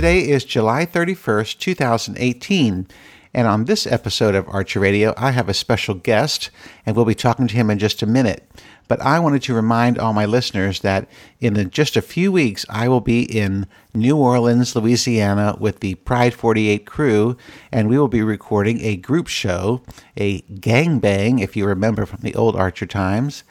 [0.00, 2.86] Today is July 31st, 2018.
[3.34, 6.48] And on this episode of Archer Radio, I have a special guest,
[6.86, 8.50] and we'll be talking to him in just a minute.
[8.88, 11.06] But I wanted to remind all my listeners that
[11.38, 16.32] in just a few weeks, I will be in New Orleans, Louisiana with the Pride
[16.32, 17.36] 48 crew,
[17.70, 19.82] and we will be recording a group show,
[20.16, 23.44] a gangbang, if you remember from the old Archer times.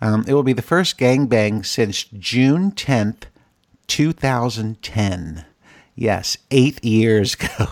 [0.00, 3.24] Um, it will be the first gangbang since June 10th,
[3.88, 5.44] 2010.
[5.98, 7.66] Yes, eight years ago.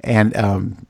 [0.00, 0.86] And um,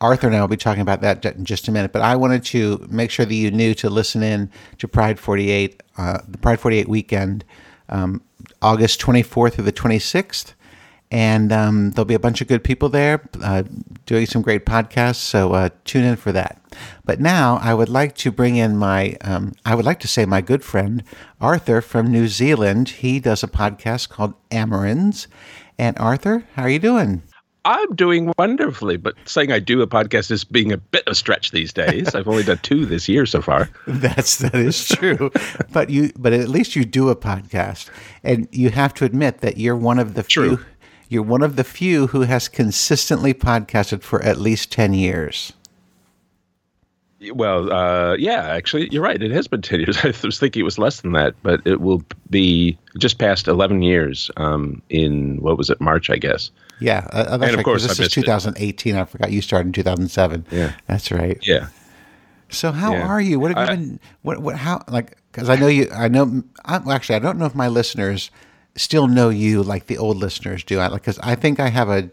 [0.00, 1.92] Arthur and I will be talking about that in just a minute.
[1.92, 5.82] But I wanted to make sure that you knew to listen in to Pride 48,
[5.96, 7.44] uh, the Pride 48 weekend,
[7.88, 8.22] um,
[8.62, 10.54] August 24th through the 26th.
[11.10, 13.64] And um, there'll be a bunch of good people there uh,
[14.04, 15.16] doing some great podcasts.
[15.16, 16.62] So uh, tune in for that.
[17.04, 20.26] But now I would like to bring in my, um, I would like to say
[20.26, 21.02] my good friend
[21.40, 22.90] Arthur from New Zealand.
[22.90, 25.26] He does a podcast called AmeriNZ.
[25.78, 27.22] And Arthur, how are you doing?
[27.64, 31.14] I'm doing wonderfully, but saying I do a podcast is being a bit of a
[31.14, 32.14] stretch these days.
[32.14, 33.68] I've only done two this year so far.
[33.86, 35.30] That's that is true,
[35.72, 37.90] but you but at least you do a podcast,
[38.24, 40.56] and you have to admit that you're one of the True.
[40.56, 40.66] few.
[41.10, 45.52] You're one of the few who has consistently podcasted for at least ten years.
[47.32, 49.20] Well, uh, yeah, actually, you're right.
[49.20, 49.98] It has been 10 years.
[50.04, 53.82] I was thinking it was less than that, but it will be just past 11
[53.82, 56.50] years um, in, what was it, March, I guess.
[56.80, 58.22] Yeah, uh, And of right, 'cause course I this is missed it.
[58.22, 58.94] 2018.
[58.94, 60.46] I forgot you started in 2007.
[60.52, 60.74] Yeah.
[60.86, 61.38] that's right.
[61.42, 61.68] Yeah.
[62.50, 63.06] So how Yeah.
[63.08, 63.40] are you?
[63.40, 64.00] What have you I- been?
[64.22, 65.18] What what how like?
[65.32, 65.90] Because I know you.
[65.94, 66.42] I know.
[66.64, 68.30] I, well, actually, I don't know if my listeners
[68.74, 70.78] still know you like the old listeners do.
[70.78, 72.08] I like because I think I have a.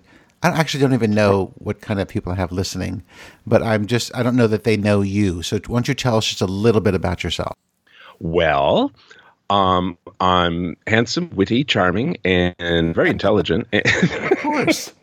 [0.54, 3.04] I actually don't even know what kind of people I have listening,
[3.46, 4.16] but I'm just.
[4.16, 5.42] I don't know that they know you.
[5.42, 7.56] So why don't you tell us just a little bit about yourself?
[8.20, 8.92] Well,
[9.50, 13.68] um, I'm handsome, witty, charming, and very intelligent.
[13.76, 14.94] Of course.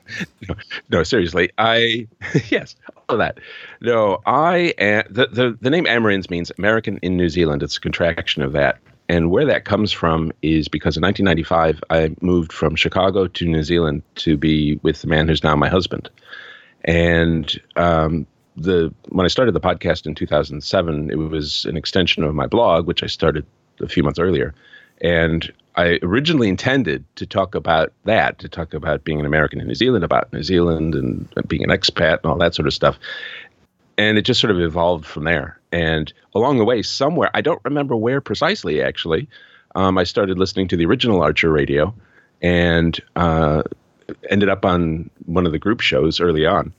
[0.48, 0.54] no,
[0.90, 1.50] no, seriously.
[1.58, 2.06] I
[2.48, 2.76] yes,
[3.08, 3.38] all of that.
[3.80, 7.62] No, I am, the, the the name AmeriNZ means American in New Zealand.
[7.62, 8.78] It's a contraction of that.
[9.08, 13.62] And where that comes from is because in 1995 I moved from Chicago to New
[13.62, 16.08] Zealand to be with the man who's now my husband.
[16.84, 18.26] And um,
[18.56, 22.86] the when I started the podcast in 2007, it was an extension of my blog,
[22.86, 23.44] which I started
[23.80, 24.54] a few months earlier.
[25.00, 29.66] And I originally intended to talk about that, to talk about being an American in
[29.66, 32.98] New Zealand, about New Zealand and being an expat and all that sort of stuff.
[33.98, 35.58] And it just sort of evolved from there.
[35.70, 39.28] And along the way, somewhere, I don't remember where precisely actually,
[39.74, 41.94] um, I started listening to the original Archer radio
[42.40, 43.62] and uh,
[44.30, 46.72] ended up on one of the group shows early on.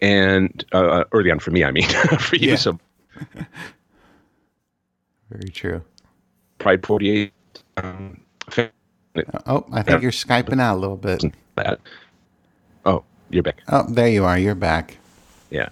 [0.00, 1.88] And uh, early on for me, I mean,
[2.20, 2.50] for you.
[2.50, 2.56] Yeah.
[2.56, 2.78] So
[5.30, 5.82] Very true.
[6.58, 7.32] Pride 48.
[7.76, 8.20] Um,
[9.46, 11.24] Oh, I think you're skyping out a little bit.
[11.56, 11.80] that.
[12.84, 13.62] Oh, you're back.
[13.68, 14.38] Oh, there you are.
[14.38, 14.96] You're back.
[15.50, 15.70] Yeah.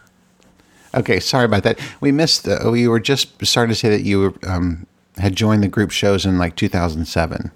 [0.96, 1.78] Okay, sorry about that.
[2.00, 2.48] We missed.
[2.48, 4.86] Uh, we were just starting to say that you um,
[5.18, 7.50] had joined the group shows in like 2007.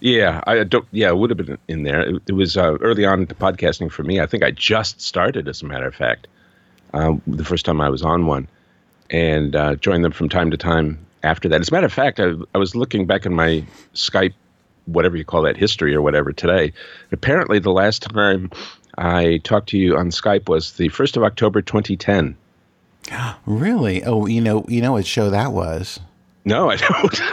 [0.00, 0.84] Yeah, I don't.
[0.90, 2.00] Yeah, it would have been in there.
[2.00, 4.20] It, it was uh, early on into podcasting for me.
[4.20, 6.26] I think I just started, as a matter of fact,
[6.92, 8.48] um, the first time I was on one,
[9.10, 11.60] and uh, joined them from time to time after that.
[11.60, 13.64] As a matter of fact, I, I was looking back in my
[13.94, 14.34] Skype,
[14.86, 16.72] whatever you call that, history or whatever today.
[17.12, 18.50] Apparently, the last time
[18.98, 22.36] I talked to you on Skype was the first of October, 2010.
[23.46, 24.04] Really?
[24.04, 25.98] Oh, you know, you know what show that was?
[26.44, 27.20] No, I don't.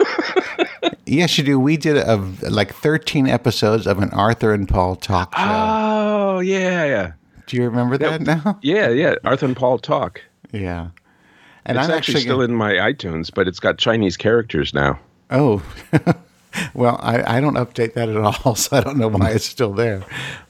[1.09, 1.59] Yes, you do.
[1.59, 2.17] We did a,
[2.49, 5.43] like 13 episodes of an Arthur and Paul talk show.
[5.43, 7.11] oh, yeah, yeah,
[7.47, 8.59] do you remember that now?
[8.61, 9.15] yeah, yeah.
[9.23, 10.21] Arthur and Paul talk.
[10.51, 10.89] Yeah.
[11.65, 14.99] And it's I'm actually, still in my iTunes, but it's got Chinese characters now.
[15.31, 15.63] Oh,
[16.73, 19.73] well, I, I don't update that at all, so I don't know why it's still
[19.73, 20.03] there.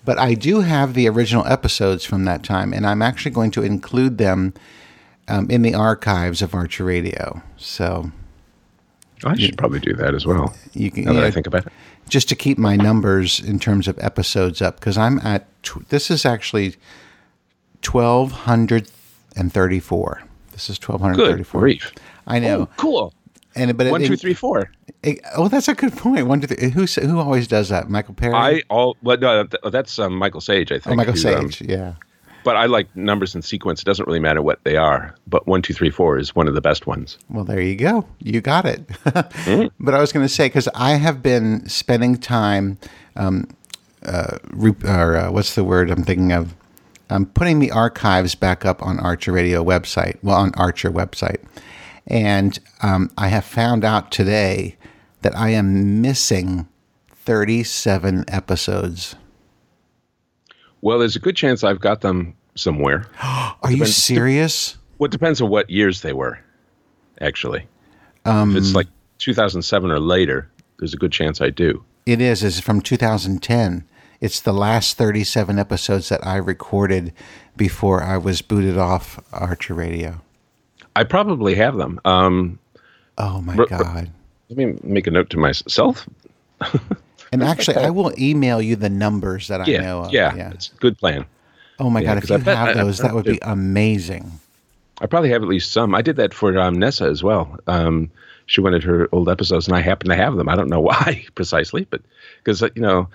[0.05, 3.63] But I do have the original episodes from that time, and I'm actually going to
[3.63, 4.53] include them
[5.27, 7.41] um, in the archives of Archer Radio.
[7.57, 8.11] So
[9.23, 10.55] I should probably do that as well.
[10.73, 11.73] you can Now that I think about it.
[12.07, 16.09] just to keep my numbers in terms of episodes up because I'm at tw- this
[16.09, 16.75] is actually
[17.81, 18.89] twelve hundred
[19.35, 20.23] and thirty four.
[20.53, 21.27] This is twelve hundred thirty-four.
[21.27, 21.61] Good thirty four.
[21.61, 21.91] grief!
[22.27, 23.13] I know, Oh, cool.
[23.59, 24.71] And but One, two, it- three, four.
[25.03, 26.27] it- oh, that's a good point.
[26.27, 26.69] One, two, three.
[26.69, 27.89] Who who always does that?
[27.89, 28.33] Michael Perry.
[28.33, 30.93] I all well no, th- that's um, Michael Sage, I think.
[30.93, 31.61] oh, Michael who, Sage.
[31.61, 31.93] um, yeah.
[32.43, 33.81] but I like numbers in sequence.
[33.81, 35.13] It doesn't really matter what they are.
[35.27, 37.17] But one, two, three, four is one of the best ones.
[37.29, 38.05] Well, there you go.
[38.19, 38.87] You got it.
[38.87, 39.67] Mm-hmm.
[39.85, 42.77] But I was going to say because I have been spending time,
[43.15, 43.47] um,
[44.05, 44.37] uh,
[44.85, 46.53] or uh, what's the word I'm thinking of?
[47.11, 50.17] I'm putting the archives back up on Archer Radio website.
[50.21, 51.37] Well, on Archer website,
[52.09, 54.75] and um, I have found out today
[55.21, 56.67] that I am missing
[57.09, 59.15] 37 episodes.
[60.81, 63.05] Well, there's a good chance I've got them somewhere.
[63.21, 64.77] Are you serious?
[64.97, 66.39] Well, it depends on what years they were,
[67.21, 67.67] actually.
[68.25, 68.87] Um, if it's like
[69.19, 71.83] 2007 or later, there's a good chance I do.
[72.05, 72.43] It is.
[72.43, 73.85] It's from 2010.
[74.21, 77.13] It's the last 37 episodes that I recorded
[77.55, 80.21] before I was booted off Archer Radio.
[80.95, 81.99] I probably have them.
[82.05, 82.59] Um,
[83.17, 84.11] oh my r- god!
[84.49, 86.07] Let me make a note to myself.
[87.31, 90.13] and actually, I will email you the numbers that yeah, I know of.
[90.13, 91.25] Yeah, yeah, it's a good plan.
[91.79, 92.23] Oh my yeah, god!
[92.23, 94.31] If you I have those, I, I, that would be amazing.
[95.01, 95.95] I probably have at least some.
[95.95, 97.57] I did that for um, Nessa as well.
[97.67, 98.11] Um,
[98.47, 100.49] she wanted her old episodes, and I happen to have them.
[100.49, 102.01] I don't know why precisely, but
[102.43, 103.07] because you know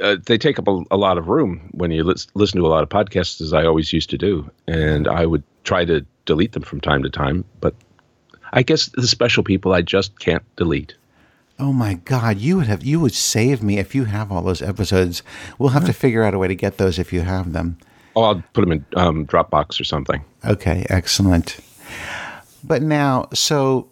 [0.00, 2.68] uh, they take up a, a, lot of room when you li- listen to a
[2.68, 6.52] lot of podcasts, as I always used to do, and I would try to delete
[6.52, 7.74] them from time to time, but
[8.52, 10.94] I guess the special people I just can't delete.
[11.58, 14.62] Oh my God, you would have you would save me if you have all those
[14.62, 15.24] episodes.
[15.58, 17.78] We'll have to figure out a way to get those if you have them.
[18.14, 20.24] Oh, I'll put them in um, Dropbox or something.
[20.44, 21.58] Okay, excellent.
[22.62, 23.88] But now, so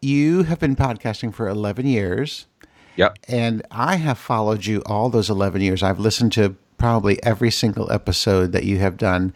[0.00, 2.46] you have been podcasting for eleven years.
[2.96, 3.18] Yep.
[3.28, 5.82] And I have followed you all those 11 years.
[5.82, 9.32] I've listened to probably every single episode that you have done.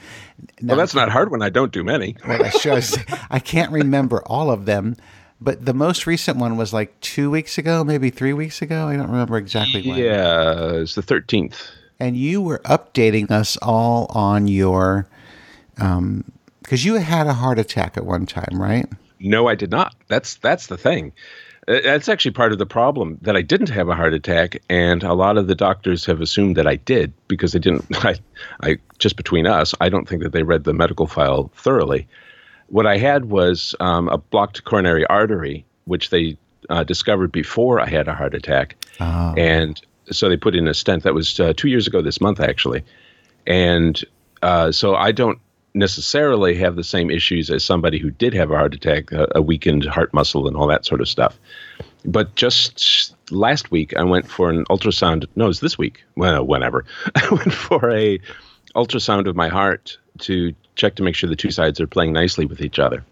[0.61, 2.17] Now, well, that's not hard when I don't do many.
[2.61, 2.99] shows.
[3.31, 4.97] I can't remember all of them,
[5.41, 8.89] but the most recent one was like two weeks ago, maybe three weeks ago.
[8.89, 9.99] I don't remember exactly when.
[9.99, 11.57] Yeah, it's the 13th.
[11.99, 15.09] And you were updating us all on your,
[15.75, 16.25] because um,
[16.71, 18.87] you had a heart attack at one time, right?
[19.19, 19.95] No, I did not.
[20.09, 21.13] That's that's the thing.
[21.69, 25.03] Uh, that's actually part of the problem that I didn't have a heart attack, and
[25.03, 27.85] a lot of the doctors have assumed that I did because they didn't.
[28.05, 28.17] I,
[28.63, 32.07] I just between us, I don't think that they read the medical file thoroughly.
[32.69, 36.37] What I had was um, a blocked coronary artery, which they
[36.71, 39.35] uh, discovered before I had a heart attack, oh.
[39.37, 39.81] and
[40.11, 41.03] so they put in a stent.
[41.03, 42.85] That was uh, two years ago this month, actually,
[43.47, 44.01] and
[44.43, 45.41] uh, so I don't
[45.77, 49.43] necessarily have the same issues as somebody who did have a heart attack, a, a
[49.43, 51.39] weakened heart muscle, and all that sort of stuff.
[52.05, 55.27] But just last week, I went for an ultrasound.
[55.37, 56.03] No, it's this week.
[56.17, 56.85] Well, whenever
[57.15, 58.19] I went for a
[58.75, 62.47] ultrasound of my heart to check to make sure the two sides are playing nicely
[62.47, 63.05] with each other.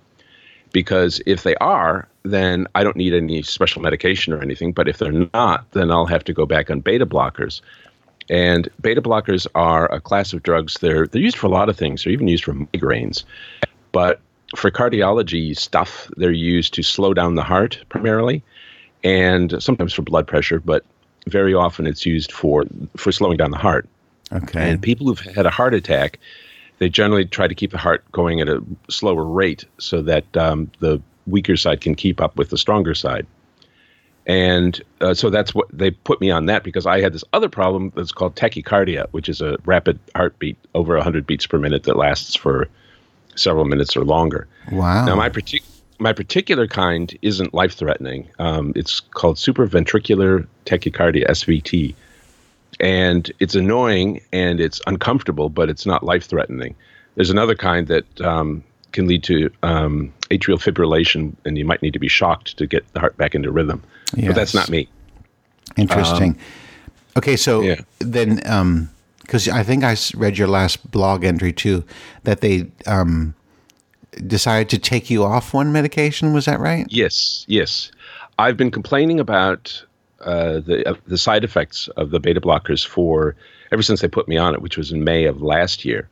[0.73, 4.73] Because if they are, then I don't need any special medication or anything.
[4.73, 7.61] But if they're not, then I'll have to go back on beta blockers.
[8.31, 10.79] And beta blockers are a class of drugs.
[10.81, 12.05] They're they're used for a lot of things.
[12.05, 13.25] They're even used for migraines,
[13.93, 14.21] but
[14.57, 18.43] for cardiology stuff, they're used to slow down the heart primarily,
[19.03, 20.61] and sometimes for blood pressure.
[20.61, 20.85] But
[21.27, 22.65] very often it's used for
[22.97, 23.89] for slowing down the heart.
[24.33, 24.71] Okay.
[24.71, 26.19] And people who've had a heart attack,
[26.79, 30.71] they generally try to keep the heart going at a slower rate so that um,
[30.81, 33.27] the weaker side can keep up with the stronger side.
[34.27, 37.49] And uh, so that's what they put me on that because I had this other
[37.49, 41.97] problem that's called tachycardia, which is a rapid heartbeat over 100 beats per minute that
[41.97, 42.69] lasts for
[43.37, 44.47] several minutes or longer.
[44.73, 45.05] Wow.
[45.05, 45.65] Now, my, partic-
[45.99, 48.29] my particular kind isn't life threatening.
[48.39, 51.95] Um, it's called supraventricular tachycardia, SVT.
[52.81, 56.75] And it's annoying and it's uncomfortable, but it's not life threatening.
[57.15, 58.65] There's another kind that um,
[58.95, 62.91] can lead to um, atrial fibrillation, and you might need to be shocked to get
[62.95, 63.83] the heart back into rhythm.
[64.17, 64.29] Yes.
[64.29, 64.89] But that's not me.
[65.77, 66.31] Interesting.
[66.31, 66.39] Um,
[67.19, 67.81] okay, so yeah.
[67.99, 68.37] then,
[69.21, 71.85] because um, I think I read your last blog entry too,
[72.23, 73.35] that they um,
[74.27, 76.33] decided to take you off one medication.
[76.33, 76.87] Was that right?
[76.89, 77.91] Yes, yes.
[78.39, 79.85] I've been complaining about
[80.21, 83.37] uh, the uh, the side effects of the beta blockers for
[83.73, 86.09] ever since they put me on it, which was in May of last year.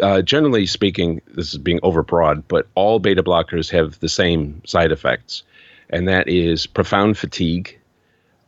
[0.00, 4.92] Uh, generally speaking, this is being overbroad, but all beta blockers have the same side
[4.92, 5.42] effects
[5.90, 7.78] and that is profound fatigue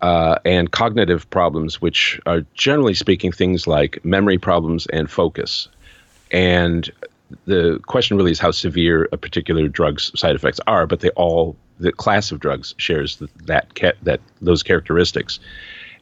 [0.00, 5.68] uh, and cognitive problems, which are generally speaking things like memory problems and focus.
[6.30, 6.90] And
[7.46, 11.56] the question really is how severe a particular drug's side effects are, but they all
[11.80, 15.38] the class of drugs shares that that, that those characteristics.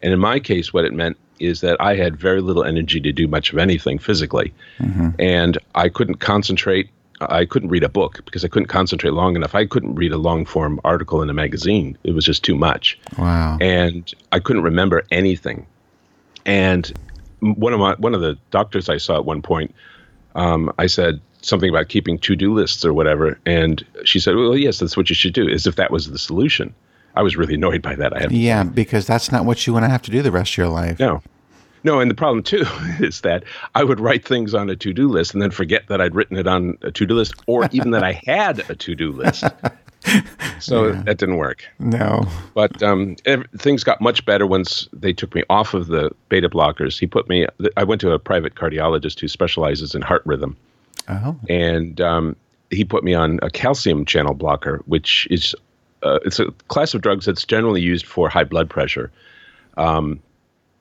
[0.02, 3.12] And in my case, what it meant is that I had very little energy to
[3.12, 5.10] do much of anything physically, mm-hmm.
[5.18, 6.90] and I couldn't concentrate
[7.20, 9.54] I couldn't read a book because I couldn't concentrate long enough.
[9.54, 11.96] I couldn't read a long form article in a magazine.
[12.04, 12.98] It was just too much.
[13.18, 13.56] Wow.
[13.60, 15.66] And I couldn't remember anything.
[16.44, 16.92] And
[17.40, 19.74] one of my one of the doctors I saw at one point,
[20.34, 24.56] um, I said something about keeping to do lists or whatever, and she said, "Well,
[24.56, 26.74] yes, that's what you should do." As if that was the solution.
[27.16, 28.14] I was really annoyed by that.
[28.16, 30.52] I had yeah, because that's not what you want to have to do the rest
[30.52, 30.98] of your life.
[31.00, 31.22] No,
[31.84, 32.64] no, and the problem too
[33.00, 33.44] is that
[33.74, 36.46] I would write things on a to-do list and then forget that I'd written it
[36.46, 39.44] on a to-do list, or even that I had a to-do list.
[40.60, 41.64] So that didn't work.
[41.80, 42.24] No.
[42.54, 46.48] But um, ev- things got much better once they took me off of the beta
[46.48, 46.98] blockers.
[46.98, 47.46] He put me.
[47.76, 50.56] I went to a private cardiologist who specializes in heart rhythm,
[51.08, 51.36] Oh.
[51.48, 52.36] and um,
[52.70, 55.54] he put me on a calcium channel blocker, which is
[56.06, 59.10] uh, it's a class of drugs that's generally used for high blood pressure.
[59.76, 60.20] Um,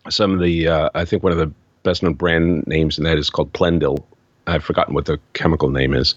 [0.09, 1.51] some of the uh, I think one of the
[1.83, 4.03] best known brand names in that is called Plendil.
[4.47, 6.13] I've forgotten what the chemical name is,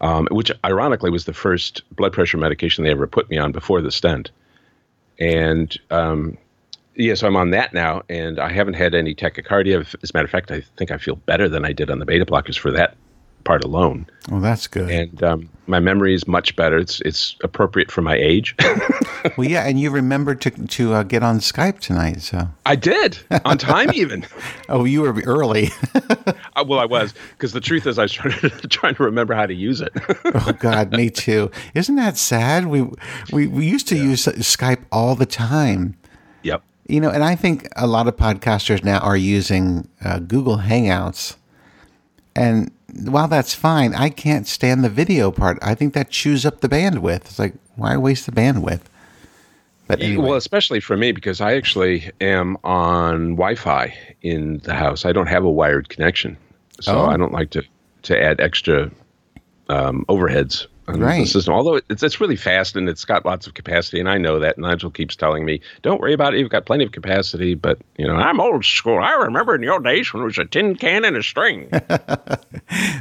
[0.00, 3.80] um, which ironically was the first blood pressure medication they ever put me on before
[3.80, 4.30] the stent.
[5.18, 6.38] And um,
[6.94, 9.80] yeah, so I'm on that now, and I haven't had any tachycardia.
[10.02, 12.06] As a matter of fact, I think I feel better than I did on the
[12.06, 12.96] beta blockers for that
[13.44, 14.06] part alone.
[14.30, 14.90] Well, that's good.
[14.90, 16.78] And um, my memory is much better.
[16.78, 18.54] It's it's appropriate for my age.
[19.36, 22.22] well, yeah, and you remembered to to uh, get on Skype tonight.
[22.22, 24.26] So, I did on time even.
[24.68, 25.70] oh, you were early.
[26.56, 29.54] Uh, well, I was because the truth is I was trying to, remember how to
[29.54, 29.92] use it.
[30.24, 31.50] oh God, me too.
[31.74, 32.66] Isn't that sad?
[32.66, 32.82] We
[33.32, 35.96] we we used to use Skype all the time.
[36.44, 36.62] yep.
[36.86, 41.34] You know, and I think a lot of podcasters now are using uh, Google Hangouts.
[42.36, 42.70] And
[43.04, 45.58] while that's fine, I can't stand the video part.
[45.62, 47.26] I think that chews up the bandwidth.
[47.26, 48.82] It's like, why waste the bandwidth?
[49.86, 50.28] But anyway.
[50.28, 55.04] Well, especially for me because I actually am on Wi-Fi in the house.
[55.04, 56.36] I don't have a wired connection,
[56.80, 57.06] so Oh.
[57.06, 57.62] I don't like to
[58.02, 58.90] to add extra
[59.68, 61.26] um, overheads on the Right.
[61.26, 61.54] system.
[61.54, 64.58] Although it's it's really fast and it's got lots of capacity, and I know that.
[64.58, 66.40] Nigel keeps telling me, "Don't worry about it.
[66.40, 68.98] You've got plenty of capacity." But you know, I'm old school.
[68.98, 71.68] I remember in the old days when it was a tin can and a string.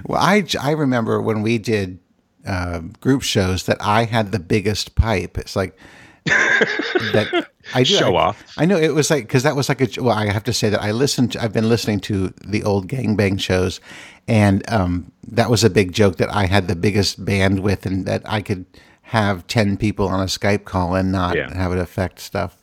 [0.06, 1.98] Well, I, I remember when we did
[2.46, 5.38] uh, group shows that I had the biggest pipe.
[5.38, 5.78] It's like
[6.26, 7.48] that.
[7.74, 8.44] I do, Show I, off.
[8.58, 10.02] I know it was like because that was like a.
[10.02, 11.34] Well, I have to say that I listened.
[11.34, 13.80] To, I've been listening to the old gangbang shows,
[14.28, 18.22] and um, that was a big joke that I had the biggest bandwidth and that
[18.26, 18.66] I could
[19.04, 21.54] have ten people on a Skype call and not Yeah.
[21.56, 22.58] have it affect stuff.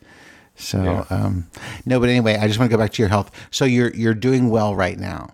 [0.55, 1.47] So um,
[1.85, 3.31] no, but anyway, I just want to go back to your health.
[3.51, 5.33] So you're you're doing well right now.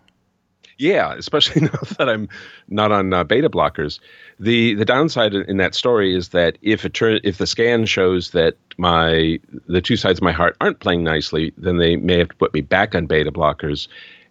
[0.77, 2.29] Yeah, especially now that I'm
[2.67, 3.99] not on uh, beta blockers.
[4.39, 8.55] The the downside in that story is that if it if the scan shows that
[8.77, 12.35] my the two sides of my heart aren't playing nicely, then they may have to
[12.35, 13.87] put me back on beta blockers.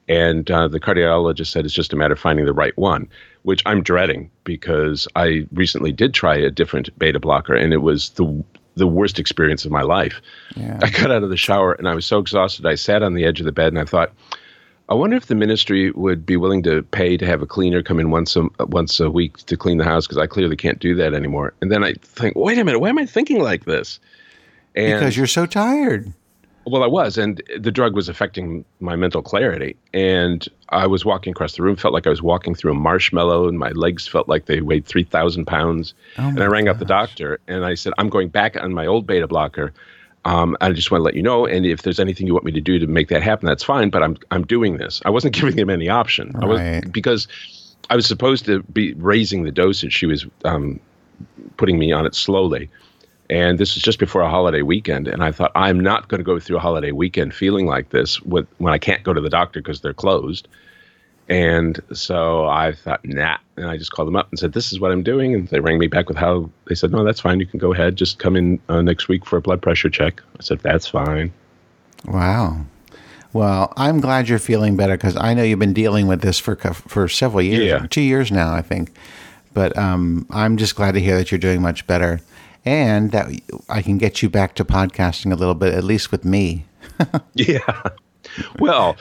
[0.09, 3.09] And uh, the cardiologist said it's just a matter of finding the right one,
[3.43, 8.11] which I'm dreading because I recently did try a different beta blocker, and it was
[8.11, 8.45] the
[8.77, 10.21] the worst experience of my life.
[10.55, 10.79] Yeah.
[10.83, 12.67] I got out of the shower and I was so exhausted.
[12.67, 14.13] I sat on the edge of the bed and I thought,
[14.89, 17.99] I wonder if the ministry would be willing to pay to have a cleaner come
[17.99, 20.95] in once a once a week to clean the house because I clearly can't do
[20.95, 21.55] that anymore.
[21.61, 23.99] And then I think, wait a minute, why am I thinking like this?
[24.77, 26.13] And Because you're so tired.
[26.67, 29.77] well, I was, and the drug was affecting my mental clarity.
[29.93, 33.49] And I was walking across the room, felt like I was walking through a marshmallow,
[33.49, 35.95] and my legs felt like they weighed three thousand pounds.
[36.19, 38.87] Oh and I rang up the doctor, and I said, "I'm going back on my
[38.87, 39.73] old beta blocker.
[40.27, 42.51] Um, I just want to let you know, and if there's anything you want me
[42.51, 43.91] to do to make that happen, that's fine.
[43.91, 45.01] But I'm I'm doing this.
[45.05, 46.33] I wasn't giving him any option.
[46.43, 46.93] I was Right.
[46.93, 47.29] because
[47.91, 49.93] I was supposed to be raising the dosage.
[49.93, 50.81] She was um,
[51.57, 52.69] putting me on it slowly.
[53.31, 55.09] And this was just before a holiday weekend.
[55.09, 58.21] And I thought, I'm not going to go through a holiday weekend feeling like this
[58.23, 60.47] with, when I can't go to the doctor because they're closed.
[61.29, 63.37] And so I thought, nah.
[63.57, 65.35] And I just called them up and said, this is what I'm doing.
[65.35, 67.41] And they rang me back with how they said, no, that's fine.
[67.41, 67.97] You can go ahead.
[67.97, 70.23] Just come in uh, next week for a blood pressure check.
[70.39, 71.33] I said, that's fine.
[72.07, 72.59] Wow.
[73.33, 76.55] Well, I'm glad you're feeling better because I know you've been dealing with this for
[76.57, 77.87] for several years, Yeah.
[77.91, 78.95] two years now, I think.
[79.53, 82.21] But um, I'm just glad to hear that you're doing much better,
[82.65, 83.27] and that
[83.69, 86.65] I can get you back to podcasting a little bit, at least with me.
[87.35, 87.83] Yeah.
[88.59, 88.97] Well,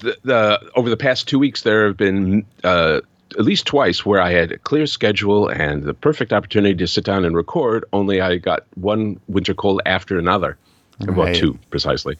[0.00, 3.00] the, the over the past two weeks, there have been uh,
[3.38, 7.04] at least twice where I had a clear schedule and the perfect opportunity to sit
[7.04, 7.84] down and record.
[7.92, 10.56] Only I got one winter cold after another,
[11.00, 11.36] well, Right.
[11.36, 12.16] two precisely,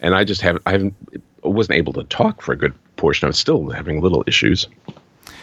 [0.00, 0.62] and I just haven't.
[0.66, 0.94] I haven't.
[1.42, 3.26] wasn't able to talk for a good portion.
[3.26, 4.66] I was still having little issues.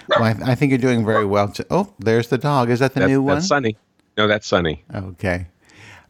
[0.09, 1.49] Well, I, I think you're doing very well.
[1.49, 2.69] To, oh, there's the dog.
[2.69, 3.35] Is that the That- new one?
[3.35, 3.75] That's Sunny.
[4.17, 4.83] No, that's Sunny.
[4.93, 5.47] Okay.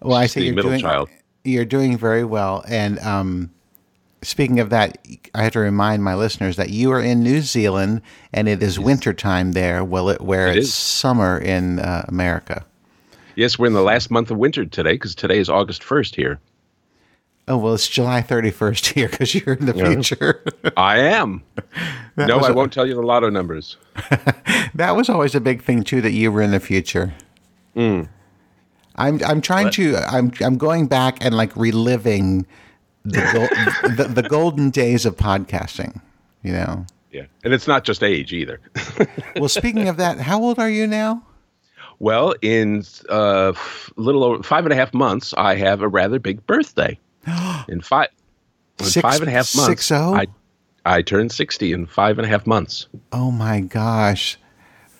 [0.01, 1.09] Well, I say you're middle doing child.
[1.43, 2.63] you're doing very well.
[2.67, 3.49] And um,
[4.21, 4.97] speaking of that,
[5.35, 8.01] I have to remind my listeners that you are in New Zealand
[8.33, 10.73] and it is winter time there, well, it, where It it's is.
[10.73, 12.65] summer in uh, America.
[13.35, 16.39] Yes, we're in the last month of winter today because today is August first here.
[17.49, 19.89] Oh well, it's July 31st here because you're in the Yeah.
[19.93, 20.43] future.
[20.75, 21.43] I am.
[22.17, 23.77] no, I a- won't tell you the lotto numbers.
[24.75, 27.13] that was always a big thing too that you were in the future.
[27.73, 28.03] Hmm.
[28.95, 32.47] I'm I'm trying to I'm I'm going back and like reliving
[33.11, 36.01] the the, the golden days of podcasting.
[36.43, 36.85] You know.
[37.11, 38.59] Yeah, and it's not just age either.
[39.37, 41.21] Well, speaking of that, how old are you now?
[41.99, 46.17] Well, in uh, a little over five and a half months, I have a rather
[46.17, 46.97] big birthday.
[47.67, 48.09] in five,
[48.79, 50.15] in Six- five and a half months, six oh?
[50.15, 50.25] I,
[50.85, 52.87] I turned 60 in five and a half months.
[53.11, 54.39] Oh my gosh.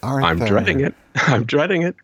[0.04, 0.28] Arthur.
[0.28, 0.94] I'm dreading it.
[1.16, 1.96] I'm dreading it.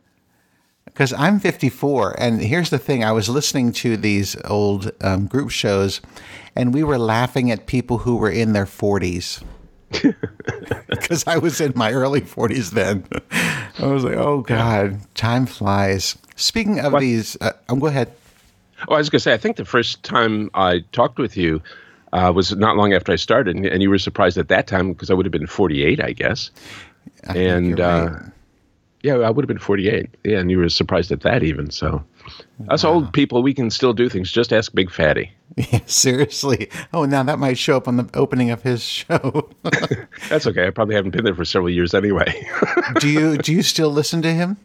[0.93, 5.49] Because I'm 54, and here's the thing: I was listening to these old um, group
[5.49, 6.01] shows,
[6.55, 9.43] and we were laughing at people who were in their 40s.
[10.87, 13.05] Because I was in my early 40s then.
[13.79, 16.99] I was like, "Oh God, time flies." Speaking of What?
[16.99, 18.11] these, uh, um, go ahead.
[18.87, 21.61] Oh, I was going to say, I think the first time I talked with you
[22.11, 24.91] uh, was not long after I started, and, and you were surprised at that time
[24.91, 26.51] because I would have been 48, I guess.
[27.27, 28.31] I think and uh, right.
[29.03, 30.09] Yeah, I would have been 48.
[30.23, 31.69] Yeah, and you were surprised at that even.
[31.69, 32.03] So,
[32.69, 34.31] us old people, we can still do things.
[34.31, 35.31] Just ask Big Fatty.
[35.55, 36.67] Yeah, seriously.
[36.95, 39.51] Oh, now that might show up on the opening of his show.
[40.29, 40.65] That's okay.
[40.65, 42.47] I probably haven't been there for several years anyway.
[42.99, 44.57] do you do you still listen to him?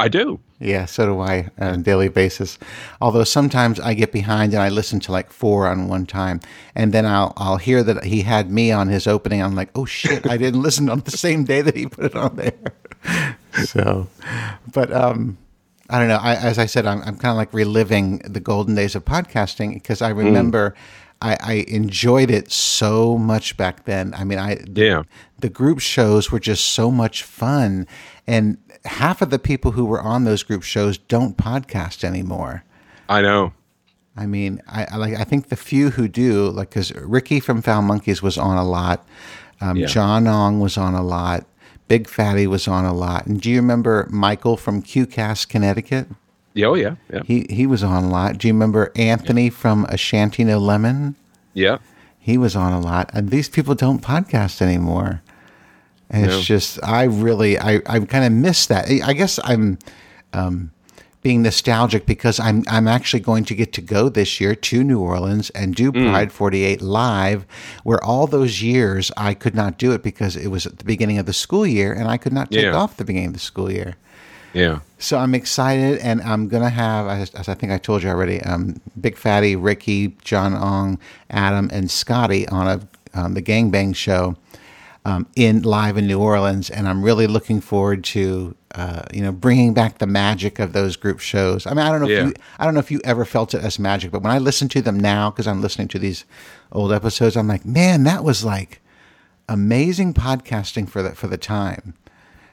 [0.00, 0.40] I do.
[0.58, 2.58] Yeah, so do I on a daily basis.
[3.00, 6.40] Although sometimes I get behind and I listen to like four on one time,
[6.74, 9.40] and then I'll I'll hear that he had me on his opening.
[9.40, 12.16] I'm like, oh shit, I didn't listen on the same day that he put it
[12.16, 13.38] on there.
[13.64, 14.08] so,
[14.72, 15.38] but um,
[15.90, 16.16] I don't know.
[16.20, 19.74] I, as I said, I'm I'm kind of like reliving the golden days of podcasting
[19.74, 20.74] because I remember.
[21.22, 24.12] I, I enjoyed it so much back then.
[24.12, 25.02] I mean, I the, Yeah.
[25.38, 27.86] the group shows were just so much fun,
[28.26, 32.64] and half of the people who were on those group shows don't podcast anymore.
[33.08, 33.54] I know.
[34.14, 35.14] I mean, I, I like.
[35.14, 38.64] I think the few who do, like, because Ricky from Found Monkeys was on a
[38.64, 39.08] lot,
[39.62, 39.86] um, Yeah.
[39.86, 41.46] John Ong was on a lot,
[41.88, 46.08] Big Fatty was on a lot, and do you remember Michael from QCast Connecticut?
[46.54, 46.96] Yeah, oh, yeah.
[47.12, 47.20] Yeah.
[47.24, 48.38] He he was on a lot.
[48.38, 51.14] Do you remember Anthony from Ashanti No Lemon?
[51.54, 51.78] Yeah.
[52.18, 55.22] He was on a lot, and these people don't podcast anymore.
[56.10, 56.36] And No.
[56.38, 58.86] it's just, I really, I, I kind of miss that.
[58.88, 59.78] I I guess I'm
[60.32, 60.70] um,
[61.26, 65.00] being nostalgic because I'm, I'm actually going to get to go this year to New
[65.00, 66.10] Orleans and do Mm.
[66.10, 67.44] Pride 48 live,
[67.82, 71.18] where all those years I could not do it because it was at the beginning
[71.18, 72.76] of the school year, and I could not take Yeah.
[72.76, 73.96] off the beginning of the school year.
[74.52, 74.78] Yeah.
[74.98, 78.40] So I'm excited, and I'm gonna have, as, as I think I told you already,
[78.42, 80.96] um, Big Fatty, Ricky, John Ong,
[81.30, 82.80] Adam, and Scotty on a
[83.18, 84.36] um, the Gangbang show
[85.04, 89.32] um, in live in New Orleans, and I'm really looking forward to uh, you know
[89.32, 91.66] bringing back the magic of those group shows.
[91.66, 92.20] I mean, I don't know Yeah.
[92.20, 94.38] if you, I don't know if you ever felt it as magic, but when I
[94.38, 96.24] listen to them now, because I'm listening to these
[96.72, 98.80] old episodes, I'm like, man, that was like
[99.48, 101.94] amazing podcasting for the for the time.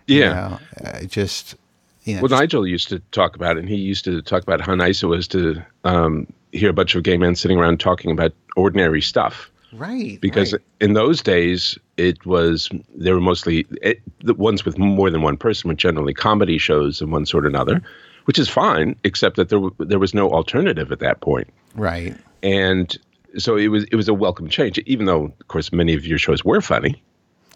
[0.07, 0.33] You Yeah.
[0.33, 0.59] know,
[0.89, 1.55] uh, just
[2.03, 4.43] you know, Well, just- Nigel used to talk about it, and he used to talk
[4.43, 7.79] about how nice it was to um, hear a bunch of gay men sitting around
[7.79, 9.49] talking about ordinary stuff.
[9.73, 10.61] Right Because right.
[10.81, 15.37] in those days, it was they were mostly it, the ones with more than one
[15.37, 17.81] person were generally comedy shows of one sort or another,
[18.25, 22.15] which is fine, except that there w- there was no alternative at that point, right
[22.41, 22.97] and
[23.37, 24.77] so it was it was a welcome change.
[24.85, 27.01] Even though, of course, many of your shows were funny,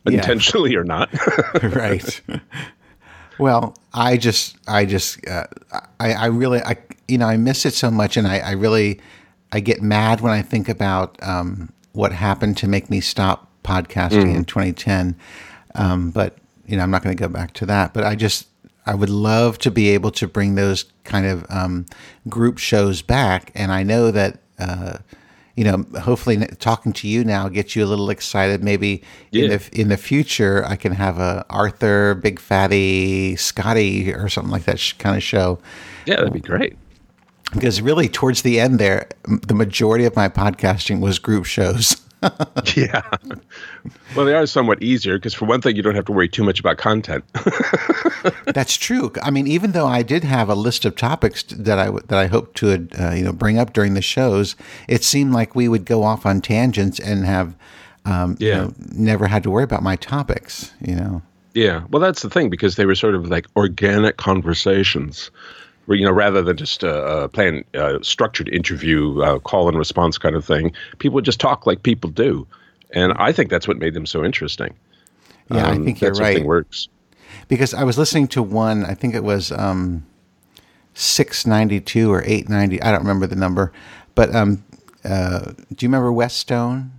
[0.06, 0.14] Yeah.
[0.18, 1.10] intentionally or not.
[1.64, 2.22] right
[3.40, 5.44] well i just i just uh,
[6.00, 6.76] i i really i
[7.08, 9.00] you know i miss it so much and i i really
[9.52, 14.36] i get mad when i think about um what happened to make me stop podcasting
[14.36, 15.16] in 2010
[15.76, 18.48] um but you know i'm not going to go back to that but i just
[18.86, 21.86] i would love to be able to bring those kind of um
[22.30, 24.98] group shows back and i know that uh
[25.58, 28.64] you know, hopefully talking to you now gets you a little excited.
[28.64, 34.30] Maybe in the in the future, I can have a Arthur, Big Fatty, Scotty, or
[34.30, 35.58] something like that sh- kind of show.
[36.06, 36.78] yeah, that'd be great.
[37.54, 42.02] Because really, towards the end, there, the majority of my podcasting was group shows.
[42.76, 43.04] Yeah.
[44.16, 46.44] Well, they are somewhat easier because, for one thing, you don't have to worry too
[46.44, 47.24] much about content.
[48.48, 49.12] That's true.
[49.22, 52.26] I mean, even though I did have a list of topics that I that I
[52.26, 54.56] hoped to uh, you know bring up during the shows,
[54.88, 57.56] it seemed like we would go off on tangents and have
[58.06, 58.58] um, you Yeah.
[58.64, 60.74] know, never had to worry about my topics.
[60.82, 61.22] You know.
[61.54, 61.84] yeah.
[61.92, 65.30] Well, that's the thing because they were sort of like organic conversations,
[65.96, 70.18] you know, rather than just a uh, plan uh, structured interview, uh, call and response
[70.18, 72.46] kind of thing, people would just talk like people do,
[72.92, 74.74] and I think that's what made them so interesting.
[75.50, 76.46] Yeah, I Um, think you're that sort of right.
[76.46, 76.90] works.
[77.48, 78.84] because I was listening to one.
[78.84, 80.06] I think it was um,
[80.94, 82.82] six ninety two or eight ninety.
[82.82, 83.72] I don't remember the number,
[84.16, 84.64] but um,
[85.06, 86.92] uh, do you remember Wes Stone?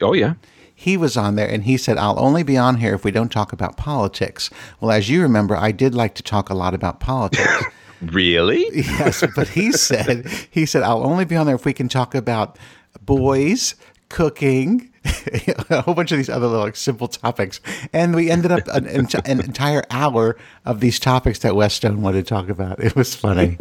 [0.00, 0.34] Oh yeah.
[0.74, 3.30] He was on there and he said, I'll only be on here if we don't
[3.30, 4.48] talk about politics.
[4.80, 7.64] Well, as you remember, I did like to talk a lot about politics.
[8.02, 8.66] Really?
[8.74, 12.14] yes, but he said, he said, I'll only be on there if we can talk
[12.14, 12.58] about
[13.04, 13.74] boys,
[14.08, 14.90] cooking,
[15.70, 17.60] a whole bunch of these other little like, simple topics,
[17.92, 22.26] and we ended up an, an entire hour of these topics that Wes Stone wanted
[22.26, 22.82] to talk about.
[22.82, 23.56] It was funny.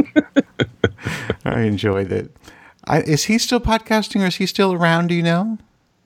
[1.45, 2.35] I enjoyed it.
[2.87, 5.07] I, is he still podcasting, or is he still around?
[5.07, 5.57] Do you know?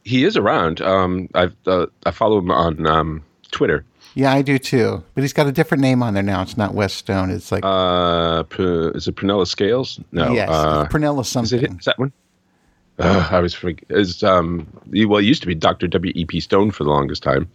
[0.04, 0.82] He is around.
[0.82, 3.86] Um, I uh, I follow him on um, Twitter.
[4.16, 5.04] Yeah, I do too.
[5.16, 6.42] But he's got a different name on there now.
[6.42, 7.32] It's not Wes Stone.
[7.32, 10.00] It's like uh, is it Prunella Scales?
[10.12, 11.60] No, yes, uh, Prunella something.
[11.60, 12.12] Is, it, is that one?
[13.00, 13.58] Uh, I was
[13.90, 15.88] is um well it used to be Dr.
[15.88, 17.50] W E P Stone for the longest time.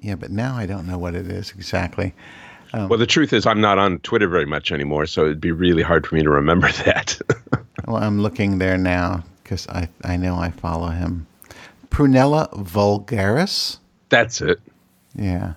[0.00, 2.14] Yeah, but now I don't know what it is exactly.
[2.72, 5.52] Um, well, the truth is I'm not on Twitter very much anymore, so it'd be
[5.52, 7.20] really hard for me to remember that.
[7.86, 11.26] well, I'm looking there now because I I know I follow him.
[11.90, 13.76] Prunella Vulgaris.
[14.08, 14.58] That's it.
[15.14, 15.54] Yeah,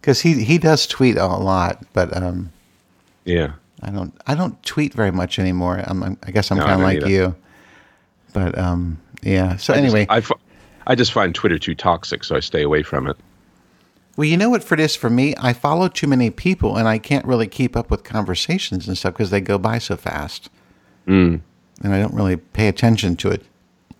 [0.00, 2.52] because he he does tweet a lot, but um,
[3.24, 5.82] yeah, I don't I don't tweet very much anymore.
[5.86, 7.08] I'm, I'm guess I'm no, kind of like either.
[7.08, 7.34] you,
[8.32, 9.56] but um, yeah.
[9.56, 12.82] So I anyway, just, I, I just find Twitter too toxic, so I stay away
[12.82, 13.16] from it.
[14.16, 16.98] Well, you know what for this for me, I follow too many people, and I
[16.98, 20.50] can't really keep up with conversations and stuff because they go by so fast,
[21.06, 21.40] mm.
[21.82, 23.42] and I don't really pay attention to it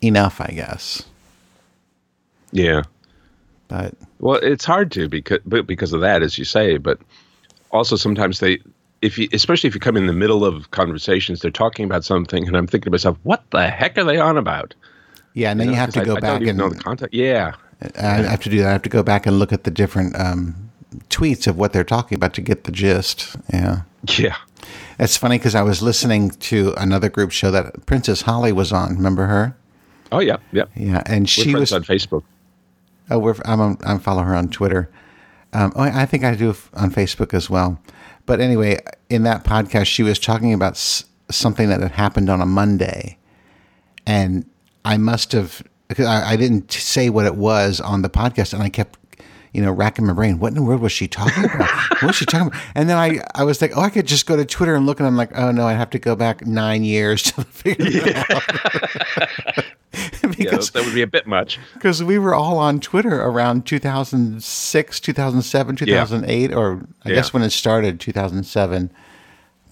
[0.01, 1.03] enough, I guess.
[2.51, 2.83] Yeah.
[3.75, 6.77] But well, it's hard to because because of that, as you say.
[6.77, 6.99] But
[7.71, 8.59] also sometimes they,
[9.01, 12.47] if you, especially if you come in the middle of conversations, they're talking about something,
[12.47, 14.73] and I'm thinking to myself, what the heck are they on about?
[15.33, 16.77] Yeah, and then you, know, you have to go I, back I and know the
[16.77, 17.13] context.
[17.13, 17.55] Yeah,
[17.99, 18.67] I have to do that.
[18.67, 20.71] I have to go back and look at the different um,
[21.09, 23.35] tweets of what they're talking about to get the gist.
[23.51, 23.81] Yeah,
[24.17, 24.37] yeah.
[24.97, 28.95] It's funny because I was listening to another group show that Princess Holly was on.
[28.95, 29.57] Remember her?
[30.13, 31.03] Oh yeah, yeah, yeah.
[31.05, 32.23] And she was on Facebook.
[33.09, 34.89] Oh, we're, I'm I'm follow her on Twitter.
[35.53, 37.79] Um, oh, I think I do on Facebook as well.
[38.25, 40.77] But anyway, in that podcast, she was talking about
[41.29, 43.17] something that had happened on a Monday,
[44.05, 44.45] and
[44.83, 45.61] I must have
[45.99, 48.97] I, I didn't say what it was on the podcast, and I kept
[49.55, 50.37] you know, racking my brain.
[50.37, 51.69] What in the world was she talking about?
[51.89, 52.59] what was she talking about?
[52.75, 54.99] And then I, I was like, oh, I could just go to Twitter and look,
[54.99, 58.29] and I'm like, oh no, I'd have to go back nine years to figure it
[58.29, 58.43] out.
[60.37, 61.57] because yeah, that would be a bit much.
[61.73, 66.55] Because we were all on Twitter around 2006, 2007, 2008, yeah.
[66.57, 67.15] or I yeah.
[67.15, 68.91] guess when it started, 2007.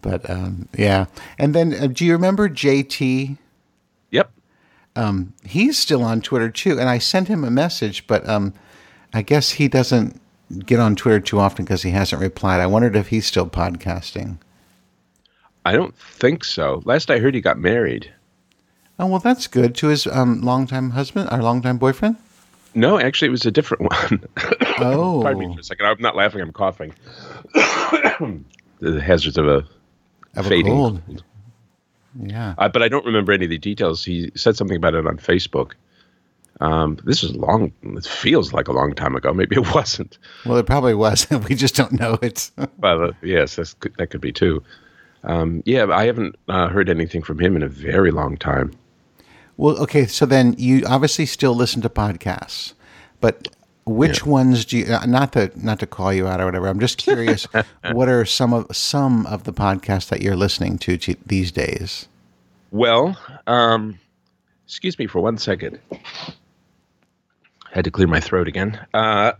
[0.01, 3.37] But um, yeah, and then uh, do you remember JT?
[4.11, 4.31] Yep.
[4.95, 8.53] Um, he's still on Twitter too, and I sent him a message, but um,
[9.13, 10.19] I guess he doesn't
[10.65, 12.59] get on Twitter too often because he hasn't replied.
[12.59, 14.37] I wondered if he's still podcasting.
[15.65, 16.81] I don't think so.
[16.85, 18.11] Last I heard, he got married.
[18.99, 19.75] Oh well, that's good.
[19.75, 22.17] To his um, longtime husband, our longtime boyfriend.
[22.75, 24.23] No, actually, it was a different one.
[24.79, 25.85] oh, pardon me for a second.
[25.85, 26.41] I'm not laughing.
[26.41, 26.93] I'm coughing.
[27.53, 29.65] the hazards of a
[30.35, 31.23] of fading a cold.
[32.19, 34.03] Yeah, uh, but I don't remember any of the details.
[34.03, 35.73] He said something about it on Facebook.
[36.61, 37.73] Um, this is long.
[37.81, 39.33] It feels like a long time ago.
[39.33, 40.17] Maybe it wasn't.
[40.45, 41.27] Well, it probably was.
[41.49, 42.51] we just don't know it.
[42.77, 44.63] well, uh, yes, that could be too.
[45.23, 48.71] Um, yeah, I haven't uh, heard anything from him in a very long time.
[49.57, 52.73] Well, okay, so then you obviously still listen to podcasts,
[53.21, 53.47] but
[53.85, 54.29] which yeah.
[54.29, 54.85] ones do you?
[54.93, 56.67] Uh, not to not to call you out or whatever.
[56.67, 57.47] I'm just curious.
[57.91, 62.07] what are some of some of the podcasts that you're listening to, to these days?
[62.71, 63.99] Well, um,
[64.65, 65.79] excuse me for one second.
[67.73, 68.79] Had to clear my throat again.
[68.93, 69.33] Uh,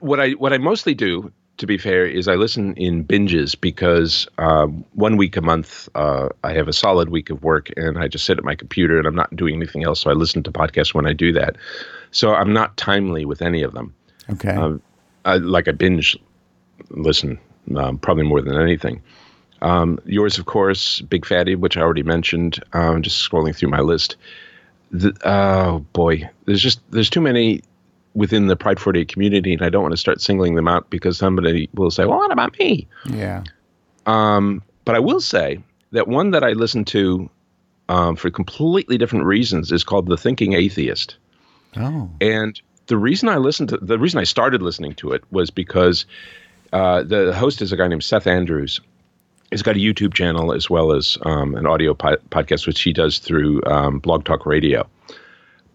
[0.00, 4.28] what I what I mostly do to be fair, is I listen in binges because
[4.38, 8.06] um, one week a month uh, I have a solid week of work and I
[8.06, 10.00] just sit at my computer and I'm not doing anything else.
[10.00, 11.56] So I listen to podcasts when I do that.
[12.12, 13.92] So I'm not timely with any of them.
[14.30, 14.50] Okay.
[14.50, 14.80] Um,
[15.24, 16.16] I, like I binge
[16.90, 17.38] listen
[17.76, 19.02] um, probably more than anything.
[19.60, 22.62] Um, yours, of course, Big Fatty, which I already mentioned.
[22.72, 24.16] Um, just scrolling through my list.
[24.90, 27.62] The, oh boy, there's just there's too many
[28.14, 31.18] within the Pride 48 community, and I don't want to start singling them out because
[31.18, 33.44] somebody will say, "Well, what about me?" Yeah.
[34.06, 37.28] Um, but I will say that one that I listen to
[37.88, 41.16] um, for completely different reasons is called "The Thinking Atheist."
[41.76, 42.10] Oh.
[42.20, 46.06] And the reason I listened to the reason I started listening to it was because
[46.72, 48.80] uh, the host is a guy named Seth Andrews.
[49.50, 52.92] He's got a YouTube channel as well as um, an audio po- podcast, which he
[52.92, 54.86] does through um, Blog Talk Radio.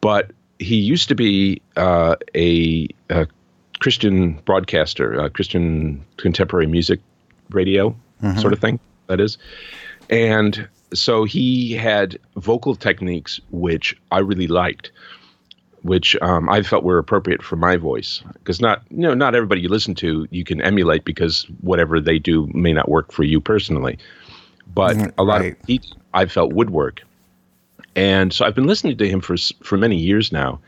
[0.01, 3.27] But he used to be uh, a, a,
[3.79, 7.01] Christian broadcaster, a Christian contemporary music
[7.49, 7.89] radio
[8.21, 8.39] mm-hmm.
[8.39, 8.79] sort of thing.
[9.07, 9.37] That is,
[10.09, 14.91] and so he had vocal techniques which I really liked,
[15.83, 18.21] which um, I felt were appropriate for my voice.
[18.33, 22.19] Because not you know not everybody you listen to you can emulate because whatever they
[22.19, 23.99] do may not work for you personally,
[24.73, 25.55] but mm, a lot right.
[25.69, 25.79] of
[26.13, 27.01] I felt would work.
[27.95, 30.59] And so I've been listening to him for for many years now.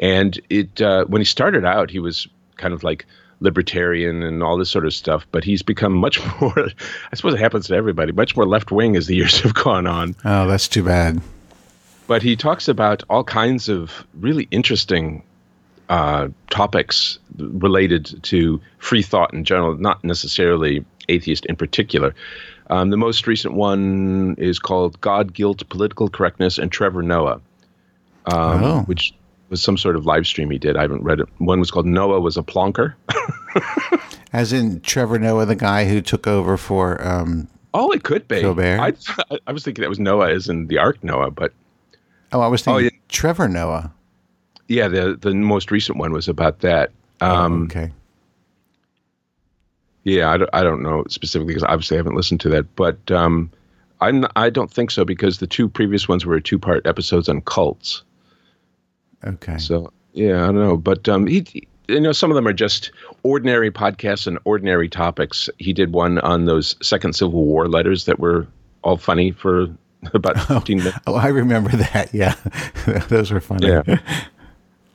[0.00, 3.06] And it uh, when he started out, he was kind of like
[3.40, 6.68] libertarian and all this sort of stuff, but he's become much more.
[7.12, 9.86] I suppose it happens to everybody, much more left wing as the years have gone
[9.86, 10.16] on.
[10.24, 11.20] Oh, that's too bad.
[12.08, 15.22] But he talks about all kinds of really interesting
[15.88, 22.14] uh, topics related to free thought in general, not necessarily atheist in particular.
[22.70, 27.40] Um, the most recent one is called God, Guilt, Political Correctness, and Trevor Noah,
[28.26, 28.82] um, oh.
[28.82, 29.14] which
[29.48, 30.76] was some sort of live stream he did.
[30.76, 31.28] I haven't read it.
[31.38, 32.94] One was called Noah was a plonker.
[34.32, 37.06] As in Trevor Noah, the guy who took over for.
[37.06, 38.40] Um, oh, it could be.
[38.78, 38.92] I,
[39.46, 41.52] I, was thinking that was Noah as in the Ark Noah, but.
[42.32, 42.98] Oh, I was thinking oh, yeah.
[43.08, 43.92] Trevor Noah.
[44.68, 46.90] Yeah, the the most recent one was about that.
[47.20, 47.92] Oh, um, oh, okay.
[50.04, 53.10] Yeah, I don't, I don't know specifically because obviously I haven't listened to that, but
[53.10, 53.50] um,
[54.00, 57.40] I'm I don't think so because the two previous ones were two part episodes on
[57.42, 58.02] cults.
[59.24, 59.58] Okay.
[59.58, 62.92] So yeah, I don't know, but um, he, you know, some of them are just
[63.22, 65.48] ordinary podcasts and ordinary topics.
[65.58, 68.46] He did one on those Second Civil War letters that were
[68.84, 69.66] all funny for
[70.14, 70.98] about 15 minutes.
[71.06, 72.10] Oh, I remember that.
[72.14, 72.34] Yeah,
[73.08, 73.68] those were funny.
[73.68, 73.82] Yeah.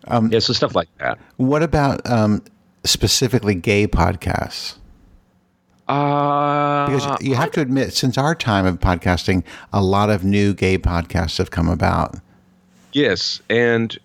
[0.08, 1.18] Um, yeah, so stuff like that.
[1.38, 2.44] What about um,
[2.84, 4.76] specifically gay podcasts?
[5.88, 10.54] Uh, because you have to admit, since our time of podcasting, a lot of new
[10.54, 12.16] gay podcasts have come about.
[12.94, 13.98] Yes, and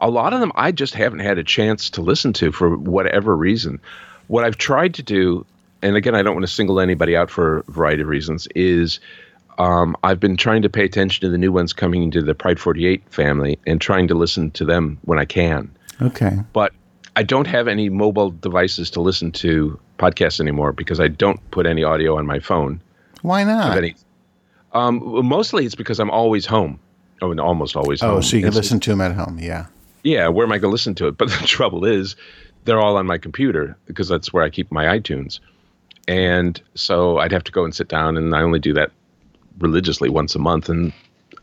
[0.00, 3.36] a lot of them I just haven't had a chance to listen to for whatever
[3.36, 3.80] reason.
[4.28, 5.44] What I've tried to do,
[5.82, 9.00] and again, I don't want to single anybody out for a variety of reasons, is
[9.58, 12.60] um, I've been trying to pay attention to the new ones coming into the Pride
[12.60, 15.70] 48 family and trying to listen to them when I can.
[16.00, 16.38] Okay.
[16.52, 16.72] But
[17.16, 21.66] I don't have any mobile devices to listen to podcasts anymore because I don't put
[21.66, 22.80] any audio on my phone.
[23.22, 23.72] Why not?
[24.72, 26.78] Um, mostly it's because I'm always home.
[27.20, 28.22] Oh, and almost always oh, home.
[28.22, 29.40] so you can listen to them at home.
[29.40, 29.66] Yeah.
[30.04, 30.28] Yeah.
[30.28, 31.12] Where am I going to listen to it?
[31.18, 32.14] But the trouble is,
[32.64, 35.40] they're all on my computer because that's where I keep my iTunes.
[36.06, 38.92] And so I'd have to go and sit down, and I only do that
[39.58, 40.92] religiously once a month, and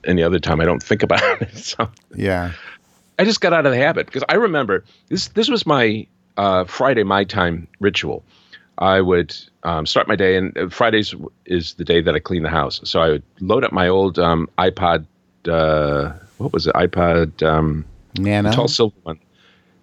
[0.06, 1.58] any other time I don't think about it.
[1.58, 2.54] So yeah,
[3.20, 5.30] I just got out of the habit because I remember this.
[5.30, 8.24] This was my uh, Friday my time ritual.
[8.78, 12.44] I would um, start my day, and uh, Fridays is the day that I clean
[12.44, 12.82] the house.
[12.84, 15.06] So I would load up my old um, iPod.
[15.48, 16.76] Uh, what was it?
[16.76, 17.86] iPod um,
[18.18, 19.20] Nano, tall silver one.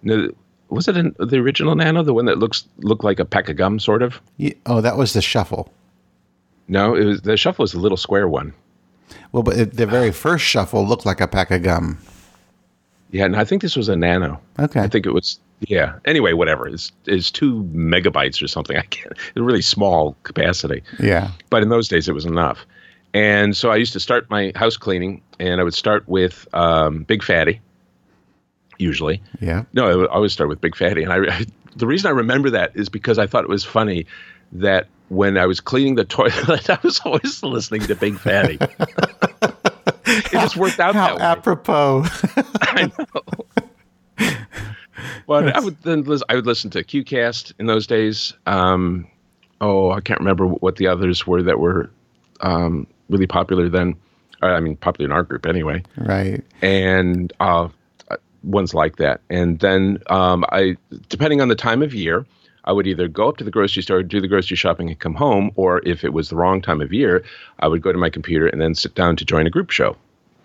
[0.03, 0.29] No,
[0.69, 3.55] was it an, the original Nano, the one that looks looked like a pack of
[3.55, 4.21] gum, sort of?
[4.37, 5.71] Yeah, oh, that was the Shuffle.
[6.67, 8.53] No, it was the Shuffle was a little square one.
[9.31, 11.99] Well, but it, the very first Shuffle looked like a pack of gum.
[13.11, 14.39] Yeah, and I think this was a Nano.
[14.59, 15.99] Okay, I think it was yeah.
[16.05, 16.67] Anyway, whatever.
[16.67, 18.77] It's, it's two megabytes or something.
[18.77, 19.11] I can't.
[19.11, 20.83] It's a really small capacity.
[20.99, 21.31] Yeah.
[21.49, 22.65] But in those days, it was enough.
[23.13, 27.03] And so I used to start my house cleaning, and I would start with um,
[27.03, 27.61] Big Fatty.
[28.79, 29.21] Usually.
[29.39, 29.63] Yeah.
[29.73, 31.45] No, I would always start with Big Fatty, and I, I.
[31.75, 34.05] The reason I remember that is because I thought it was funny
[34.53, 38.57] that when I was cleaning the toilet, I was always listening to Big Fatty.
[40.05, 41.23] it just worked out how that way.
[41.23, 42.05] apropos.
[42.61, 44.27] I know.
[45.27, 48.33] But I would then listen, I would listen to QCast in those days.
[48.45, 49.07] Um,
[49.61, 51.89] oh, I can't remember what the others were that were
[52.41, 53.95] um, really popular then.
[54.41, 55.83] Uh, I mean, popular in our group anyway.
[55.97, 56.43] Right.
[56.61, 57.69] And uh,
[58.43, 59.21] ones like that.
[59.29, 60.75] And then um, I,
[61.09, 62.25] depending on the time of year,
[62.65, 65.15] I would either go up to the grocery store, do the grocery shopping, and come
[65.15, 67.23] home, or if it was the wrong time of year,
[67.59, 69.95] I would go to my computer and then sit down to join a group show.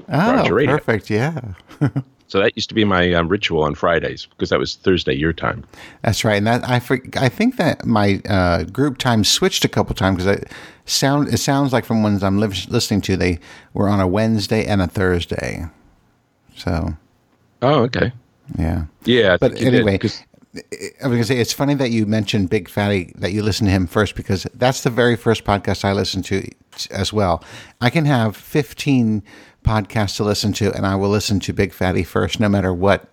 [0.08, 1.10] Oh, perfect.
[1.10, 1.40] Yeah.
[2.28, 5.32] So that used to be my um, ritual on Fridays because that was Thursday your
[5.32, 5.64] time.
[6.02, 9.68] That's right, and that I for, I think that my uh, group time switched a
[9.68, 10.52] couple times because it
[10.84, 13.38] sound it sounds like from ones I'm li- listening to they
[13.72, 15.64] were on a Wednesday and a Thursday.
[16.54, 16.96] So.
[17.62, 18.12] Oh, okay.
[18.58, 18.84] Yeah.
[19.04, 19.96] Yeah, but anyway.
[19.96, 20.14] Did,
[20.54, 20.60] I
[21.02, 23.72] was going to say it's funny that you mentioned Big Fatty that you listen to
[23.72, 26.48] him first because that's the very first podcast I listen to
[26.90, 27.44] as well.
[27.80, 29.22] I can have 15
[29.62, 33.08] podcasts to listen to, and I will listen to Big Fatty first, no matter what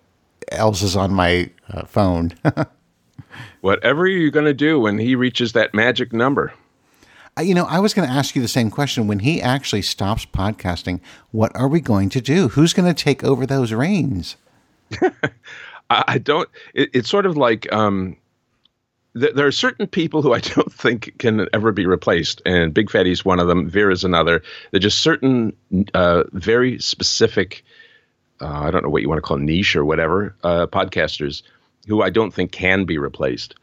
[0.50, 2.32] else is on my uh, phone.
[3.60, 6.54] Whatever you're going to do when he reaches that magic number.
[7.38, 9.08] You know, I was going to ask you the same question.
[9.08, 11.00] When he actually stops podcasting,
[11.32, 12.48] what are we going to do?
[12.48, 14.36] Who's going to take over those reins?
[15.90, 16.48] I don't.
[16.74, 18.16] It, it's sort of like um,
[19.14, 23.24] there are certain people who I don't think can ever be replaced, and Big Fatty's
[23.24, 23.68] one of them.
[23.68, 24.42] Vera's another.
[24.70, 25.54] They're just certain
[25.94, 27.64] uh, very specific.
[28.40, 31.42] Uh, I don't know what you want to call niche or whatever uh, podcasters
[31.86, 33.54] who I don't think can be replaced.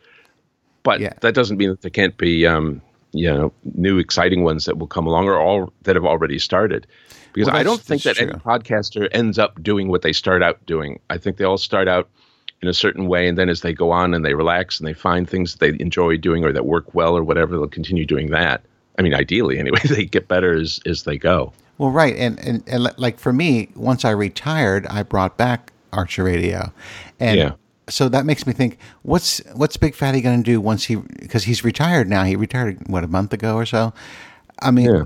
[0.82, 1.14] But yeah.
[1.22, 2.82] that doesn't mean that there can't be um,
[3.12, 6.88] you know new exciting ones that will come along or all that have already started
[7.34, 10.44] because Well, i don't think that that's any podcaster ends up doing what they start
[10.44, 12.10] out doing i think they all start out
[12.62, 14.94] in a certain way and then as they go on and they relax and they
[14.94, 18.30] find things that they enjoy doing or that work well or whatever they'll continue doing
[18.30, 18.62] that
[18.98, 22.64] i mean ideally anyway they get better as, as they go Well, right, and, and
[22.68, 26.72] and like for me, once I retired, I brought back Archer Radio,
[27.20, 27.52] and Yeah.
[27.90, 31.46] so that makes me think, what's what's Big Fatty going to do once he because
[31.46, 32.24] he's retired now?
[32.26, 33.92] He retired what a month ago or so.
[34.62, 35.04] I mean, Yeah.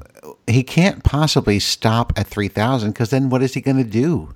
[0.48, 4.34] He can't possibly stop at three thousand because then what is he going to do?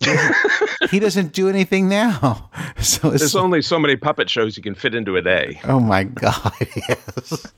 [0.90, 2.50] he doesn't do anything now.
[2.80, 5.80] So it's there's only so many puppet shows you can fit into a day Oh
[5.80, 6.52] my God!
[6.88, 7.52] Yes.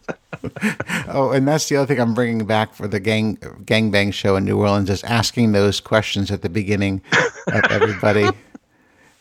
[1.08, 4.36] oh, and that's the other thing I'm bringing back for the gang gang bang show
[4.36, 7.02] in New Orleans is asking those questions at the beginning
[7.48, 8.30] of everybody.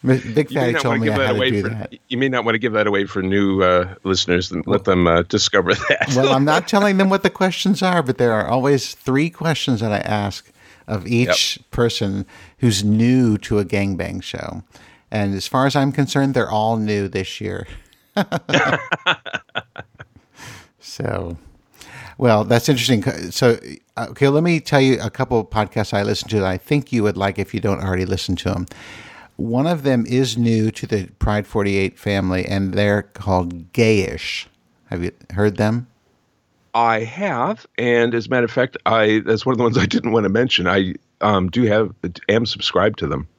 [0.03, 1.69] Big Fatty told me I that had to away do for.
[1.69, 1.93] that.
[2.07, 5.07] You may not want to give that away for new uh, listeners and let them
[5.07, 6.13] uh, discover that.
[6.15, 9.81] Well, I'm not telling them what the questions are, but there are always three questions
[9.81, 10.51] that I ask
[10.87, 12.25] of each person
[12.59, 14.63] who's new to a gangbang show.
[15.11, 17.67] And as far as I'm concerned, they're all new this year.
[20.79, 21.37] so,
[22.17, 23.03] well, that's interesting.
[23.31, 23.59] So,
[23.97, 26.57] uh, okay, let me tell you a couple of podcasts I listen to that I
[26.57, 28.65] think you would like if you don't already listen to them.
[29.39, 34.47] One of them is new to the Pride 48 family, and they're called Gayish.
[34.87, 35.87] Have you heard them?
[36.73, 39.85] I have, and as a matter of fact, I that's one of the ones I
[39.85, 40.67] didn't want to mention.
[40.67, 41.95] I um, do have
[42.27, 43.29] am subscribed to them.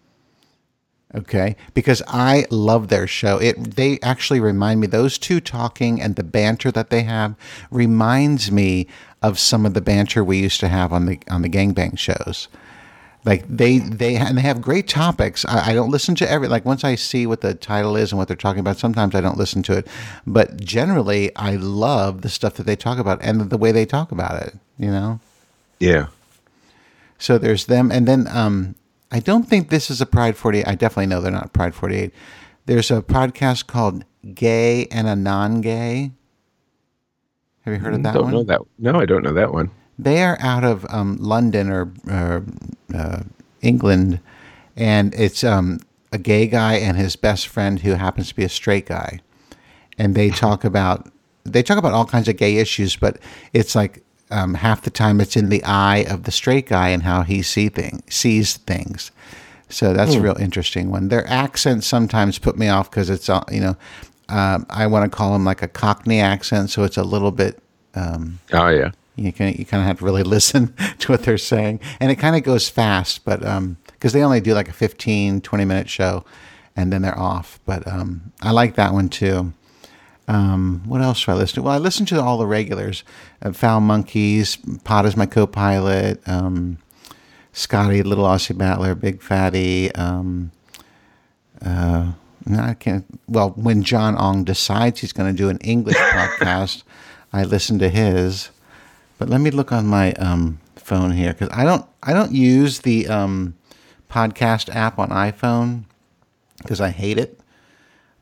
[1.15, 3.37] Okay, because I love their show.
[3.37, 7.35] It they actually remind me those two talking and the banter that they have
[7.71, 8.87] reminds me
[9.21, 12.49] of some of the banter we used to have on the on the gangbang shows.
[13.25, 15.45] Like they they and they have great topics.
[15.45, 18.19] I, I don't listen to every like once I see what the title is and
[18.19, 18.79] what they're talking about.
[18.79, 19.87] Sometimes I don't listen to it,
[20.27, 24.11] but generally I love the stuff that they talk about and the way they talk
[24.11, 24.55] about it.
[24.79, 25.21] You know.
[25.79, 26.09] Yeah,
[27.19, 28.75] So there's them, and then um,
[29.11, 30.69] I don't think this is a Pride 48.
[30.69, 32.13] I definitely know they're not Pride 48.
[32.67, 34.05] There's a podcast called
[34.35, 36.11] Gay and a Non-Gay.
[37.63, 38.33] Have you heard of that don't one?
[38.33, 38.61] know that.
[38.79, 39.71] No, I don't know that one.
[40.03, 43.21] They are out of um, London or, uh,
[43.61, 44.21] England,
[44.77, 48.49] and it's um, a gay guy and his best friend who happens to be a
[48.49, 49.21] straight guy,
[49.99, 51.11] and they talk about
[51.45, 53.19] they talk about all kinds of gay issues, but
[53.53, 57.03] it's like um, half the time it's in the eye of the straight guy and
[57.03, 59.11] how he see thing sees things.
[59.69, 61.09] So that's a real interesting one.
[61.09, 63.77] Their accents sometimes put me off because it's all you know.
[64.29, 67.61] Um, I want to call them like a Cockney accent, so it's a little bit
[68.53, 71.81] Oh yeah, you can you kind of have to really listen to what they're saying
[72.01, 75.41] and it kind of goes fast but um because they only do like a 15
[75.41, 76.25] 20 minute show
[76.77, 79.53] and then they're off but um i like that one too
[80.29, 83.05] um what else do i listen to well i listen to all the regulars
[83.43, 86.79] uh, foul monkeys pot is my co-pilot um
[87.53, 90.53] scotty little aussie battler big fatty um
[91.65, 92.13] uh
[92.47, 93.05] no, I can't.
[93.29, 96.83] Well, when John Ong decides he's going to do an English podcast,
[97.33, 98.51] I listen to his.
[99.21, 102.79] But let me look on my um, phone here because I don't I don't use
[102.81, 103.55] the um,
[104.09, 105.85] podcast app on iPhone
[106.57, 107.39] because I hate it.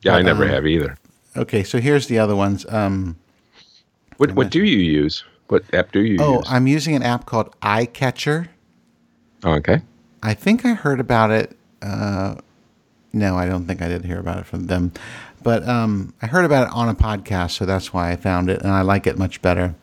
[0.03, 0.17] yeah.
[0.17, 0.97] I never um, have either.
[1.37, 2.67] Okay, so here's the other ones.
[2.69, 3.17] Um,
[4.17, 5.23] What What do you use?
[5.47, 6.21] What app do you use?
[6.21, 6.47] oh, use?
[6.49, 8.49] I'm using an app called iCatcher.
[9.45, 9.83] Oh, okay.
[10.21, 11.57] I think I heard about it.
[11.81, 12.35] Uh,
[13.13, 14.91] no, I don't think I did hear about it from them,
[15.45, 18.63] but um, I heard about it on a podcast, so that's why I found it,
[18.63, 19.77] and I like it much better.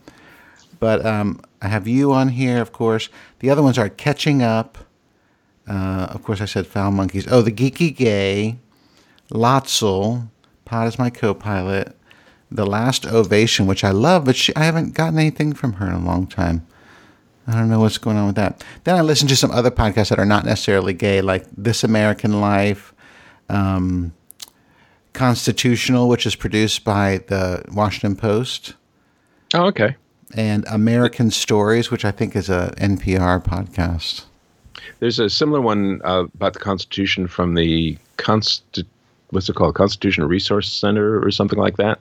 [0.86, 3.10] But um, I have you on here, of course.
[3.40, 4.78] The other ones are Catching Up.
[5.68, 7.26] Uh, of course, I said Foul Monkeys.
[7.28, 8.60] Oh, The Geeky Gay,
[9.32, 10.30] Lotzel,
[10.64, 11.98] Pod is my co-pilot.
[12.52, 15.94] The Last Ovation, which I love, but she, I haven't gotten anything from her in
[15.94, 16.68] a long time.
[17.48, 18.64] I don't know what's going on with that.
[18.84, 22.40] Then I listen to some other podcasts that are not necessarily gay, like This American
[22.40, 22.94] Life,
[23.50, 24.14] um,
[25.14, 28.76] Constitutional, which is produced by the Washington Post,
[29.56, 29.96] Oh, okay.
[30.36, 34.26] And American Stories, which I think is a NPR podcast.
[35.00, 38.86] There's a similar one uh, about the Constitution from the Consti-
[39.30, 39.76] what's it called?
[39.76, 42.00] Constitutional Resource Center or something like that.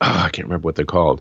[0.00, 1.20] Oh, I can't remember what they're called.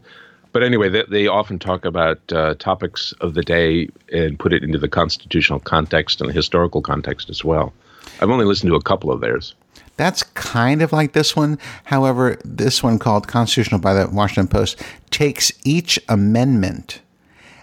[0.51, 4.63] But anyway, they, they often talk about uh, topics of the day and put it
[4.63, 7.73] into the constitutional context and the historical context as well.
[8.19, 9.55] I've only listened to a couple of theirs.
[10.01, 11.59] That's kind of like this one.
[11.83, 14.81] However, this one called Constitutional by the Washington Post
[15.11, 17.01] takes each amendment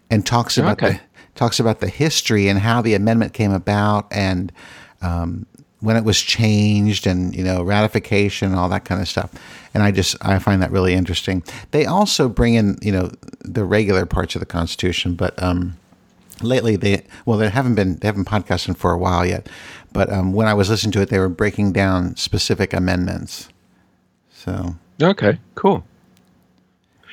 [0.08, 0.92] and talks about Okay.
[0.92, 1.00] the
[1.34, 4.52] talks about the history and how the amendment came about and
[5.02, 5.46] um,
[5.80, 9.30] when it was changed and you know ratification and all that kind of stuff
[9.74, 13.10] and i just i find that really interesting they also bring in you know
[13.40, 15.76] the regular parts of the constitution but um
[16.42, 19.48] lately they well they haven't been they haven't podcasting for a while yet
[19.92, 23.48] but um, when i was listening to it they were breaking down specific amendments
[24.30, 25.84] so Okay, cool.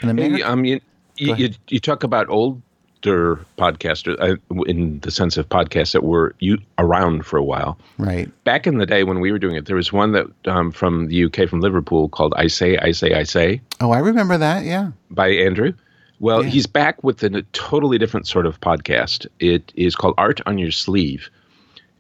[0.01, 0.79] And America, Hey, um, you,
[1.17, 6.33] you, you, you talk about older podcasters uh, in the sense of podcasts that were
[6.39, 7.77] you around for a while.
[7.99, 10.71] right Back in the day when we were doing it, there was one that um,
[10.71, 14.37] from the UK, from Liverpool, called "I Say, I Say, I Say" oh i remember
[14.37, 15.73] that yeah by Andrew.
[16.19, 16.49] Well, Yeah.
[16.49, 19.27] he's back with a totally different sort of podcast.
[19.39, 21.29] It is called Art on Your Sleeve,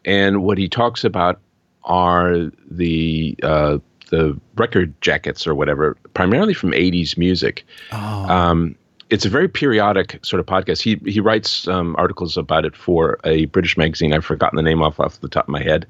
[0.05, 1.39] and what he talks about
[1.83, 3.77] are the uh,
[4.11, 7.65] the record jackets or whatever, primarily from '80s music.
[7.91, 7.97] oh
[8.29, 8.75] Um,
[9.11, 10.81] it's a very periodic sort of podcast.
[10.81, 14.13] He he writes um, articles about it for a British magazine.
[14.13, 15.85] I've forgotten the name off off the top of my head.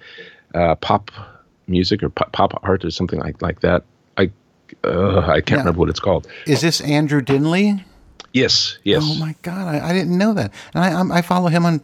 [0.53, 1.11] Uh, pop
[1.68, 3.84] music or pop, pop art or something like like that.
[4.18, 4.32] I
[4.84, 5.57] uh, I can't Yeah.
[5.59, 6.28] remember what it's called.
[6.45, 7.84] is this andrew dinley
[8.34, 9.01] Yes, yes.
[9.05, 11.82] Oh my god, I, I didn't know that, and I I'm, I follow him on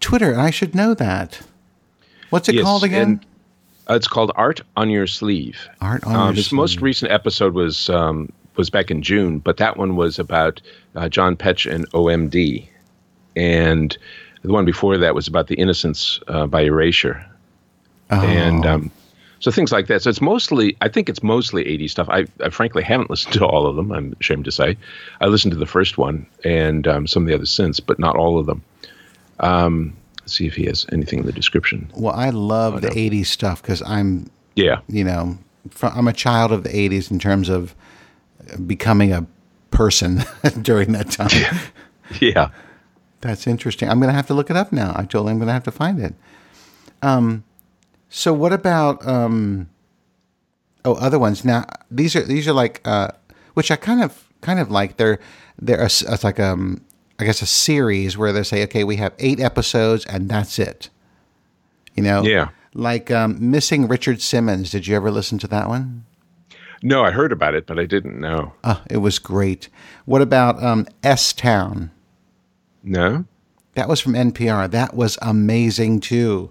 [0.00, 1.40] Twitter, I should know that.
[2.32, 3.20] What's it Yes, called again?
[3.90, 5.68] uh, it's called Art on Your Sleeve.
[5.82, 9.58] Art on Um, Your his most recent episode was um, was back in June, but
[9.58, 10.62] that one was about
[10.96, 12.66] uh, John Petch and OMD,
[13.36, 13.96] and
[14.42, 17.22] the one before that was about the Innocents uh, by Erasure,
[18.10, 18.20] Oh.
[18.22, 18.90] and um,
[19.40, 20.00] so things like that.
[20.02, 22.08] So it's mostly, I think it's mostly 80s stuff.
[22.08, 23.92] I, I frankly haven't listened to all of them.
[23.92, 24.76] I'm ashamed to say,
[25.20, 28.16] I listened to the first one and um, some of the others since, but not
[28.16, 28.62] all of them.
[30.26, 31.90] See if he has anything in the description.
[31.96, 32.94] well, I love the no.
[32.94, 34.80] '80s stuff because I'm Yeah.
[34.88, 35.38] you know
[35.70, 37.74] fr I'm a child of the '80s in terms of
[38.66, 39.26] becoming a
[39.70, 40.24] person
[40.62, 41.30] during that time.
[42.20, 42.50] Yeah.
[43.20, 43.88] That's interesting.
[43.88, 44.92] I'm going to have to look it up now.
[44.96, 46.14] I told him I'm going to have to find it.
[47.02, 47.44] Um,
[48.08, 49.68] so what about um,
[50.84, 51.44] oh other ones?
[51.44, 53.08] Now these are these are like uh,
[53.54, 54.96] which I kind of kind of like.
[54.96, 55.18] They're
[55.60, 56.80] they're a, it's like um
[57.22, 60.90] I guess a series where they say okay we have eight episodes and that's it.
[61.94, 62.22] You know.
[62.22, 62.48] Yeah.
[62.74, 64.70] Like um, missing Richard Simmons.
[64.70, 66.04] Did you ever listen to that one?
[66.82, 68.54] No, I heard about it, but I didn't know.
[68.64, 69.68] Oh, it was great.
[70.04, 71.92] What about um, S Town?
[72.82, 73.24] No?
[73.74, 74.70] That was from NPR.
[74.70, 76.50] That was amazing too.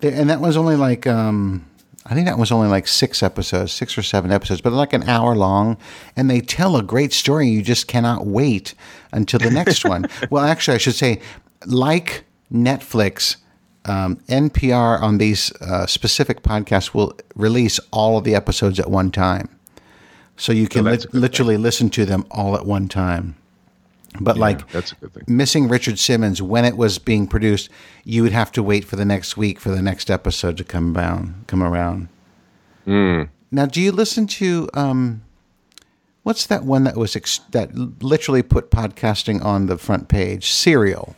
[0.00, 1.66] And that was only like um,
[2.06, 5.08] I think that was only like six episodes, six or seven episodes, but like an
[5.08, 5.76] hour long.
[6.16, 7.48] And they tell a great story.
[7.48, 8.74] You just cannot wait
[9.12, 10.06] until the next one.
[10.30, 11.20] Well, actually, I should say,
[11.64, 13.36] like Netflix,
[13.84, 19.10] um, NPR on these uh, specific podcasts will release all of the episodes at one
[19.10, 19.48] time,
[20.36, 23.36] so you can a good literally listen to them all at one time.
[24.20, 25.24] But like that's a good thing.
[25.26, 27.70] missing Richard Simmons when it was being produced,
[28.04, 30.92] you would have to wait for the next week for the next episode to come
[30.92, 32.08] down, come around.
[32.84, 33.22] Hmm.
[33.50, 35.22] Now, do you listen to um,
[36.22, 40.50] what's that one that was ex- that literally put podcasting on the front page?
[40.50, 41.16] Serial.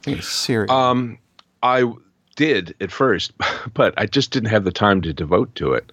[0.00, 0.70] I think it's Serial.
[0.70, 1.18] Um,
[1.62, 1.92] I
[2.36, 3.32] did at first,
[3.74, 5.92] but I just didn't have the time to devote to it.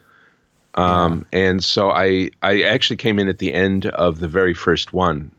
[0.76, 4.93] Um, and so I, I actually came in at the end of the very first
[4.93, 5.32] one,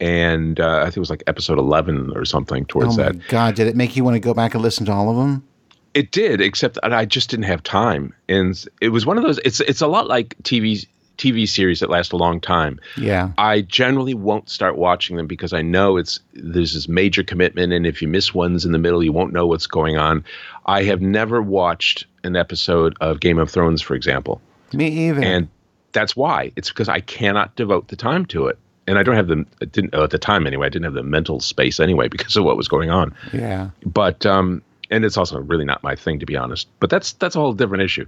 [0.00, 3.28] and uh, I think it was like episode eleven or something oh towards my that.
[3.28, 3.54] God!
[3.54, 5.46] Did it make you want to go back and listen to all of them?
[5.92, 9.38] It did, except I just didn't have time, and it was one of those.
[9.44, 10.86] It's it's a lot like TV
[11.18, 12.80] TV series that last a long time.
[12.96, 13.32] Yeah.
[13.36, 17.86] I generally won't start watching them because I know it's there's this major commitment, and
[17.86, 20.24] if you miss ones in the middle, you won't know what's going on.
[20.66, 24.40] I have never watched an episode of Game of Thrones, for example,
[24.72, 25.22] Me either.
[25.22, 25.48] and
[25.92, 26.52] that's why.
[26.56, 28.58] It's because I cannot devote the time to it,
[28.90, 30.66] and I don't have the I didn't at the time anyway.
[30.66, 33.14] I didn't have the mental space anyway because of what was going on.
[33.32, 33.70] yeah.
[33.86, 36.68] But um, and it's also really not my thing to be honest.
[36.80, 38.06] But that's that's a whole different issue.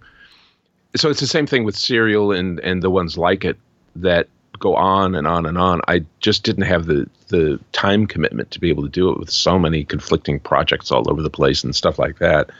[0.97, 3.57] So it's the same thing with Serial and and the ones like it
[3.97, 4.29] that
[4.59, 5.81] go on and on and on.
[5.87, 9.31] I just didn't have the the time commitment to be able to do it with
[9.31, 12.51] so many conflicting projects all over the place and stuff like that.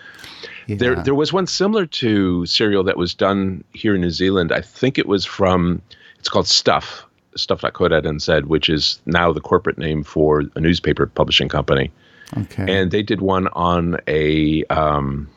[0.69, 0.77] yeah.
[0.77, 4.53] There there was one similar to Serial that was done here in New Zealand.
[4.53, 5.83] I think it was from
[6.21, 7.05] it's called Stuff
[7.37, 11.91] stuff.co.nz, which is now the corporate name for a newspaper publishing company
[12.37, 12.81] okay.
[12.81, 15.29] and they did one on a um,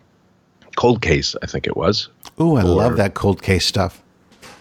[0.76, 4.02] cold case, I think it was, Ooh, I love that cold case stuff.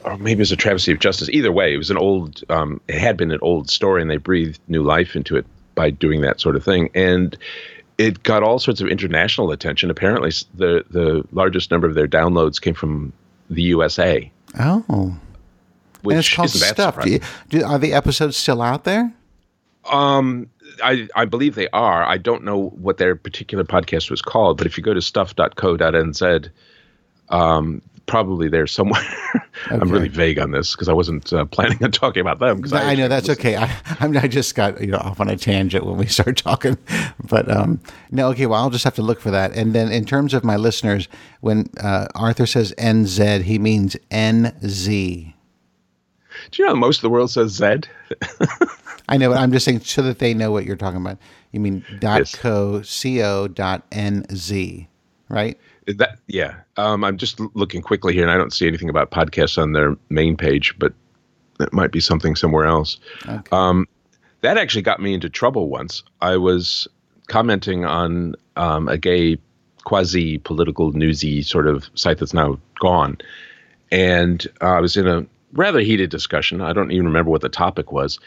[0.04, 1.28] or maybe it was a travesty of justice.
[1.30, 4.16] Either way, it was an old, um, it had been an old story, and they
[4.16, 7.36] breathed new life into it by doing that sort of thing, and
[7.98, 9.90] it got all sorts of international attention.
[9.90, 13.12] Apparently, the the largest number of their downloads came from
[13.50, 15.16] the USA, Oh.
[16.04, 17.02] Which and it's called Stuff.
[17.02, 19.12] Do you, do, are the episodes still out there?
[19.90, 20.48] Um,
[20.82, 22.04] I, I believe they are.
[22.04, 26.50] I don't know what their particular podcast was called, but if you go to stuff.co.nz,
[27.28, 29.02] um, probably there somewhere.
[29.34, 29.44] Okay.
[29.70, 32.58] I'm really vague on this because I wasn't uh, planning on talking about them.
[32.58, 33.56] Because I, I, know that's okay.
[33.56, 36.76] I, I, just got you know off on a tangent when we start talking,
[37.24, 37.80] but um,
[38.10, 38.46] no, okay.
[38.46, 39.52] Well, I'll just have to look for that.
[39.52, 41.08] And then in terms of my listeners,
[41.40, 45.33] when uh, Arthur says NZ, he means NZ.
[46.50, 47.82] Do you know most of the world says Z?
[49.08, 51.18] I know, but I'm just saying so that they know what you're talking about.
[51.52, 52.34] You mean dot yes.
[52.34, 54.86] co co dot nz,
[55.28, 55.58] right?
[55.86, 56.54] That yeah.
[56.76, 59.96] Um, I'm just looking quickly here, and I don't see anything about podcasts on their
[60.08, 60.94] main page, but
[61.60, 62.98] it might be something somewhere else.
[63.28, 63.42] Okay.
[63.52, 63.86] Um,
[64.40, 66.02] that actually got me into trouble once.
[66.20, 66.88] I was
[67.28, 69.38] commenting on um, a gay
[69.84, 73.18] quasi political newsy sort of site that's now gone,
[73.90, 76.60] and uh, I was in a rather heated discussion.
[76.60, 78.18] I don't even remember what the topic was,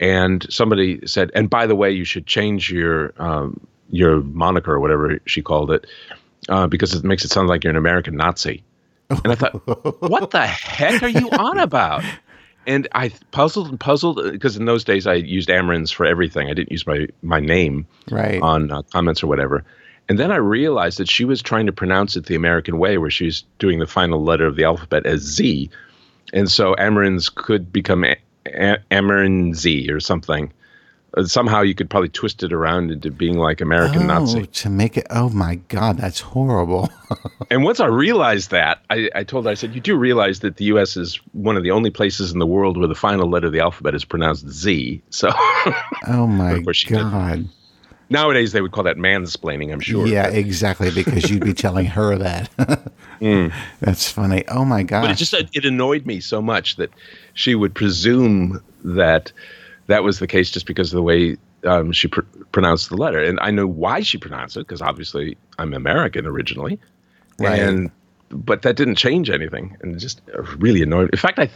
[0.00, 3.60] and somebody said, "And by the way, you should change your um,
[3.90, 5.86] your moniker or whatever she called it."
[6.48, 8.62] uh, because it makes it sound like you're an American Nazi.
[9.10, 9.52] And I thought,
[10.00, 12.04] what the heck are you on about?
[12.66, 16.48] And I puzzled and puzzled because in those days I used AmeriNZ for everything.
[16.48, 18.40] I didn't use my my name right.
[18.40, 19.64] on uh, comments or whatever.
[20.08, 23.10] And then I realized that she was trying to pronounce it the American way, where
[23.10, 25.70] she was doing the final letter of the alphabet as Z,
[26.32, 28.16] and so AmeriNZ could become a-
[28.46, 30.52] a- Z or something.
[31.16, 34.46] Uh, somehow you could probably twist it around into being like American oh, Nazi.
[34.46, 36.88] To make it, oh my God, that's horrible.
[37.50, 40.56] and once I realized that, I, I, told her, I said, You do realize that
[40.56, 40.96] the U.S.
[40.96, 43.60] is one of the only places in the world where the final letter of the
[43.60, 45.02] alphabet is pronounced Z.
[45.10, 45.30] So,
[46.06, 47.38] oh my God.
[47.38, 47.48] Did.
[48.10, 50.06] Nowadays, they would call that mansplaining, I'm sure.
[50.06, 52.50] Yeah, exactly, because you'd be telling her that.
[53.20, 53.52] mm.
[53.80, 54.44] That's funny.
[54.48, 55.02] Oh my God.
[55.02, 56.90] But it just it annoyed me so much that
[57.34, 59.32] she would presume that
[59.86, 63.22] that was the case just because of the way um, she pr- pronounced the letter.
[63.22, 66.80] And I know why she pronounced it because obviously I'm American originally.
[67.38, 67.60] Right.
[67.60, 67.90] And
[68.30, 70.20] but that didn't change anything, and just
[70.56, 71.10] really annoyed.
[71.10, 71.50] In fact, I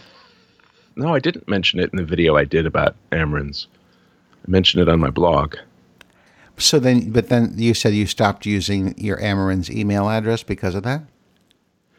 [0.97, 3.67] no, I didn't mention it in the video I did about AmeriNZ.
[4.47, 5.57] I mentioned it on my blog.
[6.57, 10.83] So then, but then you said you stopped using your AmeriNZ email address because of
[10.85, 11.03] that.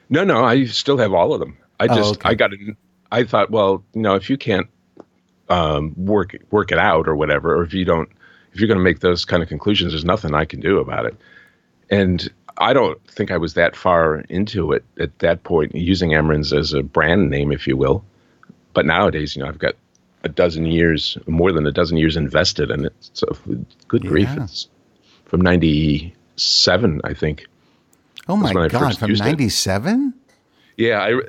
[0.10, 1.58] No, no, I still have all of them.
[1.80, 2.30] I oh, just oh, okay.
[2.30, 2.60] I got it.
[3.12, 4.68] I thought, well, you know, if you can't
[5.49, 7.56] um, work work it out or whatever.
[7.56, 8.10] Or if you don't,
[8.53, 11.06] if you're going to make those kind of conclusions, there's nothing I can do about
[11.06, 11.16] it.
[11.89, 16.58] And I don't think I was that far into it at that point, using AmeriNZ
[16.58, 18.03] as a brand name, if you will.
[18.74, 19.76] But nowadays, you know, I've got
[20.26, 22.93] a dozen years, more than a dozen years invested in it.
[23.13, 23.28] So,
[23.88, 24.09] good yeah.
[24.09, 24.67] grief, it's
[25.26, 27.45] from '97, I think.
[28.28, 30.13] Oh my God, from '97?
[30.78, 31.21] Yeah, I,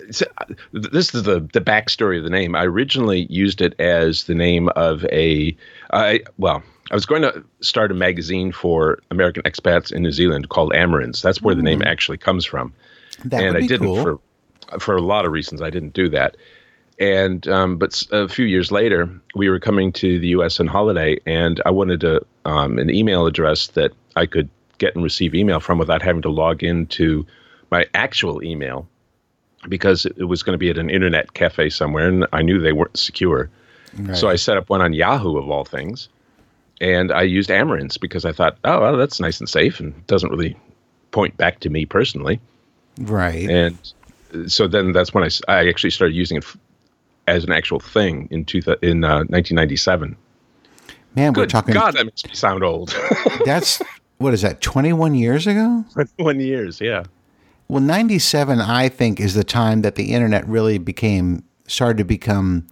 [0.72, 2.56] this is the the backstory of the name.
[2.56, 5.56] I originally used it as the name of a,
[5.92, 10.48] I well, I was going to start a magazine for American expats in New Zealand
[10.48, 11.22] called AmeriNZ.
[11.22, 11.58] That's where mm.
[11.58, 11.86] the name hmm.
[11.86, 12.72] actually comes from.
[13.24, 14.02] That and I didn't cool.
[14.02, 15.62] for for a lot of reasons.
[15.62, 16.36] I didn't do that.
[16.98, 20.60] And um, but a few years later, we were coming to the U.S.
[20.60, 25.04] on holiday, and I wanted a um, an email address that I could get and
[25.04, 27.26] receive email from without having to log into
[27.70, 28.88] my actual email
[29.68, 32.72] because it was going to be at an internet cafe somewhere, and I knew they
[32.72, 33.50] weren't secure.
[33.94, 34.16] Right.
[34.16, 36.08] So I set up one on Yahoo of all things,
[36.80, 40.30] and I used AmeriNZ because I thought, oh, well, that's nice and safe, and doesn't
[40.30, 40.56] really
[41.10, 42.40] point back to me personally.
[42.98, 43.48] Right.
[43.48, 43.78] And
[44.46, 46.44] so then that's when I, I actually started using it
[47.26, 50.16] as an actual thing in two, in uh, 1997.
[51.14, 51.74] Man, Good we're talking.
[51.74, 52.94] God, that makes me sound old.
[53.44, 53.80] that's
[54.18, 54.60] what is that?
[54.60, 55.84] 21 years ago.
[55.92, 57.04] 21 years, yeah.
[57.68, 62.66] Well, 97, I think, is the time that the internet really became, started to become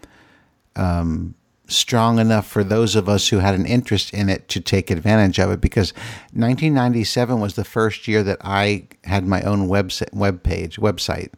[0.76, 1.34] um,
[1.66, 5.38] strong enough for those of us who had an interest in it to take advantage
[5.38, 5.92] of it because
[6.32, 11.32] 1997 was the first year that I had my own web, web page, website.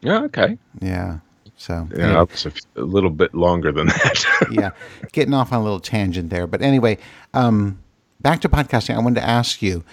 [0.00, 0.58] Yeah, okay.
[0.80, 1.18] Yeah.
[1.56, 2.26] So, yeah, anyway.
[2.30, 2.46] was
[2.76, 4.48] a, little bit longer than that.
[4.50, 4.70] yeah.
[5.12, 6.46] Getting off on a little tangent there.
[6.46, 6.98] But anyway,
[7.32, 7.78] um,
[8.20, 9.84] back to podcasting, I wanted to ask you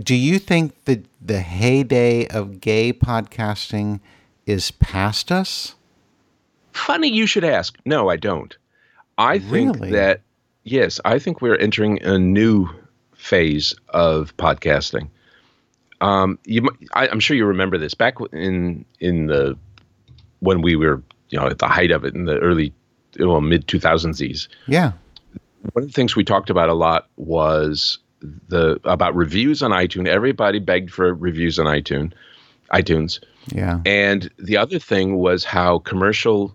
[0.00, 4.00] do you think that the heyday of gay podcasting
[4.46, 5.74] is past us?
[6.72, 7.78] Funny you should ask.
[7.84, 8.56] No, I don't.
[9.18, 9.90] I think really?
[9.92, 10.22] that
[10.64, 12.68] yes, I think we're entering a new
[13.14, 15.08] phase of podcasting.
[16.00, 19.56] Um, you, I, am sure you remember this back in in the
[20.42, 22.72] when we were you know at the height of it in the early
[23.18, 24.48] well mid 2000s.
[24.66, 24.92] Yeah.
[25.72, 27.98] One of the things we talked about a lot was
[28.48, 30.08] the about reviews on iTunes.
[30.08, 32.12] Everybody begged for reviews on iTunes.
[32.72, 33.20] iTunes.
[33.46, 33.80] Yeah.
[33.86, 36.54] And the other thing was how commercial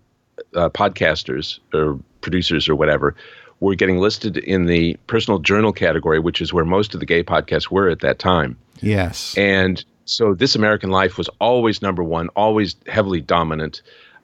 [0.56, 3.16] uh, podcasters or producers or whatever
[3.60, 7.24] were getting listed in the personal journal category, which is where most of the gay
[7.24, 8.58] podcasts were at that time.
[8.82, 9.36] Yes.
[9.38, 13.82] And so This American Life was always number one, always heavily dominant.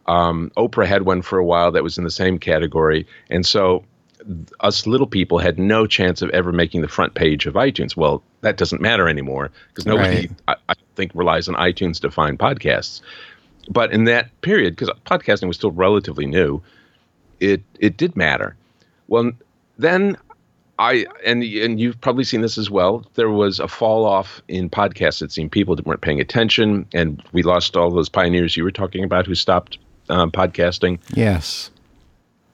[0.08, 3.06] Um, Oprah had one for a while that was in the same category.
[3.30, 3.84] And so
[4.62, 7.98] us little people had no chance of ever making the front page of iTunes.
[7.98, 10.32] Well, that doesn't matter anymore because nobody, right.
[10.48, 13.02] I, I, think, relies on iTunes to find podcasts.
[13.70, 16.62] But in that period, because podcasting was still relatively new,
[17.40, 18.56] it it did matter.
[19.08, 19.32] Well,
[19.78, 20.18] then
[20.84, 23.06] I and and you've probably seen this as well.
[23.14, 25.22] There was a fall off in podcasts.
[25.22, 29.04] It seemed people weren't paying attention, and we lost all those pioneers you were talking
[29.04, 29.78] about who stopped
[30.10, 31.00] um, podcasting.
[31.14, 31.72] Yes,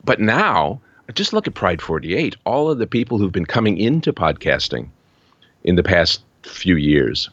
[0.03, 0.79] but now
[1.15, 2.35] just look at Pride 48.
[2.45, 4.89] All of the people who've been coming into podcasting
[5.63, 7.31] in the past few years,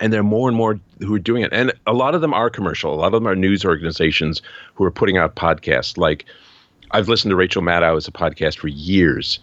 [0.00, 2.34] and there are more and more who are doing it, and a lot of them
[2.34, 2.92] are commercial.
[2.92, 4.42] A lot of them are news organizations
[4.74, 5.96] who are putting out podcasts.
[5.96, 6.24] Like
[6.90, 9.38] I've listened to Rachel Maddow as a podcast for years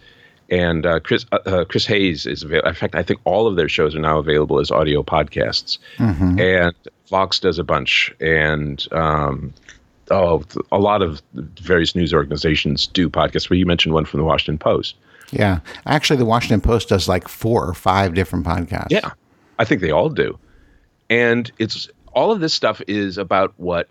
[0.50, 2.68] and uh, Chris uh, uh, Chris Hayes is available.
[2.68, 5.78] In fact, I think all of their shows are now available as audio podcasts.
[5.98, 6.40] Mm-hmm.
[6.40, 6.74] And
[7.08, 9.52] Vox does a bunch, and um,
[10.10, 13.50] oh, a lot of various news organizations do podcasts.
[13.50, 14.96] Well, you mentioned one from the Washington Post.
[15.32, 18.90] Yeah, actually, the Washington Post does like four or five different podcasts.
[18.90, 19.10] Yeah,
[19.58, 20.38] I think they all do,
[21.10, 23.88] and it's all of this stuff is about what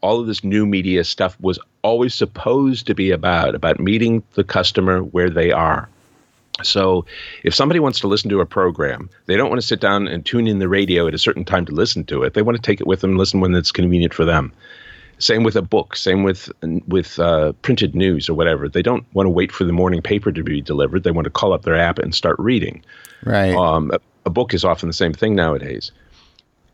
[0.00, 4.44] all of this new media stuff was always supposed to be about about meeting the
[4.44, 5.88] customer where they are
[6.62, 7.04] so
[7.44, 10.24] if somebody wants to listen to a program, they don't want to sit down and
[10.24, 12.34] tune in the radio at a certain time to listen to it.
[12.34, 14.52] They want to take it with them, and listen when it's convenient for them.
[15.18, 15.96] Same with a book.
[15.96, 16.50] Same with
[16.86, 18.68] with uh, printed news or whatever.
[18.68, 21.02] They don't want to wait for the morning paper to be delivered.
[21.02, 22.84] They want to call up their app and start reading.
[23.24, 23.54] Right.
[23.54, 25.90] Um, a, a book is often the same thing nowadays.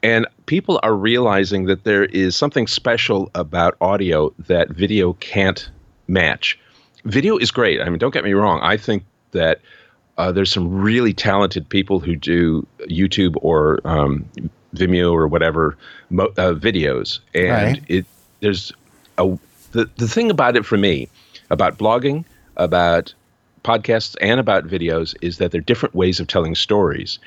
[0.02, 5.70] And people are realizing that there is something special about audio that video can't
[6.08, 6.58] match.
[7.06, 7.80] Video is great.
[7.80, 8.60] I mean, don't get me wrong.
[8.62, 9.04] I think
[9.34, 9.60] that
[10.16, 14.24] uh, there's some really talented people who do YouTube or um,
[14.74, 15.76] Vimeo or whatever
[16.10, 17.82] mo- uh, videos, and right.
[17.88, 18.06] it
[18.40, 18.72] there's
[19.18, 19.38] a
[19.72, 21.08] the the thing about it for me
[21.50, 22.24] about blogging,
[22.56, 23.12] about
[23.64, 27.18] podcasts, and about videos is that they're different ways of telling stories,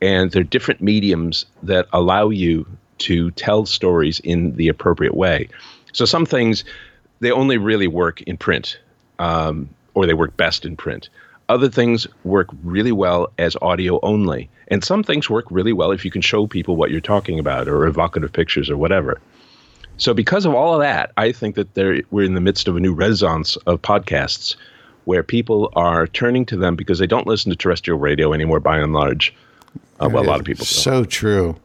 [0.00, 2.66] and they're different mediums that allow you
[2.98, 5.48] to tell stories in the appropriate way.
[5.92, 6.64] So some things
[7.20, 8.78] they only really work in print,
[9.18, 11.08] um, or they work best in print.
[11.48, 14.50] Other things work really well as audio only.
[14.68, 17.68] And some things work really well if you can show people what you're talking about
[17.68, 19.20] or evocative pictures or whatever.
[19.98, 22.76] So, because of all of that, I think that there, we're in the midst of
[22.76, 24.56] a new renaissance of podcasts
[25.04, 28.78] where people are turning to them because they don't listen to terrestrial radio anymore by
[28.78, 29.34] and large.
[30.00, 30.66] Uh, well, a lot of people.
[30.66, 31.56] So true.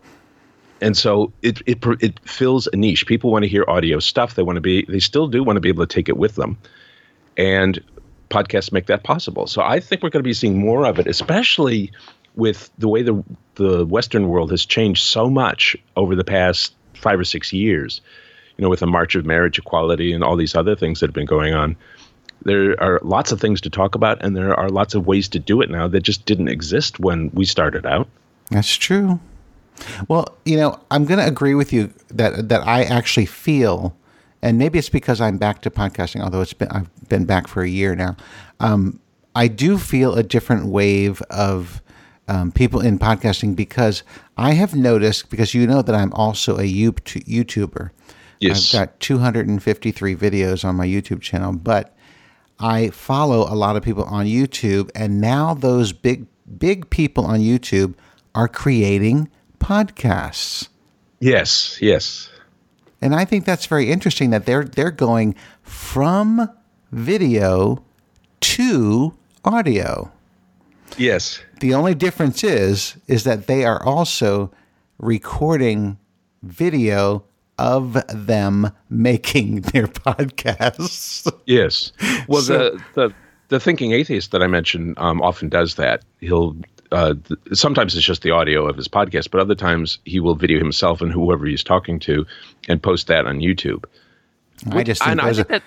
[0.80, 3.06] And so it, it it fills a niche.
[3.06, 4.36] People want to hear audio stuff.
[4.36, 4.86] They want to be.
[4.88, 6.58] They still do want to be able to take it with them.
[7.38, 7.80] And
[8.32, 9.46] podcasts make that possible.
[9.46, 11.92] So I think we're going to be seeing more of it, especially
[12.36, 13.24] with the way the
[13.56, 18.02] the Western world has changed so much over the past five or six years.
[18.58, 21.16] You know, with the March of Marriage Equality and all these other things that have
[21.16, 21.76] been going on.
[22.44, 25.40] There are lots of things to talk about, and there are lots of ways to
[25.40, 28.08] do it now that just didn't exist when we started out.
[28.50, 29.20] That's true.
[30.08, 33.96] Well, you know, I'm going to agree with you that that I actually feel
[34.42, 37.62] and maybe it's because I'm back to podcasting, although it's been I've been back for
[37.62, 38.18] a year now.
[38.60, 39.00] Um,
[39.36, 41.82] I do feel a different wave of
[42.28, 44.04] um, people in podcasting because
[44.38, 47.92] I have noticed because you know that I'm also a YouTuber.
[48.40, 51.96] Yes, I've got 253 videos on my YouTube channel, but
[52.60, 56.26] I follow a lot of people on YouTube, and now those big
[56.58, 57.94] big people on YouTube
[58.34, 59.30] are creating
[59.60, 60.70] podcasts.
[61.20, 62.31] Yes, yes.
[63.02, 66.50] And I think that's very interesting that they're they're going from
[66.92, 67.84] video
[68.42, 70.12] to audio.
[70.98, 71.42] Yes.
[71.60, 74.52] The only difference is is that they are also
[75.00, 75.98] recording
[76.44, 77.24] video
[77.58, 81.32] of them making their podcasts.
[81.46, 81.92] Yes.
[82.28, 83.14] Well, so, the, the
[83.50, 86.04] the thinking atheist that I mentioned um, often does that.
[86.20, 86.56] He'll
[86.92, 90.36] uh, th- sometimes it's just the audio of his podcast, but other times he will
[90.36, 92.26] video himself and whoever he's talking to
[92.68, 93.86] and post that on YouTube.
[94.70, 95.64] I just think, I think that,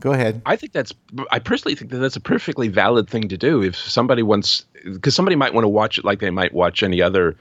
[0.00, 0.40] go ahead.
[0.46, 0.92] I think that's
[1.30, 3.62] I personally think that that's a perfectly valid thing to do.
[3.62, 7.02] If somebody wants, because somebody might want to watch it like they might watch any
[7.02, 7.36] other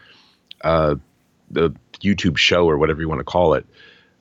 [0.62, 0.96] uh,
[1.52, 3.66] the YouTube show or whatever you want to call it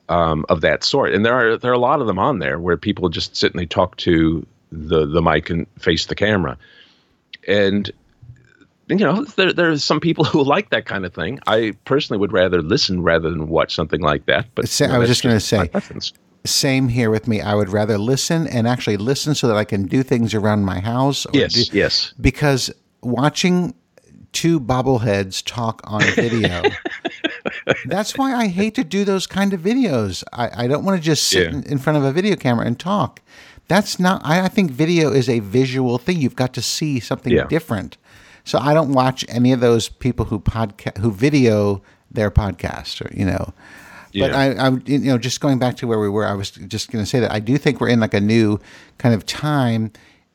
[0.09, 1.13] um, of that sort.
[1.13, 3.51] And there are there are a lot of them on there where people just sit
[3.51, 6.57] and they talk to the the mic and face the camera.
[7.47, 7.89] And
[8.89, 11.39] you know, there there's some people who like that kind of thing.
[11.47, 14.47] I personally would rather listen rather than watch something like that.
[14.55, 15.69] But say, you know, I was just going to say,
[16.45, 17.41] Same here with me.
[17.41, 20.79] I would rather listen and actually listen so that I can do things around my
[20.79, 21.25] house.
[21.25, 22.13] or Yes, do- yes.
[22.19, 22.71] Because
[23.01, 23.75] watching
[24.31, 26.61] two bobbleheads talk on video,
[27.85, 30.23] that's why I hate to do those kind of videos.
[30.33, 31.57] I, I don't want to just sit Yeah.
[31.59, 33.21] in, in front of a video camera and talk.
[33.67, 36.17] That's not, I, I think video is a visual thing.
[36.17, 37.45] You've got to see something Yeah.
[37.47, 37.97] different.
[38.49, 43.15] So I don't watch any of those people who podcast, who video their podcast or,
[43.15, 43.53] you know,
[44.11, 44.37] but Yeah.
[44.37, 47.03] I, I, you know, just going back to where we were, I was just going
[47.03, 48.59] to say that I do think we're in like a new
[48.97, 49.91] kind of time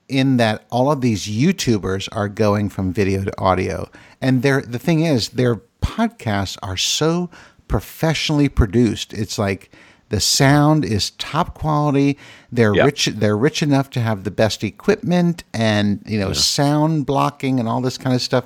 [0.08, 3.90] in that all of these YouTubers are going from video to audio,
[4.20, 7.30] and they're the thing is their podcasts are so
[7.66, 9.12] professionally produced.
[9.12, 9.70] It's like
[10.14, 12.16] the sound is top quality.
[12.52, 12.84] They're Yeah.
[12.84, 13.06] rich.
[13.06, 17.80] They're rich enough to have the best equipment and you know sound blocking and all
[17.80, 18.44] this kind of stuff.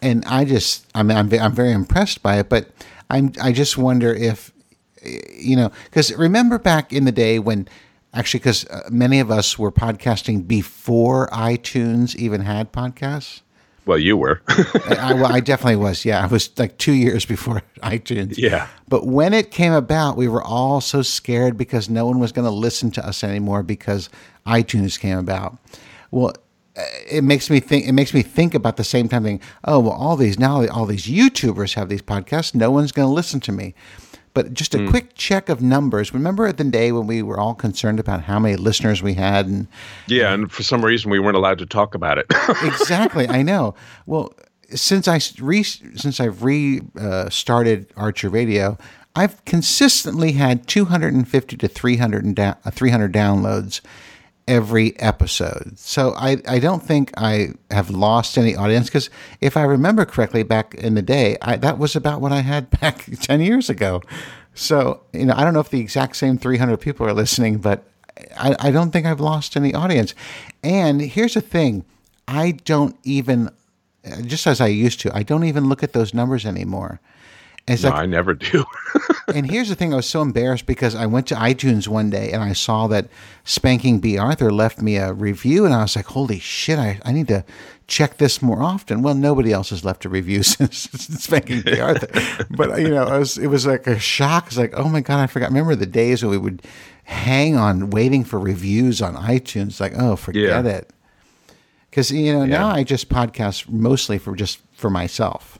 [0.00, 2.48] And I just, I mean, I'm, I'm very impressed by it.
[2.48, 2.70] But
[3.10, 4.50] I'm, I just wonder if
[5.38, 7.68] you know, because remember back in the day when
[8.14, 13.42] actually, because uh, many of us were podcasting before iTunes even had podcasts.
[13.84, 14.40] Well, you were.
[14.48, 16.04] I, I, well, I definitely was.
[16.04, 18.38] Yeah, I was like two years before iTunes.
[18.38, 18.68] Yeah.
[18.88, 22.44] But when it came about, we were all so scared because no one was going
[22.44, 24.08] to listen to us anymore because
[24.46, 25.58] iTunes came about.
[26.10, 26.34] Well,
[26.76, 27.86] uh, it makes me think.
[27.86, 29.24] It makes me think about the same time.
[29.24, 32.54] Thinking, oh well, all these now, all these YouTubers have these podcasts.
[32.54, 33.74] No one's going to listen to me.
[34.34, 34.88] But just a Hmm.
[34.88, 36.14] quick check of numbers.
[36.14, 39.66] Remember the day when we were all concerned about how many listeners we had and
[40.06, 42.26] yeah, and for some reason we weren't allowed to talk about it.
[42.62, 43.28] exactly.
[43.28, 43.74] I know.
[44.06, 44.32] Well,
[44.74, 48.78] since I re since I've restarted uh, Archer Radio,
[49.14, 53.80] I've consistently had 250 to 300 da- uh, 300 downloads
[54.48, 55.78] every episode.
[55.78, 60.42] So I I don't think I have lost any audience because if I remember correctly,
[60.42, 64.02] back in the day, I, that was about what I had back 10 years ago.
[64.54, 67.84] So you know, I don't know if the exact same 300 people are listening, but
[68.36, 70.14] I, I don't think I've lost any audience.
[70.62, 71.84] And here's the thing
[72.28, 73.50] I don't even,
[74.22, 77.00] just as I used to, I don't even look at those numbers anymore.
[77.68, 78.64] It's no, like, I never do.
[79.34, 82.32] and here's the thing I was so embarrassed because I went to iTunes one day
[82.32, 83.06] and I saw that
[83.44, 84.18] Spanking B.
[84.18, 87.44] Arthur left me a review, and I was like, holy shit, I, I need to
[87.86, 89.00] check this more often.
[89.02, 90.76] Well, nobody else has left a review since
[91.22, 91.78] Spanking B.
[91.78, 92.08] Arthur.
[92.50, 94.48] But, you know, it was, it was like a shock.
[94.48, 95.50] It's like, oh my God, I forgot.
[95.50, 96.62] Remember the days when we would
[97.04, 99.80] hang on waiting for reviews on iTunes?
[99.80, 100.70] Like, oh, forget Yeah.
[100.70, 100.90] it.
[101.90, 105.58] Because, you know, now I just podcast mostly for just for myself.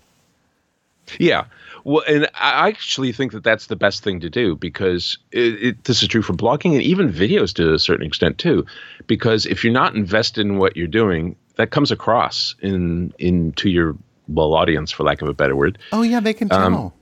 [1.18, 1.44] Yeah.
[1.85, 5.85] Well, and I actually think that that's the best thing to do because it, it,
[5.85, 8.66] this is true for blogging and even videos to a certain extent too.
[9.07, 13.97] Because if you're not invested in what you're doing, that comes across in into your
[14.28, 15.78] well audience, for lack of a better word.
[15.93, 16.95] Oh, yeah, they can um, tell.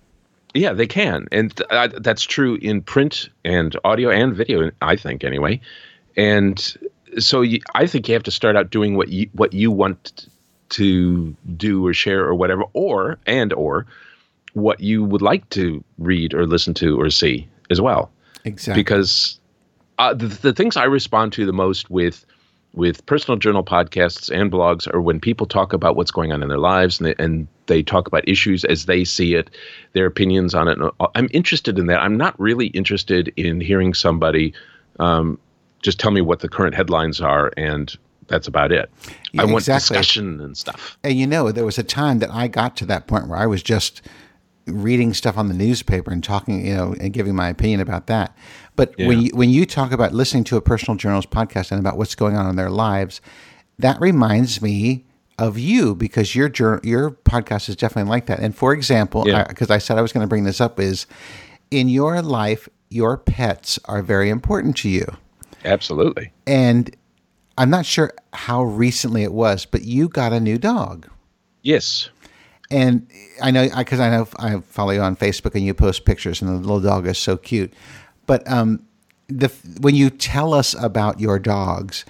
[0.54, 4.72] Yeah, they can, and th- I, that's true in print and audio and video.
[4.82, 5.60] I think anyway,
[6.16, 6.76] and
[7.18, 10.28] so you, I think you have to start out doing what you what you want
[10.70, 13.86] to do or share or whatever, or and or
[14.54, 18.10] what you would like to read or listen to or see as well.
[18.44, 18.80] exactly.
[18.80, 19.38] Because
[19.98, 22.24] uh, the, the things I respond to the most with
[22.72, 26.48] with personal journal podcasts and blogs are when people talk about what's going on in
[26.48, 29.50] their lives and they, and they talk about issues as they see it,
[29.92, 30.78] their opinions on it.
[31.16, 32.00] I'm interested in that.
[32.00, 34.54] I'm not really interested in hearing somebody
[35.00, 35.36] um,
[35.82, 37.96] just tell me what the current headlines are and
[38.28, 38.88] that's about it.
[39.32, 39.96] Yeah, I want exactly.
[39.96, 40.96] discussion and stuff.
[41.02, 43.46] And you know, there was a time that I got to that point where I
[43.46, 44.02] was just
[44.66, 48.36] reading stuff on the newspaper and talking, you know, and giving my opinion about that.
[48.76, 51.98] But when you when you talk about listening to a personal journalist podcast and about
[51.98, 53.20] what's going on in their lives,
[53.78, 55.04] that reminds me
[55.38, 56.50] of you because your
[56.82, 58.40] your podcast is definitely like that.
[58.40, 59.44] And for example, Yeah.
[59.44, 61.06] because I, said I was going to bring this up, is
[61.70, 65.06] in your life, your pets are very important to you.
[65.64, 66.32] Absolutely.
[66.46, 66.94] And
[67.58, 71.08] I'm not sure how recently it was, but you got a new dog.
[71.62, 72.08] Yes.
[72.70, 73.08] And
[73.42, 76.50] I know because I know I follow you on Facebook and you post pictures, and
[76.50, 77.72] the little dog is so cute.
[78.26, 78.86] But um,
[79.28, 79.48] the
[79.80, 82.04] when you tell us about your dogs,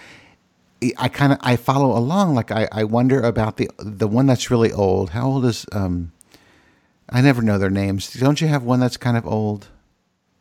[0.99, 2.35] I kind of I follow along.
[2.35, 5.11] Like I, I wonder about the the one that's really old.
[5.11, 6.13] How old is um?
[7.09, 8.13] I never know their names.
[8.13, 9.69] Don't you have one that's kind of old?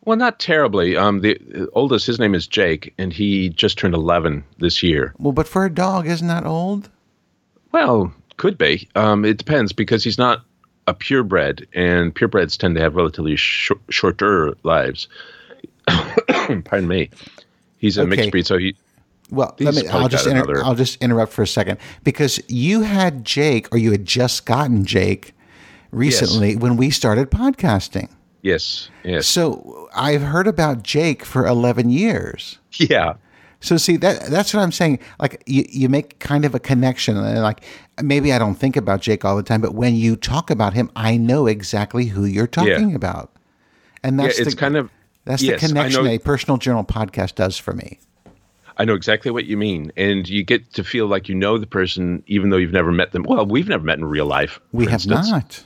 [0.04, 0.96] Well, not terribly.
[0.96, 5.14] Um, the the oldest, his name is Jake, and he just turned 11 this year.
[5.18, 6.88] Well, but for a dog, isn't that old?
[7.72, 8.88] Well, could be.
[8.96, 10.42] Um, it depends because he's not
[10.86, 15.06] a purebred, and purebreds tend to have relatively shor- shorter lives.
[15.86, 17.10] Pardon me.
[17.78, 18.10] He's a Okay.
[18.10, 18.74] mixed breed, so he.
[19.30, 19.86] Well, let me.
[19.88, 23.78] I'll just inter- another- I'll just interrupt for a second because you had Jake, or
[23.78, 25.32] you had just gotten Jake
[25.92, 28.08] recently when we started podcasting.
[28.42, 29.26] Yes, yes.
[29.26, 32.58] So I've heard about Jake for 11 years.
[32.78, 33.14] Yeah.
[33.60, 34.98] So see that that's what I'm saying.
[35.20, 37.62] Like you, you make kind of a connection, and like
[38.02, 40.90] maybe I don't think about Jake all the time, but when you talk about him,
[40.96, 43.32] I know exactly who you're talking about,
[44.02, 44.90] and that's yeah, it's the, kind of
[45.24, 47.98] that's yes, the connection a personal journal podcast does for me.
[48.76, 51.66] I know exactly what you mean, and you get to feel like you know the
[51.66, 53.24] person, even though you've never met them.
[53.24, 54.60] Well, we've never met in real life.
[54.72, 55.30] We have instance.
[55.30, 55.64] not.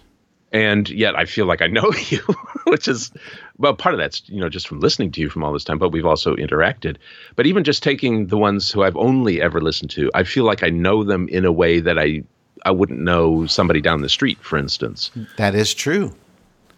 [0.53, 2.19] and yet I feel like I know you,
[2.67, 3.13] which is
[3.59, 5.79] well, part of that's you know just from listening to you from all this time,
[5.79, 6.97] but we've also interacted.
[7.37, 10.63] But even just taking the ones who I've only ever listened to, I feel like
[10.63, 12.23] I know them in a way that I
[12.65, 15.11] I wouldn't know somebody down the street, for instance.
[15.37, 16.15] That is true.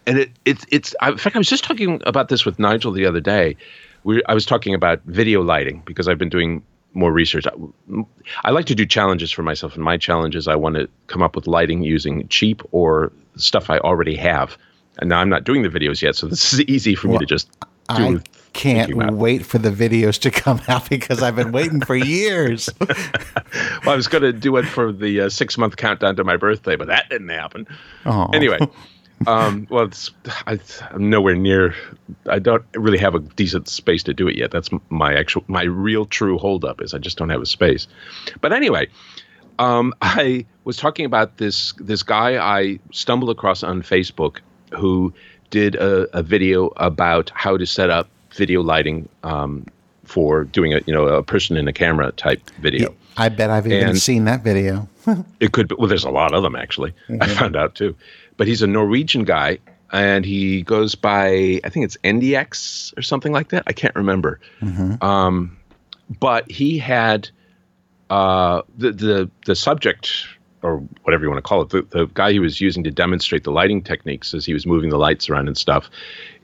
[0.05, 2.91] And it it's it's I, in fact I was just talking about this with Nigel
[2.91, 3.55] the other day.
[4.03, 6.63] We I was talking about video lighting because I've been doing
[6.93, 7.45] more research.
[7.47, 8.03] I,
[8.45, 11.21] I like to do challenges for myself, and my challenge is I want to come
[11.21, 14.57] up with lighting using cheap or stuff I already have.
[14.99, 17.25] And now I'm not doing the videos yet, so this is easy for me to
[17.25, 17.49] just
[17.95, 18.17] do.
[18.17, 18.21] I
[18.53, 22.69] can't wait for the videos to come out because I've been waiting for years.
[23.85, 26.35] Well, I was going to do it for the uh, six month countdown to my
[26.35, 27.65] birthday, but that didn't happen.
[28.05, 28.25] Oh.
[28.33, 28.59] Anyway,
[29.25, 30.11] um, well, it's,
[30.45, 30.59] I,
[30.91, 31.73] I'm nowhere near.
[32.29, 34.51] I don't really have a decent space to do it yet.
[34.51, 37.87] That's my actual, my real true holdup is I just don't have a space.
[38.41, 38.89] But anyway,
[39.59, 44.39] um, I was talking about this this guy I stumbled across on Facebook
[44.73, 45.13] who
[45.49, 49.65] did a, a video about how to set up video lighting um,
[50.03, 52.93] for doing a you know a person in a camera type video.
[53.17, 54.87] I bet I've even And- seen that video.
[55.39, 56.93] It could be, well, there's a lot of them actually.
[57.21, 57.95] I found out too.
[58.35, 59.57] But he's a Norwegian guy
[59.93, 63.63] and he goes by, I think it's NDX or something like that.
[63.67, 64.39] I can't remember.
[65.01, 65.57] Um,
[66.19, 67.29] but he had
[68.09, 70.27] uh, the, the, the subject
[70.67, 73.43] or whatever you want to call it, the, the guy he was using to demonstrate
[73.43, 75.89] the lighting techniques as he was moving the lights around and stuff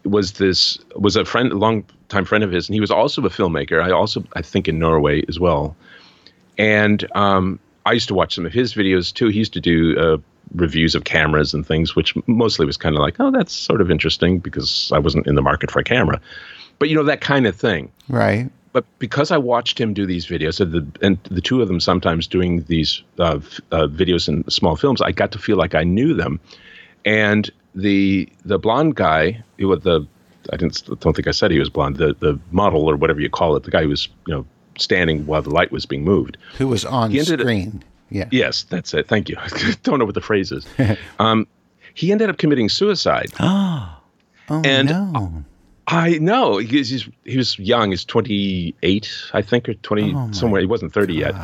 [0.05, 3.23] was this was a friend a long time friend of his and he was also
[3.25, 5.77] a filmmaker i also i think in norway as well
[6.57, 9.27] and um, I used to watch some of his videos too.
[9.27, 10.17] He used to do uh,
[10.53, 13.91] reviews of cameras and things, which mostly was kind of like, oh, that's sort of
[13.91, 16.21] interesting because I wasn't in the market for a camera.
[16.79, 17.91] But you know that kind of thing.
[18.09, 18.49] Right.
[18.73, 21.79] But because I watched him do these videos, and the, and the two of them
[21.79, 23.39] sometimes doing these uh,
[23.71, 26.39] uh, videos in small films, I got to feel like I knew them.
[27.05, 30.07] And the the blonde guy, the
[30.51, 31.97] I didn't don't think I said he was blonde.
[31.97, 34.45] The the model or whatever you call it, the guy who was you know
[34.77, 36.37] standing while the light was being moved.
[36.57, 37.83] Who was on He screen?
[38.09, 38.27] Yeah.
[38.31, 39.07] Yes, that's it.
[39.07, 39.37] Thank you.
[39.83, 40.65] Don't know what the phrase is.
[41.19, 41.47] um,
[41.93, 43.31] he ended up committing suicide.
[43.39, 45.43] Oh And- no.
[45.87, 47.91] I know he's, he's he was young.
[47.91, 50.61] He's twenty eight, I think, or twenty Oh, my somewhere.
[50.61, 51.35] He wasn't thirty yet,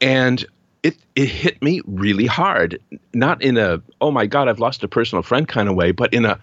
[0.00, 0.44] and
[0.82, 2.80] it it hit me really hard.
[3.12, 6.14] Not in a oh my god, I've lost a personal friend kind of way, but
[6.14, 6.38] in a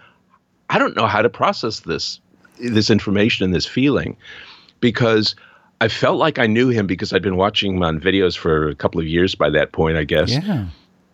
[0.70, 2.20] I don't know how to process this
[2.58, 4.16] this information and this feeling
[4.80, 5.34] because
[5.80, 8.74] I felt like I knew him because I'd been watching him on videos for a
[8.74, 10.30] couple of years by that point, I guess.
[10.30, 10.66] Yeah.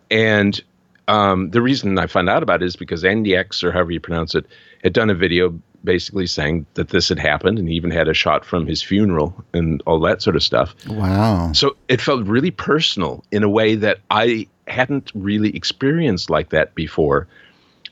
[0.09, 0.61] And
[1.07, 4.33] um, the reason I found out about it is because NDX, or however you pronounce
[4.33, 4.45] it,
[4.83, 8.13] had done a video basically saying that this had happened and he even had a
[8.13, 10.75] shot from his funeral and all that sort of stuff.
[10.87, 11.53] Wow.
[11.53, 16.75] So it felt really personal in a way that I hadn't really experienced like that
[16.75, 17.27] before,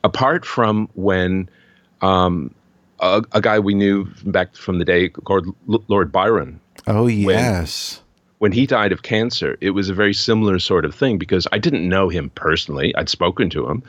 [0.04, 1.48] apart from when
[2.02, 2.54] um,
[3.00, 8.02] a, a guy we knew back from the day called L- Lord Byron Oh yes.
[8.40, 11.60] when he died of cancer, it was a very similar sort of thing because I
[11.60, 12.94] didn't know him personally.
[12.96, 13.84] I'd spoken to him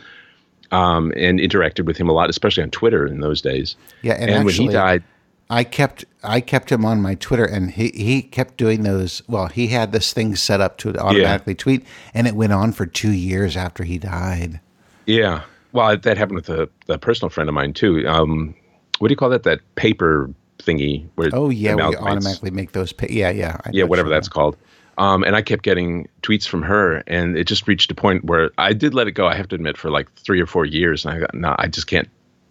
[0.71, 3.77] um, and interacted with him a lot, especially on Twitter in those days.
[4.03, 5.05] Yeah, and when actually- he died,
[5.51, 9.23] I kept I kept him on my Twitter, and he he kept doing those.
[9.29, 11.85] Well, he had this thing set up to automatically tweet,
[12.15, 14.61] and it went on for two years after he died.
[15.07, 15.43] yeah.
[15.73, 18.07] Well, that happened with a, a personal friend of mine too.
[18.09, 18.55] Um,
[19.01, 19.43] what do you call that?
[19.43, 22.93] That paper thingy where Oh yeah, we automatically make those.
[22.93, 24.57] Pa- yeah, yeah, I yeah, whatever what that's called.
[24.97, 28.51] Um, and I kept getting tweets from her, and it just reached a point where
[28.59, 29.26] I did let it go.
[29.26, 31.68] I have to admit, for like three or four years, and I got no, I
[31.68, 32.09] just can't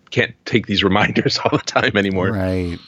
[0.10, 2.32] can't take these reminders all the time anymore.
[2.32, 2.80] Right.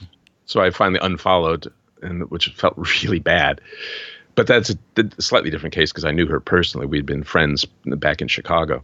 [0.46, 3.62] So I finally unfollowed, and which felt really bad.
[4.36, 6.88] But that's a, a slightly different case because I knew her personally.
[6.88, 8.84] We'd been friends back in Chicago.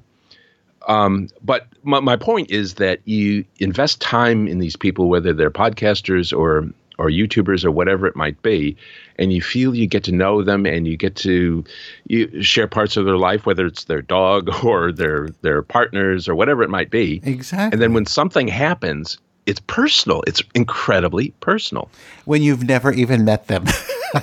[0.88, 5.52] Um, but my, my point is that you invest time in these people, whether they're
[5.52, 6.70] podcasters or
[7.02, 8.76] or YouTubers or whatever it might be,
[9.18, 11.64] and you feel you get to know them and you get to
[12.08, 16.36] you share parts of their life, whether it's their dog or their their partners or
[16.36, 17.20] whatever it might be.
[17.24, 17.74] Exactly.
[17.74, 20.24] And then when something happens, it's personal.
[20.28, 21.90] It's incredibly personal.
[22.26, 23.66] when you've never even met them.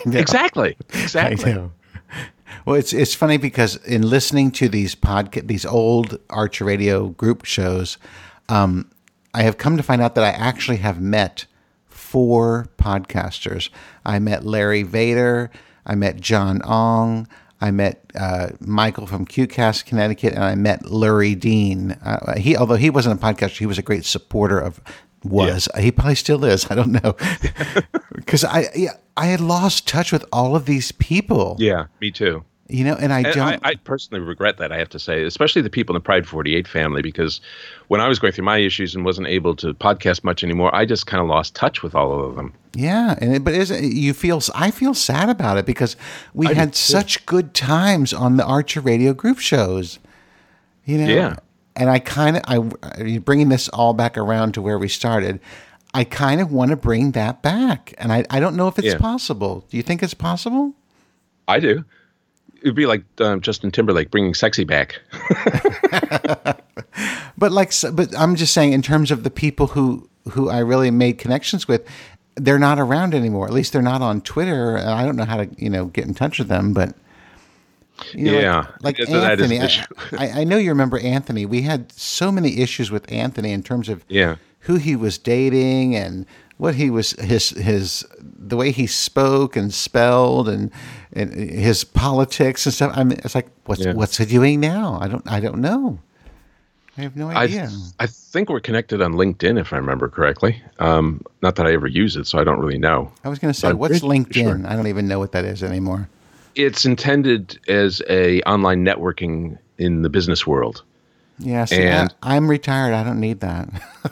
[0.05, 0.19] Know.
[0.21, 0.77] Exactly.
[0.95, 1.55] I Exactly.
[1.55, 1.73] know.
[2.67, 7.47] Well, it's it's funny because in listening to these podca- these old Archer Radio group
[7.47, 7.97] shows,
[8.51, 8.91] um,
[9.33, 11.47] I have come to find out that I actually have met
[12.09, 13.69] four podcasters.
[14.07, 15.51] I met Larry Vader,
[15.85, 17.29] I met John Ong,
[17.61, 21.93] I met uh, Michael from QCast Connecticut, and I met Lurie Dean.
[21.93, 24.81] Uh, he, although he wasn't a podcaster, he was a great supporter of.
[25.25, 25.83] Was yeah.
[25.83, 26.71] he probably still is?
[26.71, 27.17] I don't know
[28.15, 31.57] because I yeah, I had lost touch with all of these people.
[31.59, 32.45] Yeah, me too.
[32.71, 33.65] You know, and I and don't.
[33.65, 34.73] I, I, personally regret that.
[34.73, 37.41] I have to say, especially the people in the Pride 48 family, because
[37.89, 40.85] when I was going through my issues and wasn't able to podcast much anymore, I
[40.85, 42.53] just kind of lost touch with all of them.
[42.75, 44.43] Yeah, and it, but is you feel?
[44.55, 45.97] I feel sad about it because
[46.35, 49.99] we I had such good times on the Archer Radio group shows.
[50.85, 51.07] You know.
[51.07, 51.37] Yeah.
[51.75, 55.41] And I kind of, I bringing this all back around to where we started.
[55.95, 58.89] I kind of want to bring that back, and I, I don't know if it's
[58.89, 58.99] yeah.
[58.99, 59.65] possible.
[59.71, 60.75] Do you think it's possible?
[61.47, 61.87] I do
[62.63, 65.01] it'd be like um, Justin Timberlake bringing sexy back.
[67.39, 70.91] but like, but I'm just saying, in terms of the people who who I really
[70.91, 71.87] made connections with,
[72.37, 73.47] they're not around anymore.
[73.47, 74.79] At least they're not on Twitter.
[74.79, 76.95] I don't know how to you know get in touch with them, but.
[78.13, 79.61] You know, yeah, like, like Anthony.
[79.61, 79.85] I,
[80.17, 81.45] I, I know you remember Anthony.
[81.45, 84.37] We had so many issues with Anthony in terms of yeah.
[84.61, 86.25] who he was dating and
[86.59, 90.71] what he was his his the way he spoke and spelled and,
[91.13, 92.93] and his politics and stuff.
[92.95, 93.95] I mean, it's like what's yeah.
[93.95, 94.99] what's he doing now?
[95.01, 96.01] I don't I don't know.
[96.99, 97.71] I have no idea.
[98.01, 100.61] I, I think we're connected on LinkedIn, if I remember correctly.
[100.81, 103.13] Um, not that I ever use it, so I don't really know.
[103.23, 104.35] I was going to say, but what's LinkedIn?
[104.35, 104.61] Sure.
[104.67, 106.09] I don't even know what that is anymore.
[106.57, 110.83] It's intended as a online networking in the business world.
[111.39, 112.95] Yeah, and I, I'm retired.
[112.95, 113.69] I don't need that.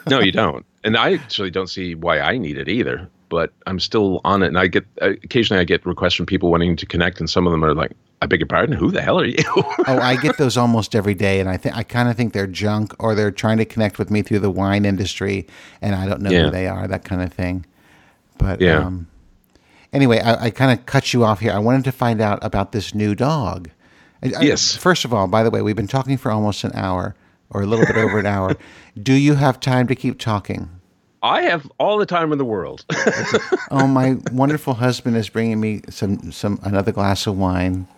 [0.09, 3.09] no, you don't and I actually don't see why I need it either.
[3.29, 6.77] But I'm still on it, and I get occasionally I get requests from people wanting
[6.77, 7.91] to connect, and some of them are like,
[8.23, 11.15] "I beg your pardon, who the hell are you?" oh, I get those almost every
[11.15, 13.99] day, and I think I kind of think they're junk, or they're trying to connect
[13.99, 15.49] with me through the wine industry,
[15.83, 16.45] and I don't know yeah.
[16.45, 17.67] who they are, that kind of thing.
[18.39, 18.79] But yeah.
[18.79, 19.09] Um,
[19.93, 21.51] anyway, I, I kind of cut you off here.
[21.51, 23.71] I wanted to find out about this new dog.
[24.23, 24.77] Yes.
[24.77, 27.17] I, first of all, by the way, we've been talking for almost an hour,
[27.51, 28.57] or a little bit over an hour.
[29.03, 30.71] Do you have time to keep talking?
[31.27, 32.85] I have all the time in the world.
[33.73, 37.89] oh, my wonderful husband is bringing me some some another glass of wine.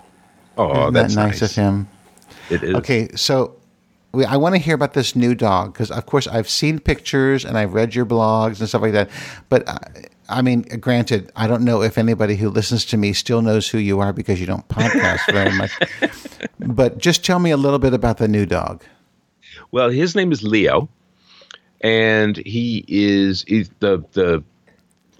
[0.57, 1.89] Oh, Isn't that's that nice, nice of him.
[2.49, 2.75] It is.
[2.77, 3.55] Okay, so
[4.13, 7.45] we, I want to hear about this new dog because, of course, I've seen pictures
[7.45, 9.11] and I've read your blogs and stuff like that.
[9.51, 9.79] But uh,
[10.31, 13.77] I mean, granted, I don't know if anybody who listens to me still knows who
[13.79, 15.71] you are because you don't podcast very much.
[16.61, 18.83] But just tell me a little bit about the new dog.
[19.71, 20.89] Well, his name is Leo
[21.81, 24.43] and he is the the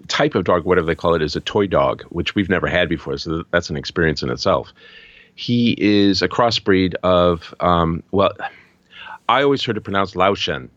[0.07, 2.89] type of dog, whatever they call it, is a toy dog, which we've never had
[2.89, 3.17] before.
[3.17, 4.73] So that's an experience in itself.
[5.35, 8.33] He is a crossbreed of um, well,
[9.29, 10.69] I always heard it pronounced Lauschen.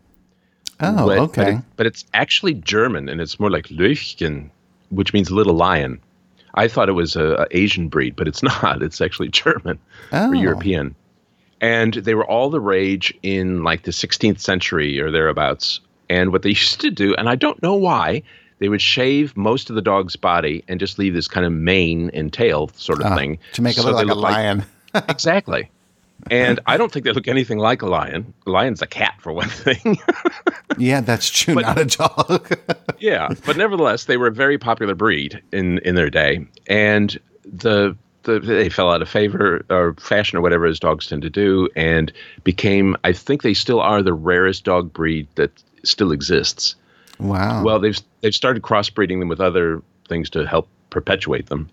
[0.81, 1.43] Oh, but, okay.
[1.43, 4.51] But, it, but, it's actually German, and it's more like Löwchen,
[4.91, 6.01] which means little lion.
[6.55, 8.83] I thought it was a, a Asian breed, but it's not.
[8.83, 9.79] It's actually German
[10.13, 10.31] oh.
[10.31, 10.95] or European
[11.63, 15.81] and they were all the rage in like the 16th century or thereabouts.
[16.11, 18.23] And what they used to do, and I don't know why,
[18.59, 22.11] they would shave most of the dog's body and just leave this kind of mane
[22.13, 24.65] and tail sort of uh, thing to make it so look like look a lion.
[24.93, 25.71] Like, exactly.
[26.31, 28.33] And I don't think they look anything like a lion.
[28.47, 29.99] A lion's a cat, for one thing.
[30.79, 31.55] yeah, that's true.
[31.55, 32.59] But, not a dog.
[33.01, 37.97] yeah, but nevertheless, they were a very popular breed in in their day, and the
[38.25, 41.69] the, they fell out of favor or fashion or whatever as dogs tend to do,
[41.77, 42.13] and
[42.45, 42.97] became.
[43.05, 45.51] I think they still are the rarest dog breed that
[45.85, 46.77] still exists.
[47.19, 47.63] Wow.
[47.63, 51.69] Well, they've they've started crossbreeding them with other things to help perpetuate them,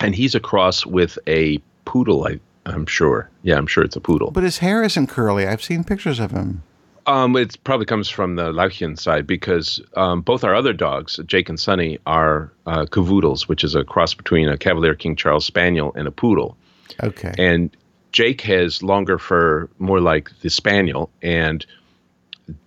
[0.00, 2.26] and he's a cross with a poodle.
[2.26, 3.30] I I'm sure.
[3.42, 4.30] Yeah, I'm sure it's a poodle.
[4.30, 5.46] But his hair isn't curly.
[5.46, 6.62] I've seen pictures of him.
[7.08, 11.48] Um, it probably comes from the Lauchian side because um, both our other dogs, Jake
[11.48, 15.90] and Sunny, are uh, cavoodles, which is a cross between a Cavalier King Charles Spaniel
[15.96, 16.54] and a poodle.
[17.02, 17.32] Okay.
[17.38, 17.74] And
[18.12, 21.64] Jake has longer fur, more like the Spaniel, and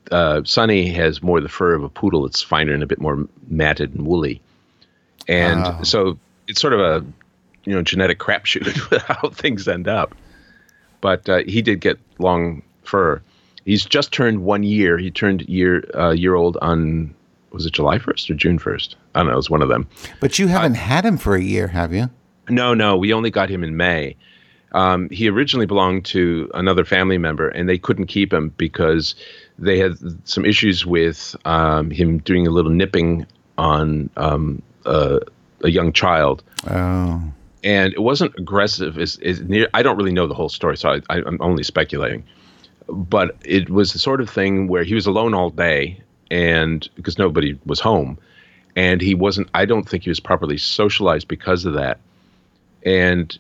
[0.10, 2.26] uh, Sunny has more the fur of a poodle.
[2.26, 4.42] It's finer and a bit more matted and woolly.
[5.28, 5.84] And oh.
[5.84, 6.18] so
[6.48, 7.06] it's sort of a
[7.66, 10.16] you know genetic crapshoot how things end up.
[11.00, 13.22] But uh, he did get long fur
[13.66, 14.98] he's just turned one year.
[14.98, 17.14] He turned year uh, year old on
[17.52, 18.96] was it July first or June first?
[19.14, 19.34] I don't know.
[19.34, 19.88] It was one of them.
[20.20, 22.10] But you haven't uh, had him for a year, have you?
[22.50, 22.98] No, no.
[22.98, 24.16] We only got him in May.
[24.74, 29.16] Um, he originally belonged to another family member, and they couldn't keep him because
[29.60, 33.26] they had some issues with um, him doing a little nipping
[33.58, 35.20] on um, a
[35.64, 36.42] young child.
[36.70, 37.22] Oh.
[37.64, 38.98] And it wasn't aggressive.
[38.98, 39.68] Is near?
[39.74, 42.24] I don't really know the whole story, so I, I'm only speculating
[42.92, 47.18] but it was the sort of thing where he was alone all day and because
[47.18, 48.18] nobody was home,
[48.76, 49.50] and he wasn't.
[49.54, 52.00] I don't think he was properly socialized because of that,
[52.86, 53.38] and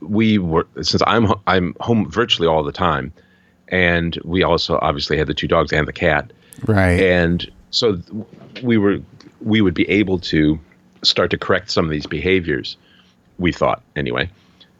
[0.00, 3.12] we were since I'm I'm home virtually all the time,
[3.68, 6.30] and we also obviously had the two dogs and the cat,
[6.66, 7.00] Right.
[7.00, 8.00] and so
[8.62, 8.98] we were
[9.40, 10.58] we would be able to
[11.02, 12.76] start to correct some of these behaviors.
[13.38, 14.30] We thought anyway.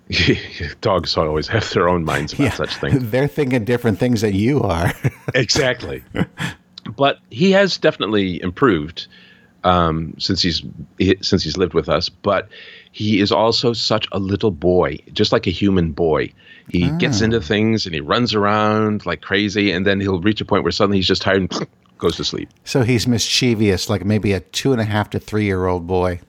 [0.80, 3.10] Dogs always have their own minds about such things.
[3.10, 4.92] They're thinking different things than you are.
[5.34, 6.02] exactly.
[6.96, 9.08] but he has definitely improved
[9.64, 10.62] um, since he's
[10.98, 12.08] he, since he's lived with us.
[12.08, 12.48] But
[12.92, 16.32] he is also such a little boy, just like a human boy.
[16.68, 20.44] He gets into things and he runs around like crazy, and then he'll reach a
[20.44, 22.48] point where suddenly he's just tired and goes to sleep.
[22.64, 26.20] so he's mischievous, like maybe a two and a half to three year old boy.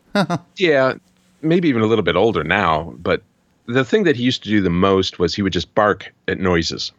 [0.56, 0.96] Yeah,
[1.42, 2.94] maybe even a little bit older now.
[2.98, 3.24] But
[3.68, 6.40] the thing that he used to do the most was he would just bark at
[6.40, 6.92] noises.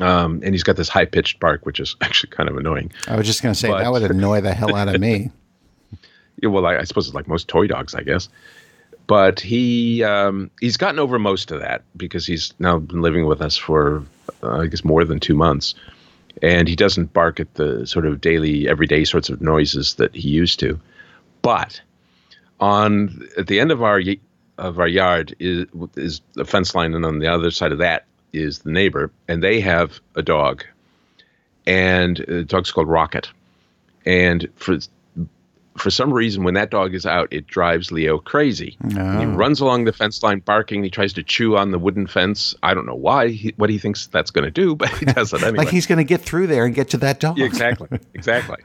[0.00, 2.92] Um, and he's got this high pitched bark, which is actually kind of annoying.
[3.08, 5.30] I was just going to say But- that would annoy the hell out of me.
[6.42, 8.28] Yeah, well, I, I suppose it's like most toy dogs, I guess.
[9.06, 13.40] But he um, he's gotten over most of that because he's now been living with
[13.40, 14.02] us for
[14.42, 15.74] uh, I guess more than two months,
[16.42, 20.28] and he doesn't bark at the sort of daily, everyday sorts of noises that he
[20.28, 20.78] used to.
[21.40, 21.80] But
[22.60, 23.98] on at the end of our
[24.58, 28.04] of our yard is is the fence line, and on the other side of that
[28.32, 30.64] is the neighbor, and they have a dog,
[31.66, 33.30] and the dog's called Rocket,
[34.04, 34.78] and for
[35.76, 38.78] for some reason, when that dog is out, it drives Leo crazy.
[38.80, 39.34] And he Oh.
[39.34, 40.82] runs along the fence line barking.
[40.82, 42.54] He tries to chew on the wooden fence.
[42.62, 45.34] I don't know why, he, what he thinks that's going to do, but he does
[45.34, 45.58] it anyway.
[45.64, 47.36] Like he's going to get through there and get to that dog.
[47.36, 48.56] Yeah, exactly, exactly.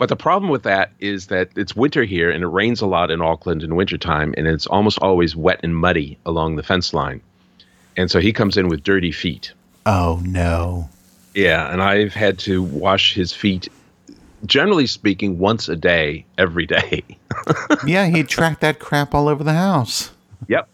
[0.00, 3.10] But the problem with that is that it's winter here and it rains a lot
[3.10, 7.20] in Auckland in wintertime, and it's almost always wet and muddy along the fence line.
[7.98, 9.52] And so he comes in with dirty feet.
[9.84, 10.88] Oh, no.
[11.34, 13.68] Yeah, and I've had to wash his feet,
[14.46, 17.04] generally speaking, once a day, every day.
[17.86, 20.12] Yeah, he tracked that crap all over the house.
[20.48, 20.66] Yep.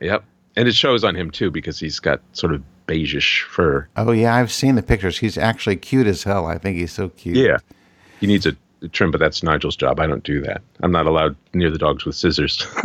[0.00, 0.24] Yep.
[0.56, 3.86] And it shows on him too because he's got sort of beigeish fur.
[3.98, 5.18] Oh, yeah, I've seen the pictures.
[5.18, 6.46] He's actually cute as hell.
[6.46, 7.36] I think he's so cute.
[7.36, 7.58] Yeah.
[8.20, 8.54] He needs a,
[8.92, 9.98] trim, but that's Nigel's job.
[10.00, 10.62] I don't do that.
[10.82, 12.66] I'm not allowed near the dogs with scissors.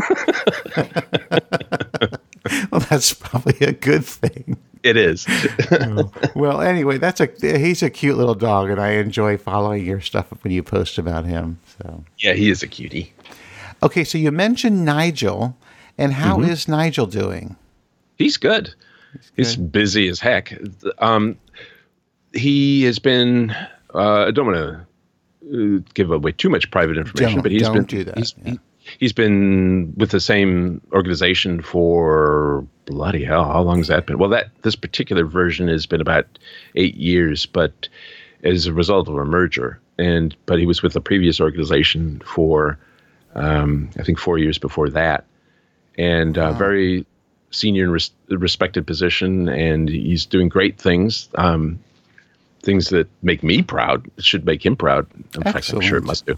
[2.71, 4.57] Well, that's probably a good thing.
[4.83, 5.25] it is.
[6.35, 10.27] Well, anyway, that's a he's a cute little dog, and I enjoy following your stuff
[10.43, 11.59] when you post about him.
[11.81, 13.11] So, yeah, he is a cutie.
[13.81, 15.57] okay, so you mentioned Nigel,
[15.97, 16.71] and how is Mm-hmm.
[16.73, 17.55] Nigel doing?
[18.17, 18.73] He's good.
[19.35, 20.53] He's busy as heck.
[20.99, 21.39] Um,
[22.33, 23.55] he has been.
[23.95, 24.85] Uh, I don't want to
[25.93, 27.83] give away too much private information, Don't- but he's don't been.
[27.85, 28.51] do that, He's, yeah.
[28.51, 28.59] he,
[28.99, 33.45] he's been with the same organization for bloody hell.
[33.45, 34.17] How long has that been?
[34.17, 36.25] Well, that this particular version has been about
[36.75, 37.87] eight years, but
[38.43, 39.79] as a result of a merger.
[39.97, 42.77] And but he was with the previous organization for,
[43.33, 45.23] um, I think, four years before that,
[45.97, 47.05] and uh, very
[47.51, 51.29] senior and res- respected position, and he's doing great things.
[51.35, 51.79] Um,
[52.65, 55.07] things that make me proud should make him proud.
[55.35, 56.37] In fact, I'm sure it must do.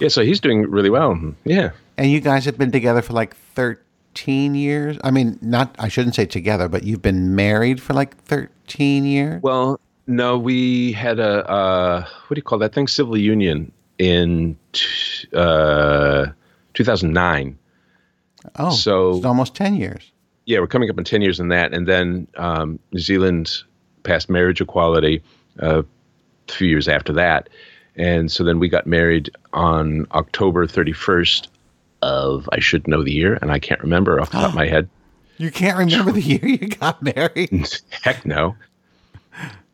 [0.00, 1.16] Yeah, so he's doing really well.
[1.44, 1.70] Yeah.
[1.96, 4.98] And you guys have been together for like thirteen years.
[5.04, 9.40] I mean, not I shouldn't say together, but you've been married for like thirteen years.
[9.42, 9.78] Well,
[10.08, 12.88] no, we had a uh, what do you call that thing?
[12.88, 16.26] Civil union in t- uh,
[16.74, 17.56] 2009.
[18.58, 20.10] oh, so- it's almost ten years.
[20.46, 23.62] Yeah, we're coming up on 10 years in that, and then um, New Zealand
[24.04, 25.22] passed marriage equality
[25.60, 27.48] uh, a few years after that,
[27.96, 31.48] and so then we got married on October 31st
[32.02, 34.66] of I should know the year, and I can't remember off the top of my
[34.68, 34.88] head.
[35.38, 37.68] You can't remember the year you got married.
[38.02, 38.54] Heck no.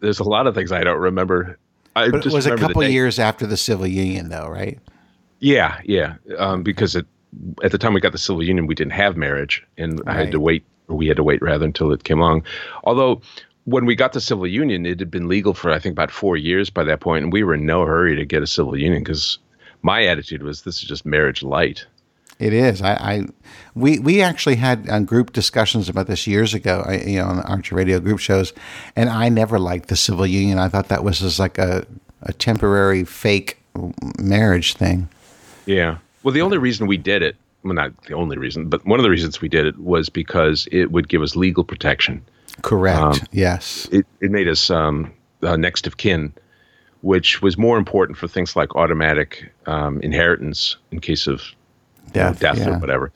[0.01, 1.59] There's a lot of things I don't remember.
[1.97, 4.78] I But it was a couple years after the civil union, though, right?
[5.40, 6.15] Yeah, yeah.
[6.39, 7.07] Um, because it,
[7.62, 10.32] at the time we got the civil union, we didn't have marriage, and I had
[10.32, 10.65] to wait.
[10.89, 12.44] Or we had to wait rather until it came along.
[12.85, 13.20] Although
[13.65, 16.37] when we got the civil union, it had been legal for I think about four
[16.37, 19.03] years by that point, and we were in no hurry to get a civil union
[19.03, 19.39] because
[19.82, 21.87] my attitude was this is just marriage light.
[22.39, 22.81] It is.
[22.81, 23.27] I, I
[23.74, 26.82] we we actually had uh, group discussions about this years ago.
[26.87, 28.55] I, you know, on the Archer Radio group shows,
[28.97, 30.59] and I never liked the civil union.
[30.59, 31.87] I thought that was just like a
[32.23, 33.59] a temporary fake
[34.19, 35.09] marriage thing.
[35.66, 35.99] Yeah.
[36.23, 39.05] Well, the only reason we did it, well, not the only reason, but one of
[39.05, 42.23] the reasons we did it was because it would give us legal protection.
[42.62, 42.99] Correct.
[42.99, 43.89] Um, yes.
[43.93, 45.12] it, it made us um,
[45.43, 46.32] uh, next of kin,
[47.03, 52.31] which was more important for things like automatic um, inheritance in case of you know,
[52.32, 52.70] Death, death yeah.
[52.70, 53.12] or whatever.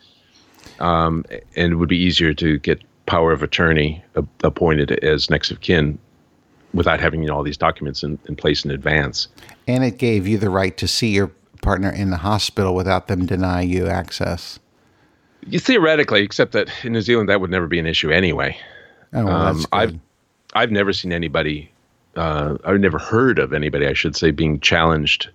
[0.81, 1.25] Um,
[1.57, 4.03] and it would be easier to get power of attorney
[4.43, 5.99] appointed as next of kin
[6.73, 9.29] without having you know all these documents in, in place in advance.
[9.67, 11.31] And it gave you the right to see your
[11.63, 14.59] partner in the hospital without them denying you access.
[15.47, 18.57] You theoretically, except that in New Zealand that would never be an issue anyway.
[19.15, 19.99] Oh, well, Um, I've.
[20.57, 21.71] I've never seen anybody.
[22.17, 25.31] Uh, I've never heard of anybody, I should say, being challenged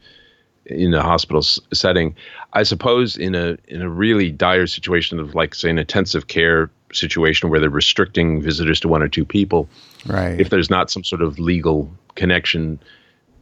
[0.65, 2.15] in a hospital s- setting.
[2.53, 6.69] I suppose in a in a really dire situation of like say an intensive care
[6.93, 9.67] situation where they're restricting visitors to one or two people,
[10.07, 10.39] right.
[10.39, 12.79] if there's not some sort of legal connection,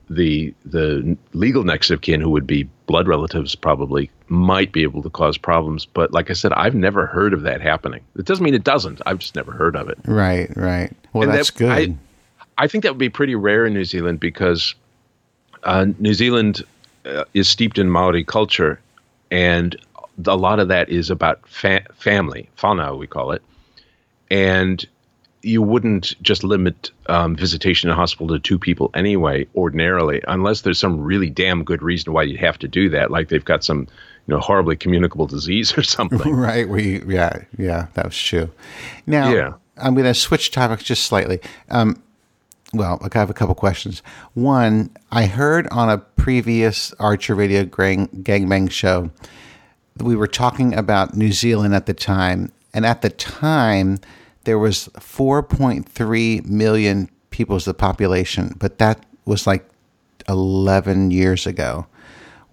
[0.10, 5.02] the the legal next of kin, who would be blood relatives, probably might be able
[5.04, 5.86] to cause problems.
[5.86, 8.02] But like I said, I've never heard of that happening.
[8.18, 9.02] It doesn't mean it doesn't.
[9.06, 9.98] I've just never heard of it.
[10.06, 10.92] right, right.
[11.14, 11.92] Well, And that's that- good.
[11.92, 11.98] I-
[12.60, 14.74] I think that would be pretty rare in New Zealand because
[15.64, 16.64] uh, New Zealand
[17.06, 18.80] uh, is steeped in Maori culture,
[19.30, 19.76] and
[20.26, 23.44] a lot of that is about fa- family, whanau we call it,
[24.32, 24.88] and
[25.48, 30.62] you wouldn't just limit um, visitation in a hospital to two people anyway, ordinarily, unless
[30.62, 33.64] there's some really damn good reason why you'd have to do that, like they've got
[33.64, 33.88] some,
[34.28, 36.34] you know, horribly communicable disease or something.
[36.36, 36.68] right.
[36.68, 38.52] We, yeah, yeah, that was true.
[39.06, 39.54] Now, Yeah.
[39.80, 41.40] I'm going to switch topics just slightly.
[41.70, 42.02] Um,
[42.74, 44.02] well, I have a couple questions.
[44.34, 49.12] One, I heard on a previous Archer Radio gang, Gangbang show,
[50.00, 52.52] we were talking about New Zealand at the time.
[52.74, 54.00] And at the time,
[54.48, 59.70] there was 4.3 million people as the population, but that was like
[60.30, 61.86] 11 years ago.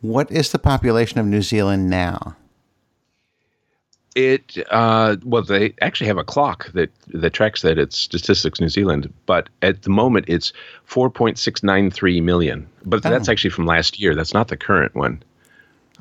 [0.01, 2.37] What is the population of New Zealand now?
[4.17, 7.79] It uh, well, they actually have a clock that that tracks that.
[7.79, 10.53] It's Statistics New Zealand, but at the moment it's
[10.89, 12.67] 4.693 million.
[12.85, 14.17] But that's actually from last year.
[14.17, 15.23] That's not the current one.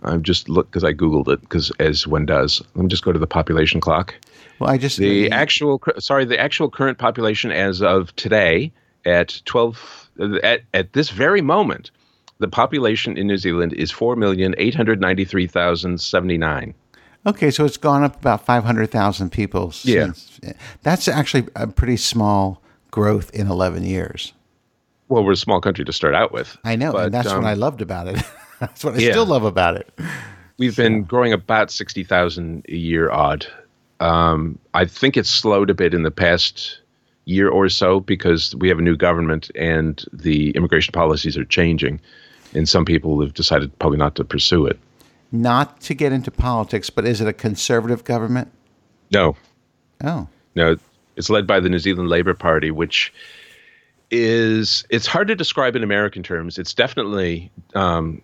[0.01, 2.63] I'm just look because I googled it because as one does.
[2.73, 4.15] Let me just go to the population clock.
[4.59, 8.71] Well, I just The uh, actual sorry, the actual current population as of today
[9.05, 11.91] at 12 uh, at at this very moment,
[12.39, 16.73] the population in New Zealand is 4,893,079.
[17.25, 20.41] Okay, so it's gone up about 500,000 people Since.
[20.43, 20.49] Yeah.
[20.49, 22.61] Uh, that's actually a pretty small
[22.91, 24.33] growth in 11 years.
[25.07, 26.57] Well, we're a small country to start out with.
[26.63, 28.21] I know, but, and that's um, what I um, loved about it.
[28.59, 29.11] that's what I yeah.
[29.11, 29.89] still love about it.
[30.57, 33.47] We've been growing about 60,000 a year odd.
[34.03, 36.79] Um, I think it's slowed a bit in the past
[37.25, 42.01] year or so because we have a new government and the immigration policies are changing.
[42.53, 44.77] And some people have decided probably not to pursue it.
[45.31, 48.51] Not to get into politics, but is it a conservative government?
[49.11, 49.35] No,
[50.03, 50.75] Oh, no,
[51.15, 53.13] it's led by the New Zealand Labour Party, which
[54.11, 56.57] is it's hard to describe in American terms.
[56.57, 58.21] It's definitely um,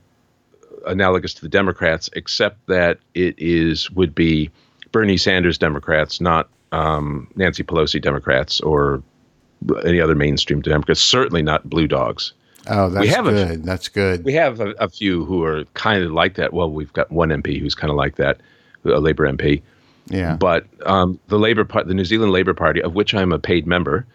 [0.85, 4.51] analogous to the Democrats, except that it is would be
[4.91, 9.01] Bernie Sanders Democrats, not um, Nancy Pelosi Democrats or
[9.85, 11.01] any other mainstream Democrats.
[11.01, 12.33] Certainly not Blue Dogs.
[12.67, 13.63] oh, that's have a- good.
[13.63, 14.23] that's good.
[14.23, 16.53] We have a, a few who are kind of like that.
[16.53, 18.39] Well, we've got one MP who's kind of like that,
[18.85, 19.61] a Labour MP.
[20.07, 20.35] yeah.
[20.35, 23.67] But um, the Labour, Par- the New Zealand Labour Party, of which I'm a paid
[23.67, 24.05] member,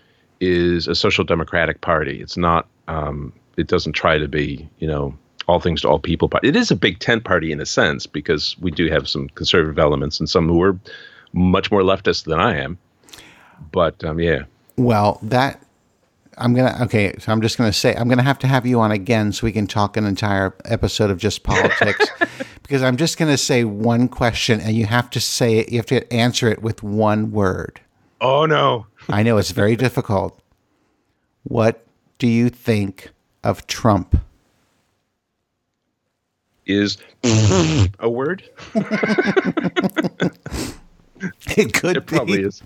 [0.40, 2.20] is a social democratic party.
[2.20, 2.66] It's not.
[2.88, 5.14] Um, it doesn't try to be, you know,
[5.46, 6.28] all things to all people.
[6.28, 6.48] Party.
[6.48, 9.78] It is a big tent party in a sense because we do have some conservative
[9.78, 10.78] elements and some who are
[11.32, 12.78] much more leftist than I am.
[13.72, 14.44] But um, yeah,
[14.76, 15.60] Well, that
[16.38, 17.14] I'm gonna okay.
[17.18, 19.52] So I'm just gonna say I'm gonna have to have you on again so we
[19.52, 22.08] can talk an entire episode of just politics.
[22.62, 25.70] because I'm just gonna say one question and you have to say it.
[25.70, 27.80] You have to answer it with one word.
[28.20, 28.86] Oh no.
[29.08, 30.40] I know it's very difficult.
[31.44, 31.86] What
[32.18, 33.10] do you think
[33.42, 34.16] of Trump?
[36.66, 36.98] Is
[37.98, 38.42] a word?
[41.56, 42.62] It could It probably is.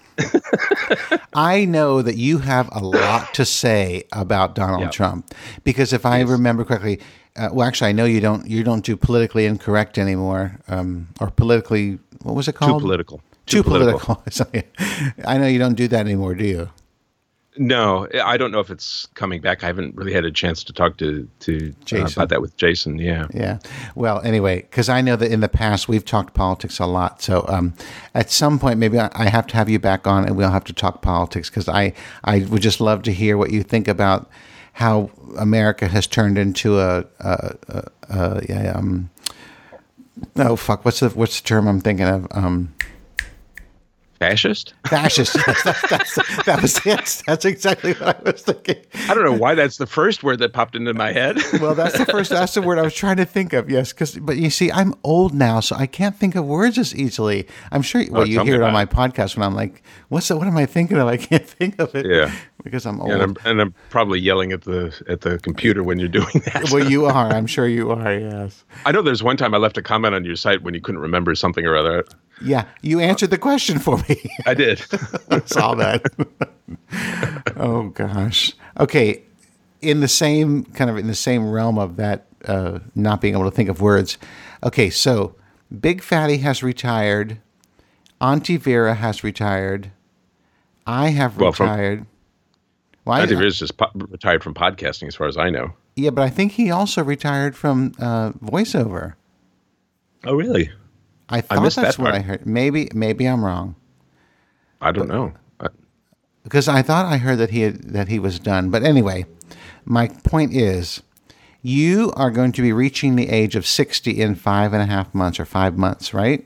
[1.34, 4.90] I know that you have a lot to say about Donald Yeah.
[4.90, 6.98] Trump because if I remember correctly,
[7.36, 8.48] uh, well, actually, I know you don't.
[8.48, 12.00] You don't do politically incorrect anymore, um, or politically.
[12.22, 12.80] What was it called?
[12.80, 13.22] Too political.
[13.46, 14.22] Too political.
[14.30, 14.64] Sorry.
[15.24, 16.68] I know you don't do that anymore, do you?
[17.58, 19.64] No, I don't know if it's coming back.
[19.64, 22.20] I haven't really had a chance to talk to to uh, Jason.
[22.20, 22.98] about that with Jason.
[22.98, 23.26] Yeah.
[23.34, 23.58] Yeah.
[23.94, 27.20] Well, anyway, because I know that in the past we've talked politics a lot.
[27.20, 27.74] So um,
[28.14, 30.72] at some point, maybe I have to have you back on and we'll have to
[30.72, 31.92] talk politics because I,
[32.24, 34.30] I would just love to hear what you think about
[34.74, 39.10] how America has turned into a, a, a, a yeah, um,
[40.36, 40.84] oh, fuck.
[40.84, 42.28] What's the, what's the term I'm thinking of?
[42.30, 42.72] Um,
[44.18, 44.74] Fascist?
[44.86, 45.36] fascist.
[45.36, 47.22] Yes, that's, that's, that was it.
[47.26, 48.76] That's exactly what I was thinking.
[49.08, 51.38] I don't know why that's the first word that popped into my head.
[51.60, 52.30] Well, that's the first.
[52.30, 53.68] That's the word I was trying to think of.
[53.70, 56.94] Yes, because but you see, I'm old now, so I can't think of words as
[56.94, 57.46] easily.
[57.72, 58.04] I'm sure.
[58.10, 60.36] Well, Oh, you hear it on my podcast when I'm like, "What's that?
[60.36, 61.08] What am I thinking of?
[61.08, 62.32] I can't think of it." Yeah.
[62.70, 63.10] Because I'm old.
[63.10, 66.68] And I'm, and I'm probably yelling at the at the computer when you're doing that.
[66.70, 67.28] well, you are.
[67.32, 68.12] I'm sure you are.
[68.14, 68.64] Yes.
[68.84, 71.00] I know there's one time I left a comment on your site when you couldn't
[71.00, 72.04] remember something or other.
[72.42, 74.22] Yeah, you answered the question for me.
[74.46, 74.80] I did.
[75.30, 76.02] I saw that.
[77.56, 78.52] oh gosh.
[78.78, 79.22] Okay,
[79.80, 83.44] in the same kind of in the same realm of that, uh, not being able
[83.44, 84.18] to think of words.
[84.62, 85.34] Okay, so
[85.80, 87.38] Big Fatty has retired.
[88.20, 89.90] Auntie Vera has retired.
[90.86, 92.06] I have Well, from- retired.
[93.08, 95.72] Well, I- I think Riz just po- retired from podcasting, as far as I know.
[95.96, 99.14] yeah, but I think he also retired from uh, voiceover.
[100.24, 100.70] Oh, really?
[101.30, 102.14] I thought missed that's that what.
[102.14, 102.44] I heard.
[102.46, 103.74] Maybe, maybe I'm wrong
[104.80, 105.32] I don't know.
[105.60, 105.68] I,
[106.44, 108.70] because I thought I heard that he had, that he was done.
[108.70, 109.24] But anyway,
[109.84, 111.02] my point is,
[111.62, 115.14] you are going to be reaching the age of sixty in five and a half
[115.14, 116.44] months or five months, right?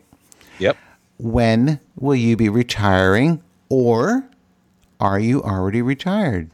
[0.60, 0.76] yep.
[1.18, 4.24] When will you be retiring, or
[5.02, 6.48] are you already retired?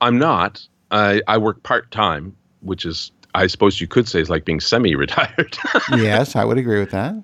[0.00, 0.66] I'm not.
[0.90, 4.58] I I work part time, which is I suppose you could say is like being
[4.58, 5.58] semi-retired.
[5.90, 7.22] yes, I would agree with that.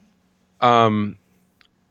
[0.61, 1.17] Um,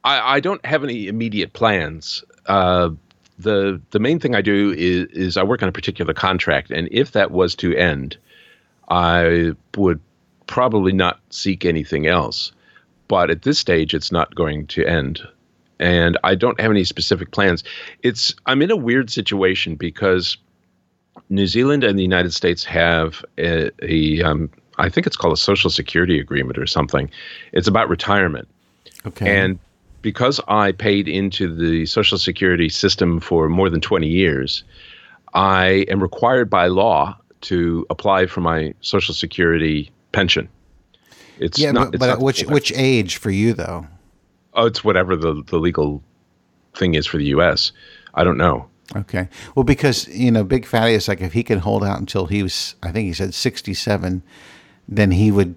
[0.03, 2.23] I, I don't have any immediate plans.
[2.45, 2.91] Uh,
[3.39, 6.87] the the main thing I do is is I work on a particular contract, and
[6.91, 8.17] if that was to end,
[8.87, 9.99] I would
[10.45, 12.51] probably not seek anything else.
[13.07, 15.21] But at this stage, it's not going to end,
[15.79, 17.63] and I don't have any specific plans.
[18.01, 20.37] It's I'm in a weird situation because
[21.29, 25.37] New Zealand and the United States have a, a um, I think it's called a
[25.37, 27.09] social security agreement or something.
[27.51, 28.47] It's about retirement.
[29.05, 29.37] Okay.
[29.37, 29.59] And
[30.01, 34.63] because I paid into the Social Security system for more than 20 years,
[35.33, 40.49] I am required by law to apply for my Social Security pension.
[41.39, 43.87] It's yeah, not, but, but at which which age for you though?
[44.55, 46.03] Oh, it's whatever the, the legal
[46.75, 47.71] thing is for the U.S.
[48.13, 48.67] I don't know.
[48.95, 49.27] Okay.
[49.55, 52.43] Well, because you know, Big Fatty is like if he could hold out until he
[52.43, 54.21] was, I think he said sixty-seven,
[54.87, 55.55] then he would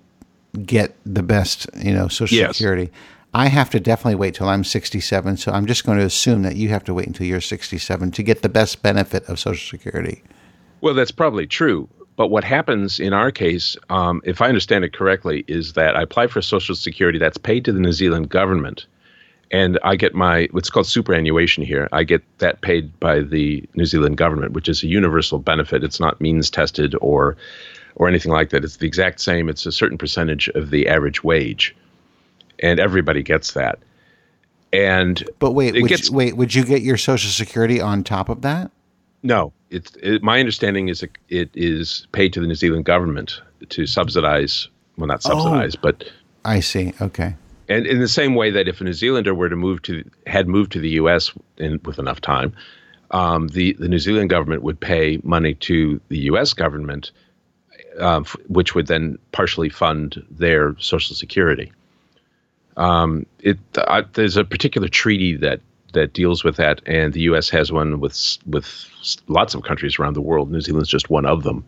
[0.64, 2.56] get the best, you know, Social Yes.
[2.56, 2.90] Security.
[3.34, 6.56] I have to definitely wait till I'm sixty-seven, so I'm just going to assume that
[6.56, 10.22] you have to wait until you're sixty-seven to get the best benefit of Social Security.
[10.80, 11.88] Well, that's probably true.
[12.16, 16.02] But what happens in our case, um, if I understand it correctly, is that I
[16.02, 18.86] apply for Social Security that's paid to the New Zealand government,
[19.50, 21.88] and I get my what's called superannuation here.
[21.92, 25.84] I get that paid by the New Zealand government, which is a universal benefit.
[25.84, 27.36] It's not means tested or
[27.96, 28.64] or anything like that.
[28.64, 29.48] It's the exact same.
[29.48, 31.76] It's a certain percentage of the average wage,
[32.60, 33.78] and everybody gets that.
[34.72, 38.04] And But wait, It would gets- you, wait, would you get your Social Security on
[38.04, 38.70] top of that?
[39.22, 43.40] No, it's it, my understanding is it, it is paid to the New Zealand government
[43.70, 46.04] to subsidize, well, not subsidize, but
[46.44, 46.92] I see.
[47.00, 47.34] Okay.
[47.68, 50.46] and in the same way that if a New Zealander were to move to had
[50.48, 51.32] moved to the U.S.
[51.56, 52.52] in with enough time,
[53.10, 56.52] um, the the New Zealand government would pay money to the U.S.
[56.52, 57.10] government,
[57.98, 61.72] um, f- which would then partially fund their Social Security.
[62.76, 65.60] Um, it I, there's a particular treaty that
[65.96, 67.48] that deals with that, and the U.S.
[67.50, 68.86] has one with with
[69.26, 70.50] lots of countries around the world.
[70.52, 71.64] New Zealand's just one of them.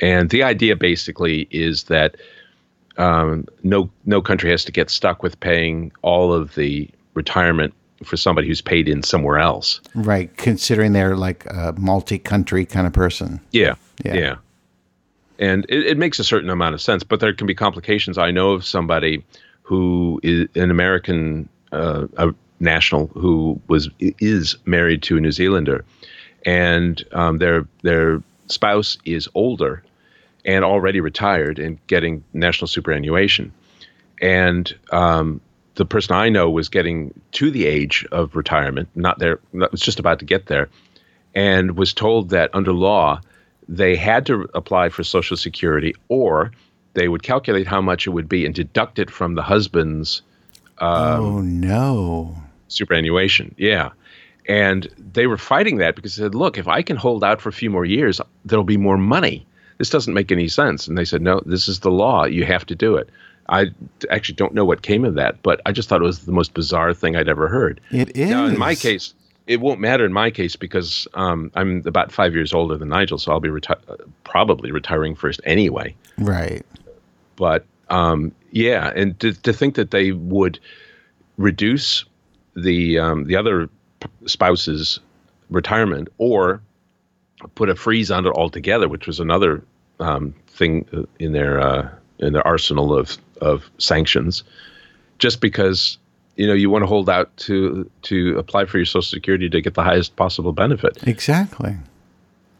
[0.00, 2.16] And the idea basically is that
[2.98, 8.16] um, no no country has to get stuck with paying all of the retirement for
[8.16, 9.80] somebody who's paid in somewhere else.
[9.94, 10.34] Right.
[10.36, 13.40] Considering they're like a multi-country kind of person.
[13.52, 14.14] Yeah, Yeah.
[14.14, 14.36] yeah.
[15.38, 18.18] And it, it makes a certain amount of sense, but there can be complications.
[18.18, 19.24] I know of somebody
[19.62, 25.84] who is an American uh, a national who was is married to a New Zealander,
[26.46, 29.82] and um, their their spouse is older
[30.44, 33.52] and already retired and getting national superannuation,
[34.22, 35.40] and um,
[35.74, 39.98] the person I know was getting to the age of retirement, not there, was just
[39.98, 40.68] about to get there,
[41.34, 43.20] and was told that under law
[43.68, 46.52] they had to apply for Social Security or
[46.94, 50.22] they would calculate how much it would be and deduct it from the husband's
[50.78, 52.36] oh no.
[52.72, 53.54] Superannuation.
[53.58, 53.90] Yeah.
[54.48, 57.48] And they were fighting that because they said, look, if I can hold out for
[57.48, 59.46] a few more years, there'll be more money.
[59.78, 60.88] This doesn't make any sense.
[60.88, 62.24] And they said, no, this is the law.
[62.24, 63.08] You have to do it.
[63.48, 63.66] I
[64.10, 66.54] actually don't know what came of that, but I just thought it was the most
[66.54, 67.80] bizarre thing I'd ever heard.
[67.90, 68.30] It is.
[68.30, 69.14] Now, in my case,
[69.46, 73.18] it won't matter in my case because um, I'm about five years older than Nigel,
[73.18, 75.94] so I'll be reti- probably retiring first anyway.
[76.18, 76.64] Right.
[77.36, 80.60] But um, yeah, and to, to think that they would
[81.36, 82.04] reduce
[82.56, 83.68] the um, the other
[84.26, 85.00] spouse's
[85.50, 86.62] retirement or
[87.54, 89.62] put a freeze on it altogether, which was another
[90.00, 91.88] um, thing uh, in their uh,
[92.18, 94.44] in their arsenal of of sanctions,
[95.18, 95.98] just because
[96.36, 99.60] you know you want to hold out to to apply for your social security to
[99.60, 101.76] get the highest possible benefit Exactly.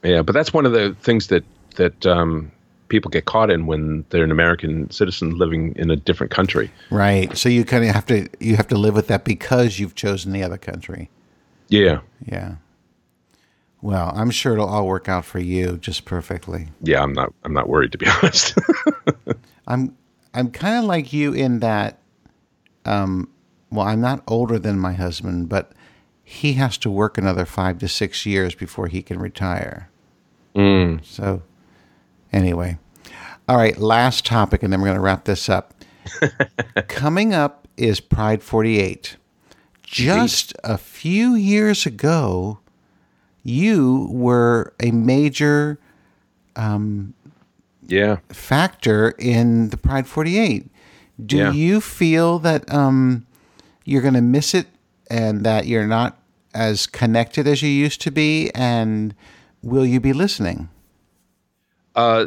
[0.03, 1.45] yeah but that's one of the things that
[1.77, 2.53] that um,
[2.93, 7.37] people get caught in when they're an american citizen living in a different country Right.
[7.37, 10.31] So you kind of have to you have to live with that because you've chosen
[10.33, 11.09] the other country.
[11.69, 12.57] yeah Yeah.
[13.81, 16.69] Well, I'm sure it'll all work out for you just perfectly.
[16.83, 18.55] yeah i'm not i'm not worried to be honest
[19.67, 19.97] I'm
[20.35, 21.99] I'm kind of like you in that
[22.85, 23.29] um
[23.71, 25.73] well, I'm not older than my husband, but
[26.23, 29.89] he has to work another 5 to 6 years before he can retire.
[30.55, 31.03] Mm.
[31.03, 31.41] So
[32.33, 32.79] anyway.
[33.49, 35.75] All right, last topic and then we're going to wrap this up.
[36.89, 39.17] Coming up is Pride 48.
[39.83, 42.59] Just a few years ago,
[43.43, 45.79] you were a major
[46.57, 47.13] um,
[47.87, 50.67] yeah factor in the Pride 48.
[51.27, 51.53] Do Yeah.
[51.53, 53.27] you feel that um,
[53.85, 54.67] you're going to miss it
[55.11, 56.19] and that you're not
[56.55, 58.51] as connected as you used to be?
[58.55, 59.15] And
[59.63, 60.69] will you be listening?
[61.95, 62.25] Uh,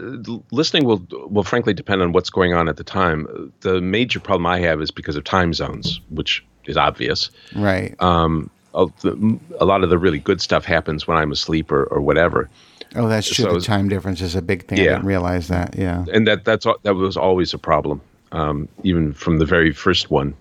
[0.52, 3.52] listening will will frankly depend on what's going on at the time.
[3.62, 7.32] The major problem I have is because of time zones, which is obvious.
[7.56, 7.96] Right.
[8.02, 11.86] Um, a, the, a lot of the really good stuff happens when I'm asleep or,
[11.86, 12.50] or whatever,
[12.96, 13.46] oh, that's true.
[13.46, 14.80] so- the time difference is a big thing.
[14.80, 14.90] I Yeah.
[14.96, 15.76] didn't realize that.
[15.78, 16.06] Yeah.
[16.14, 18.02] and that that's that was always a problem,
[18.34, 20.36] um, even from the very first one,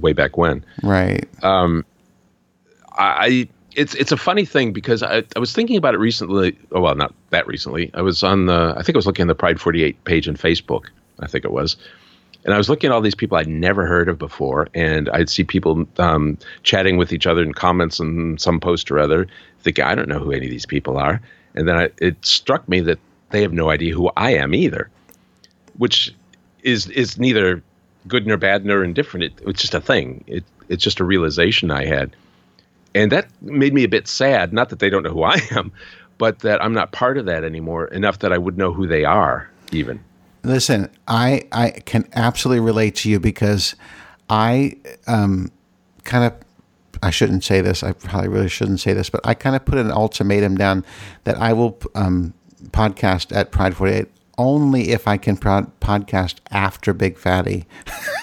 [0.00, 0.64] way back when.
[0.82, 1.28] Right.
[1.42, 1.82] I,
[2.98, 3.48] I
[3.80, 6.56] it's it's a funny thing because I, I was thinking about it recently.
[6.72, 7.90] Oh well, not that recently.
[7.94, 10.36] I was on the I think I was looking at the Pride 48 page on
[10.36, 10.88] Facebook.
[11.20, 11.76] I think it was,
[12.44, 15.30] and I was looking at all these people I'd never heard of before, and I'd
[15.30, 19.26] see people um, chatting with each other in comments on some post or other.
[19.60, 21.20] Thinking I don't know who any of these people are,
[21.54, 22.98] and then I, it struck me that
[23.30, 24.90] they have no idea who I am either,
[25.78, 26.14] which
[26.62, 27.62] is is neither
[28.06, 29.24] good nor bad nor indifferent.
[29.24, 30.22] It, it's just a thing.
[30.26, 32.14] It, it's just a realization I had
[32.94, 34.52] and that made me a bit sad.
[34.52, 35.72] Not that they don't know who I am,
[36.18, 37.86] but that I'm not part of that anymore.
[37.86, 40.02] Enough that I would know who they are, even.
[40.42, 43.74] Listen, I I can absolutely relate to you because
[44.28, 44.76] I
[45.06, 45.50] um
[46.04, 46.34] kind of
[47.02, 47.82] I shouldn't say this.
[47.82, 50.84] I probably really shouldn't say this, but I kind of put an ultimatum down
[51.24, 52.34] that I will um,
[52.72, 54.06] podcast at Pride 48
[54.40, 57.66] only if I can podcast after Big Fatty.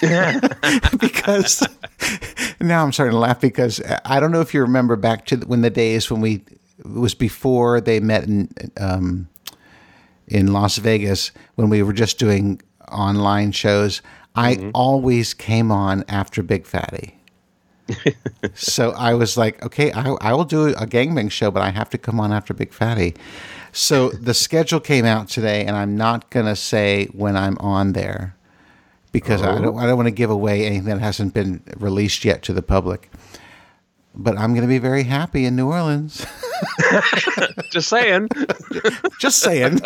[0.98, 1.66] because
[2.60, 5.62] now I'm starting to laugh because I don't know if you remember back to when
[5.62, 6.42] the days when we
[6.78, 8.48] it was before they met in
[8.78, 9.28] um,
[10.26, 12.60] in Las Vegas when we were just doing
[12.90, 14.02] online shows.
[14.34, 17.18] I always came on after Big Fatty.
[18.54, 21.90] so I was like, okay, I, I will do a gangbang show, but I have
[21.90, 23.14] to come on after Big Fatty.
[23.72, 28.36] So the schedule came out today, and I'm not gonna say when I'm on there
[29.12, 29.62] because I oh.
[29.62, 32.62] don't I don't want to give away anything that hasn't been released yet to the
[32.62, 33.10] public.
[34.14, 36.26] But I'm gonna be very happy in New Orleans.
[37.70, 38.28] Just saying.
[39.20, 39.80] Just saying.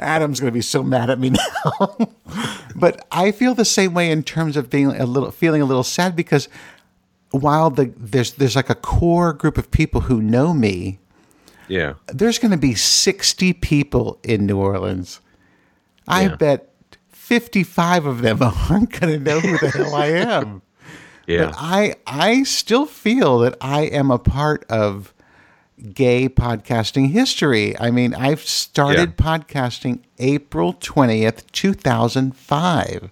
[0.00, 1.96] Adam's going to be so mad at me now.
[2.76, 5.82] but I feel the same way in terms of being a little feeling a little
[5.82, 6.48] sad because
[7.30, 10.98] while the there's there's like a core group of people who know me,
[11.68, 11.94] yeah.
[12.08, 15.20] there's going to be 60 people in New Orleans.
[16.06, 16.36] I Yeah.
[16.36, 16.71] bet
[17.22, 20.62] 55 of them aren't going to know who the hell I am.
[21.24, 21.46] Yeah.
[21.46, 25.14] But I I still feel that I am a part of
[25.94, 27.78] gay podcasting history.
[27.78, 33.10] I mean, I've started podcasting April 20th, 2005.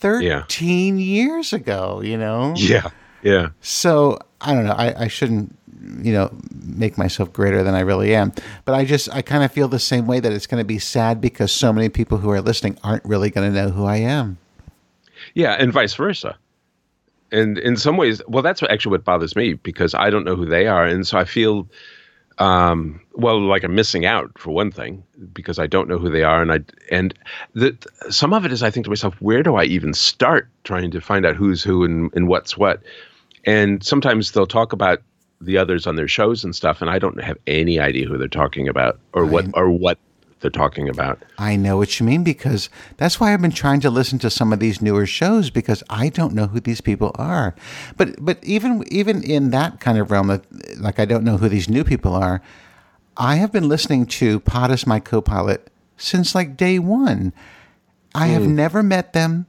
[0.00, 2.54] 13 years ago, you know?
[2.56, 2.88] yeah.
[3.22, 3.50] Yeah.
[3.60, 4.72] So I don't know.
[4.72, 5.54] I, I shouldn't,
[6.00, 6.30] you know,
[6.64, 8.32] make myself greater than I really am.
[8.64, 10.78] But I just, I kind of feel the same way that it's going to be
[10.78, 13.96] sad because so many people who are listening aren't really going to know who I
[13.96, 14.38] am.
[15.34, 15.52] Yeah.
[15.52, 16.36] And vice versa.
[17.30, 20.36] And in some ways, well, that's what actually what bothers me because I don't know
[20.36, 20.84] who they are.
[20.84, 21.66] And so I feel,
[22.38, 25.02] um, well, like I'm missing out for one thing
[25.32, 26.42] because I don't know who they are.
[26.42, 26.60] And I,
[26.90, 27.14] and
[27.54, 27.76] the,
[28.10, 31.00] some of it is I think to myself, where do I even start trying to
[31.00, 32.82] find out who's who and, and what's what?
[33.44, 35.02] And sometimes they'll talk about
[35.44, 38.28] the others on their shows and stuff, and I don't have any idea who they're
[38.28, 39.98] talking about or what or what
[40.40, 41.22] they're talking about.
[41.38, 44.52] I know what you mean because that's why I've been trying to listen to some
[44.52, 47.54] of these newer shows because I don't know who these people are.
[47.96, 50.44] But but even even in that kind of realm, of,
[50.78, 52.42] like I don't know who these new people are.
[53.16, 57.32] I have been listening to Potus, my co-pilot since like day one.
[58.14, 58.54] I have hmm.
[58.54, 59.46] never met them.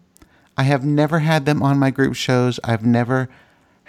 [0.56, 2.60] I have never had them on my group shows.
[2.64, 3.30] I've never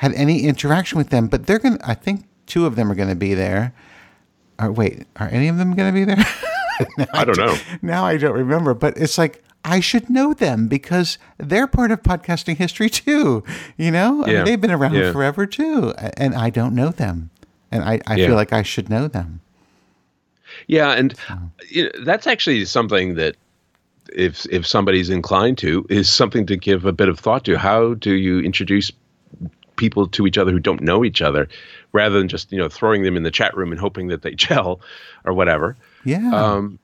[0.04, 1.26] had any interaction with them.
[1.28, 1.78] But they're gonna.
[1.84, 3.72] I think two of them are going to be there.
[4.60, 6.24] Or wait, are any of them going to be there?
[7.14, 7.56] I don't know.
[7.82, 12.02] now I don't remember, but it's like I should know them because they're part of
[12.02, 13.42] podcasting history too.
[13.76, 15.12] You know, I mean, they've been around Yeah.
[15.12, 17.30] forever too, and I don't know them,
[17.72, 18.26] and I, I Yeah.
[18.28, 19.40] feel like I should know them.
[20.68, 21.14] Yeah, and
[21.70, 23.36] you know, that's actually something that
[24.12, 27.56] if if somebody's inclined to is something to give a bit of thought to.
[27.58, 28.92] How do you introduce
[29.84, 31.46] people to each other who don't know each other,
[31.92, 34.34] rather than just you know throwing them in the chat room and hoping that they
[34.46, 34.80] gel
[35.24, 35.76] or whatever.
[36.04, 36.30] Yeah.
[36.34, 36.78] Um,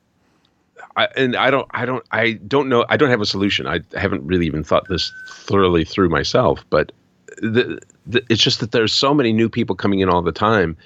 [0.97, 2.85] I, and I don't, I don't, I don't know.
[2.89, 3.67] I don't have a solution.
[3.67, 6.65] I haven't really even thought this thoroughly through myself.
[6.69, 6.93] But
[7.39, 10.77] the, the, it's just that there's so many new people coming in all the time,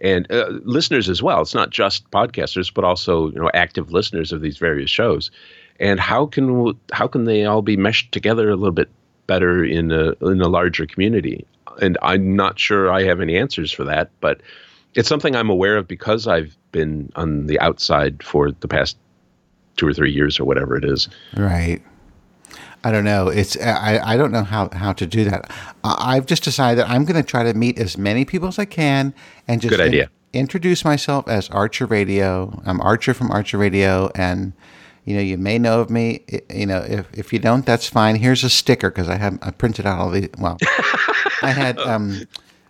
[0.00, 1.40] and uh, listeners as well.
[1.42, 5.30] It's not just podcasters, but also you know active listeners of these various shows.
[5.80, 8.90] And how can how can they all be meshed together a little bit
[9.26, 11.46] better in a in a larger community?
[11.80, 14.40] And I'm not sure I have any answers for that, but
[14.94, 18.96] it's something I'm aware of because I've been on the outside for the past
[19.76, 21.08] two or three years or whatever it is.
[21.36, 21.80] Right.
[22.84, 23.28] I don't know.
[23.28, 25.50] It's I, I don't know how, how to do that.
[25.84, 28.58] I- I've just decided that I'm going to try to meet as many people as
[28.58, 29.14] I can
[29.48, 30.10] and just idea.
[30.32, 32.60] introduce myself as Archer Radio.
[32.66, 34.52] I'm Archer from Archer Radio, and
[35.04, 36.24] you know you may know of me.
[36.50, 38.16] You know if if you don't, that's fine.
[38.16, 40.28] Here's a sticker because I have I printed out all these.
[40.38, 40.58] Well,
[41.42, 42.22] I had um,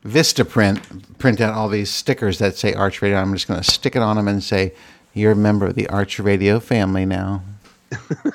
[0.05, 3.19] Vista print print out all these stickers that say Archer Radio.
[3.19, 4.75] I'm just going to stick it on them and say
[5.15, 7.43] you're a member of the Archer Radio family now.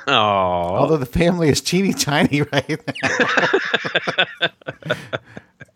[0.08, 2.94] Oh, Although the family is teeny tiny right now.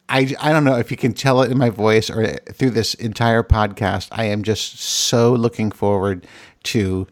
[0.08, 2.94] I, I don't know if you can tell it in my voice or through this
[2.94, 4.08] entire podcast.
[4.12, 6.28] I am just so looking forward
[6.64, 7.08] to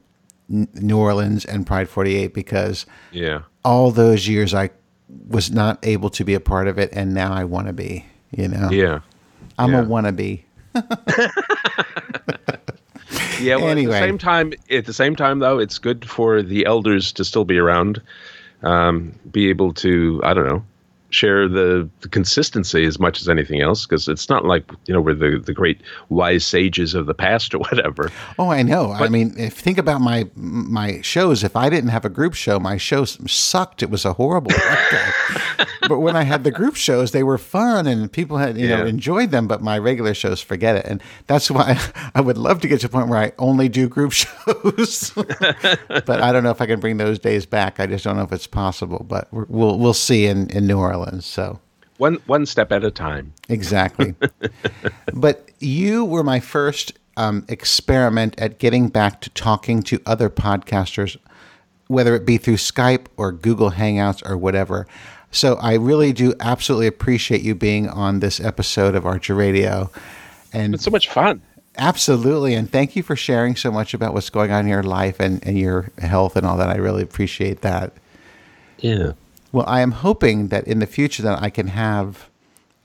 [0.49, 3.43] New Orleans and Pride 48 because yeah.
[3.63, 4.71] all those years I
[5.27, 8.05] was not able to be a part of it, and now I want to be.
[8.35, 8.99] You know, Yeah.
[9.57, 9.81] I'm yeah.
[9.81, 10.43] a wannabe.
[13.41, 13.55] Yeah.
[13.55, 13.95] Well, Anyway.
[13.95, 17.23] at the same time, at the same time, though, it's good for the elders to
[17.23, 18.01] still be around,
[18.63, 20.63] um, be able to, I don't know,
[21.11, 25.01] share the, the consistency as much as anything else, because it's not like you know
[25.01, 28.11] we're the the great wise sages of the past or whatever.
[28.37, 28.91] Oh, I know.
[28.91, 31.43] I mean, if think about my my shows.
[31.43, 33.83] If I didn't have a group show, my shows sucked.
[33.83, 34.51] It was a horrible
[35.87, 38.85] but when I had the group shows, they were fun and people had you know
[38.85, 39.47] enjoyed them.
[39.47, 40.85] But my regular shows, forget it.
[40.85, 41.79] And that's why
[42.15, 45.11] I would love to get to a point where I only do group shows.
[45.15, 47.79] but I don't know if I can bring those days back.
[47.79, 49.05] I just don't know if it's possible.
[49.07, 50.98] But we'll we'll see in in New Orleans.
[51.21, 51.59] So.
[51.97, 53.33] One one step at a time.
[53.49, 54.15] Exactly.
[55.13, 61.17] but you were my first um, experiment at getting back to talking to other podcasters,
[61.87, 64.87] whether it be through Skype or Google Hangouts or whatever.
[65.31, 69.91] So I really do absolutely appreciate you being on this episode of Archer Radio.
[70.53, 71.41] And It's so much fun.
[71.77, 72.55] absolutely.
[72.55, 75.45] And thank you for sharing so much about what's going on in your life and,
[75.45, 76.69] and your health and all that.
[76.69, 77.93] I really appreciate that.
[78.79, 79.11] Yeah.
[79.51, 82.29] Well, I am hoping that in the future that I can have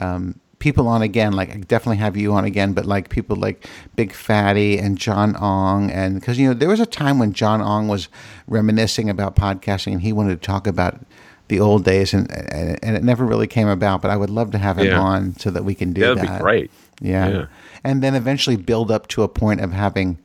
[0.00, 1.32] um, people on again.
[1.32, 3.66] Like I definitely have you on again, but like people like
[3.96, 7.60] Big Fatty and John Ong, and because you know there was a time when John
[7.60, 8.08] Ong was
[8.48, 11.00] reminiscing about podcasting, and he wanted to talk about
[11.48, 14.00] the old days, and and, and it never really came about.
[14.00, 15.00] But I would love to have him Yeah.
[15.00, 16.38] on so that we can do That'd that.
[16.38, 16.70] be great.
[17.00, 17.28] Yeah.
[17.28, 17.46] Yeah.
[17.82, 20.18] And then eventually build up to a point of having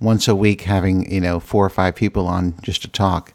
[0.00, 3.32] once a week having, you know, four or five people on just to talk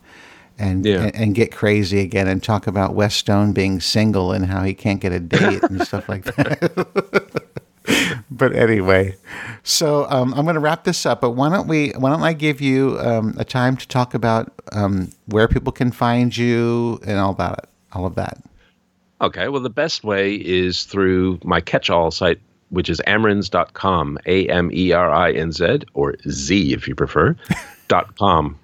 [0.59, 1.03] and Yeah.
[1.05, 4.73] and, and get crazy again and talk about Wes Stone being single and how he
[4.73, 7.41] can't get a date and stuff like that.
[8.31, 9.15] but anyway,
[9.63, 11.21] so um, I'm going to wrap this up.
[11.21, 11.91] But why don't we?
[11.97, 15.91] Why don't I give you um, a time to talk about um, where people can
[15.91, 18.37] find you and all that, all of that.
[19.21, 24.47] Okay, well, the best way is through my catch all site, which is amerinz.com, A
[24.47, 27.35] M E R I N Z, or Z if you prefer,
[27.87, 28.57] dot com.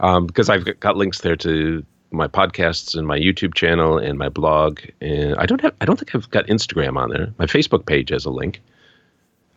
[0.00, 4.28] Um, because I've got links there to my podcasts and my YouTube channel and my
[4.28, 4.80] blog.
[5.00, 7.32] And I don't have, I don't think I've got Instagram on there.
[7.38, 8.60] My Facebook page has a link.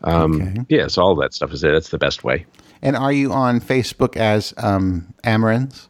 [0.03, 0.61] Um, Okay.
[0.69, 1.71] Yeah, so all that stuff is there.
[1.71, 2.45] That's the best way.
[2.81, 5.87] And are you on Facebook as um, AmeriNZ?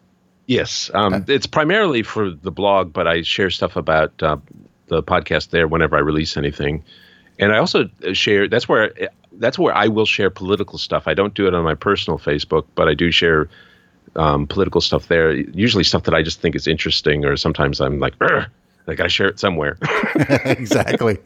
[0.48, 4.36] Yes, um, it's primarily for the blog, but I share stuff about uh,
[4.88, 6.84] the podcast there whenever I release anything,
[7.40, 8.50] and I also uh, share.
[8.50, 8.92] That's where
[9.34, 11.08] that's where I will share political stuff.
[11.08, 13.48] I don't do it on my personal Facebook, but I do share
[14.16, 15.34] um, political stuff there.
[15.34, 18.46] Usually stuff that I just think is interesting, or sometimes I'm like, "Ugh,
[18.88, 19.78] I got to share it somewhere.
[20.46, 21.18] exactly.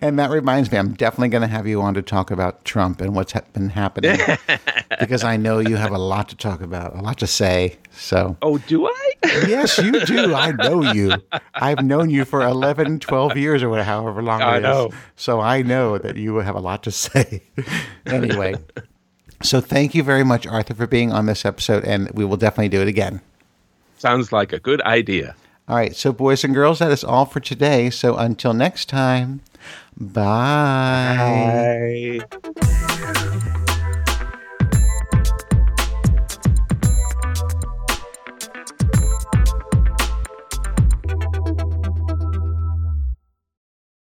[0.00, 3.00] And that reminds me, I'm definitely going to have you on to talk about Trump
[3.00, 4.18] and what's ha- been happening
[5.00, 7.78] because I know you have a lot to talk about, a lot to say.
[7.92, 9.12] So, oh, do I?
[9.46, 10.34] yes, you do.
[10.34, 11.12] I know you.
[11.54, 14.62] I've known you for 11, 12 years or whatever, however long I it is.
[14.62, 14.90] know.
[15.16, 17.42] So I know that you have a lot to say.
[18.06, 18.54] anyway,
[19.42, 22.68] so thank you very much, Arthur, for being on this episode, and we will definitely
[22.68, 23.20] do it again.
[23.98, 25.34] sounds like a good idea.
[25.68, 27.88] All right, so boys and girls, that is all for today.
[27.90, 29.40] So until next time,
[29.96, 32.20] bye.
[32.24, 33.58] Bye.